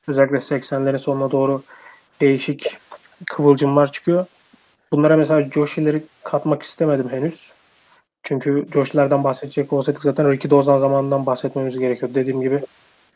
[0.08, 1.64] Özellikle 80'lerin sonuna doğru
[2.22, 2.78] değişik
[3.26, 4.26] kıvılcımlar çıkıyor.
[4.92, 7.52] Bunlara mesela Joshi'leri katmak istemedim henüz.
[8.24, 12.14] Çünkü Joshi'lerden bahsedecek olsaydık zaten Ricky Dozan zamanından bahsetmemiz gerekiyor.
[12.16, 12.62] Dediğim gibi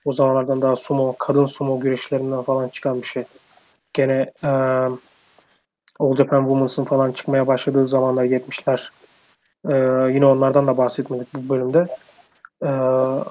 [0.05, 3.23] o zamanlardan daha sumo, kadın sumo güreşlerinden falan çıkan bir şey.
[3.93, 4.47] Gene e,
[5.99, 8.89] All Japan Women's'ın falan çıkmaya başladığı zamanlar 70'ler
[9.69, 9.73] ee,
[10.13, 11.87] yine onlardan da bahsetmedik bu bölümde.
[12.63, 12.67] Ee,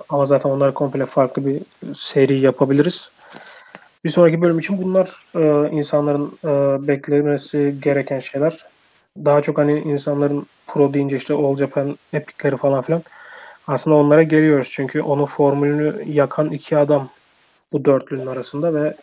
[0.09, 1.62] ama zaten onları komple farklı bir
[1.94, 3.10] seri yapabiliriz.
[4.05, 6.48] Bir sonraki bölüm için bunlar e, insanların e,
[6.88, 8.64] beklemesi gereken şeyler.
[9.24, 13.02] Daha çok hani insanların pro deyince işte All Japan epikleri falan filan.
[13.66, 17.09] Aslında onlara geliyoruz çünkü onun formülünü yakan iki adam
[17.72, 18.94] bu dörtlünün arasında ve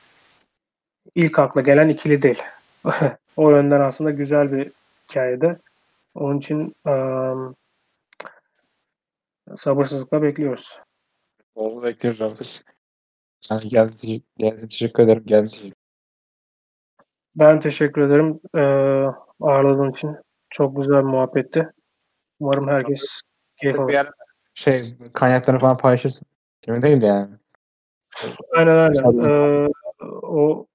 [1.15, 2.41] ilk akla gelen ikili değil.
[3.37, 4.71] o yönden aslında güzel bir
[5.09, 5.57] hikayede.
[6.15, 7.55] Onun için um,
[9.57, 10.79] sabırsızlıkla bekliyoruz.
[11.55, 12.33] Bol bekliyoruz abi.
[13.51, 15.23] Yani geldi, geldi, teşekkür ederim.
[15.25, 15.73] Geldi.
[17.35, 18.61] Ben teşekkür ederim ee,
[19.39, 20.17] ağırladığın için.
[20.49, 21.69] Çok güzel bir muhabbetti.
[22.39, 23.21] Umarım herkes
[23.57, 24.07] keyif alır.
[24.53, 26.27] Şey, kaynaklarını falan paylaşırsın.
[26.65, 27.29] Şimdi değil yani.
[28.55, 29.29] Aynen aynen.
[29.29, 29.69] Ee,
[30.21, 30.67] o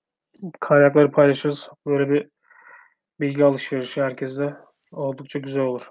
[0.61, 1.69] kaynakları paylaşırız.
[1.87, 2.29] Böyle bir
[3.21, 4.57] bilgi alışverişi herkese
[4.93, 5.91] Oldukça güzel olur.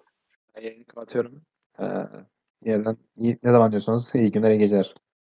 [0.62, 1.42] Yayını kapatıyorum.
[1.80, 1.86] Ee,
[2.66, 2.98] yeniden
[3.44, 4.94] ne zaman diyorsanız iyi günler, iyi geceler.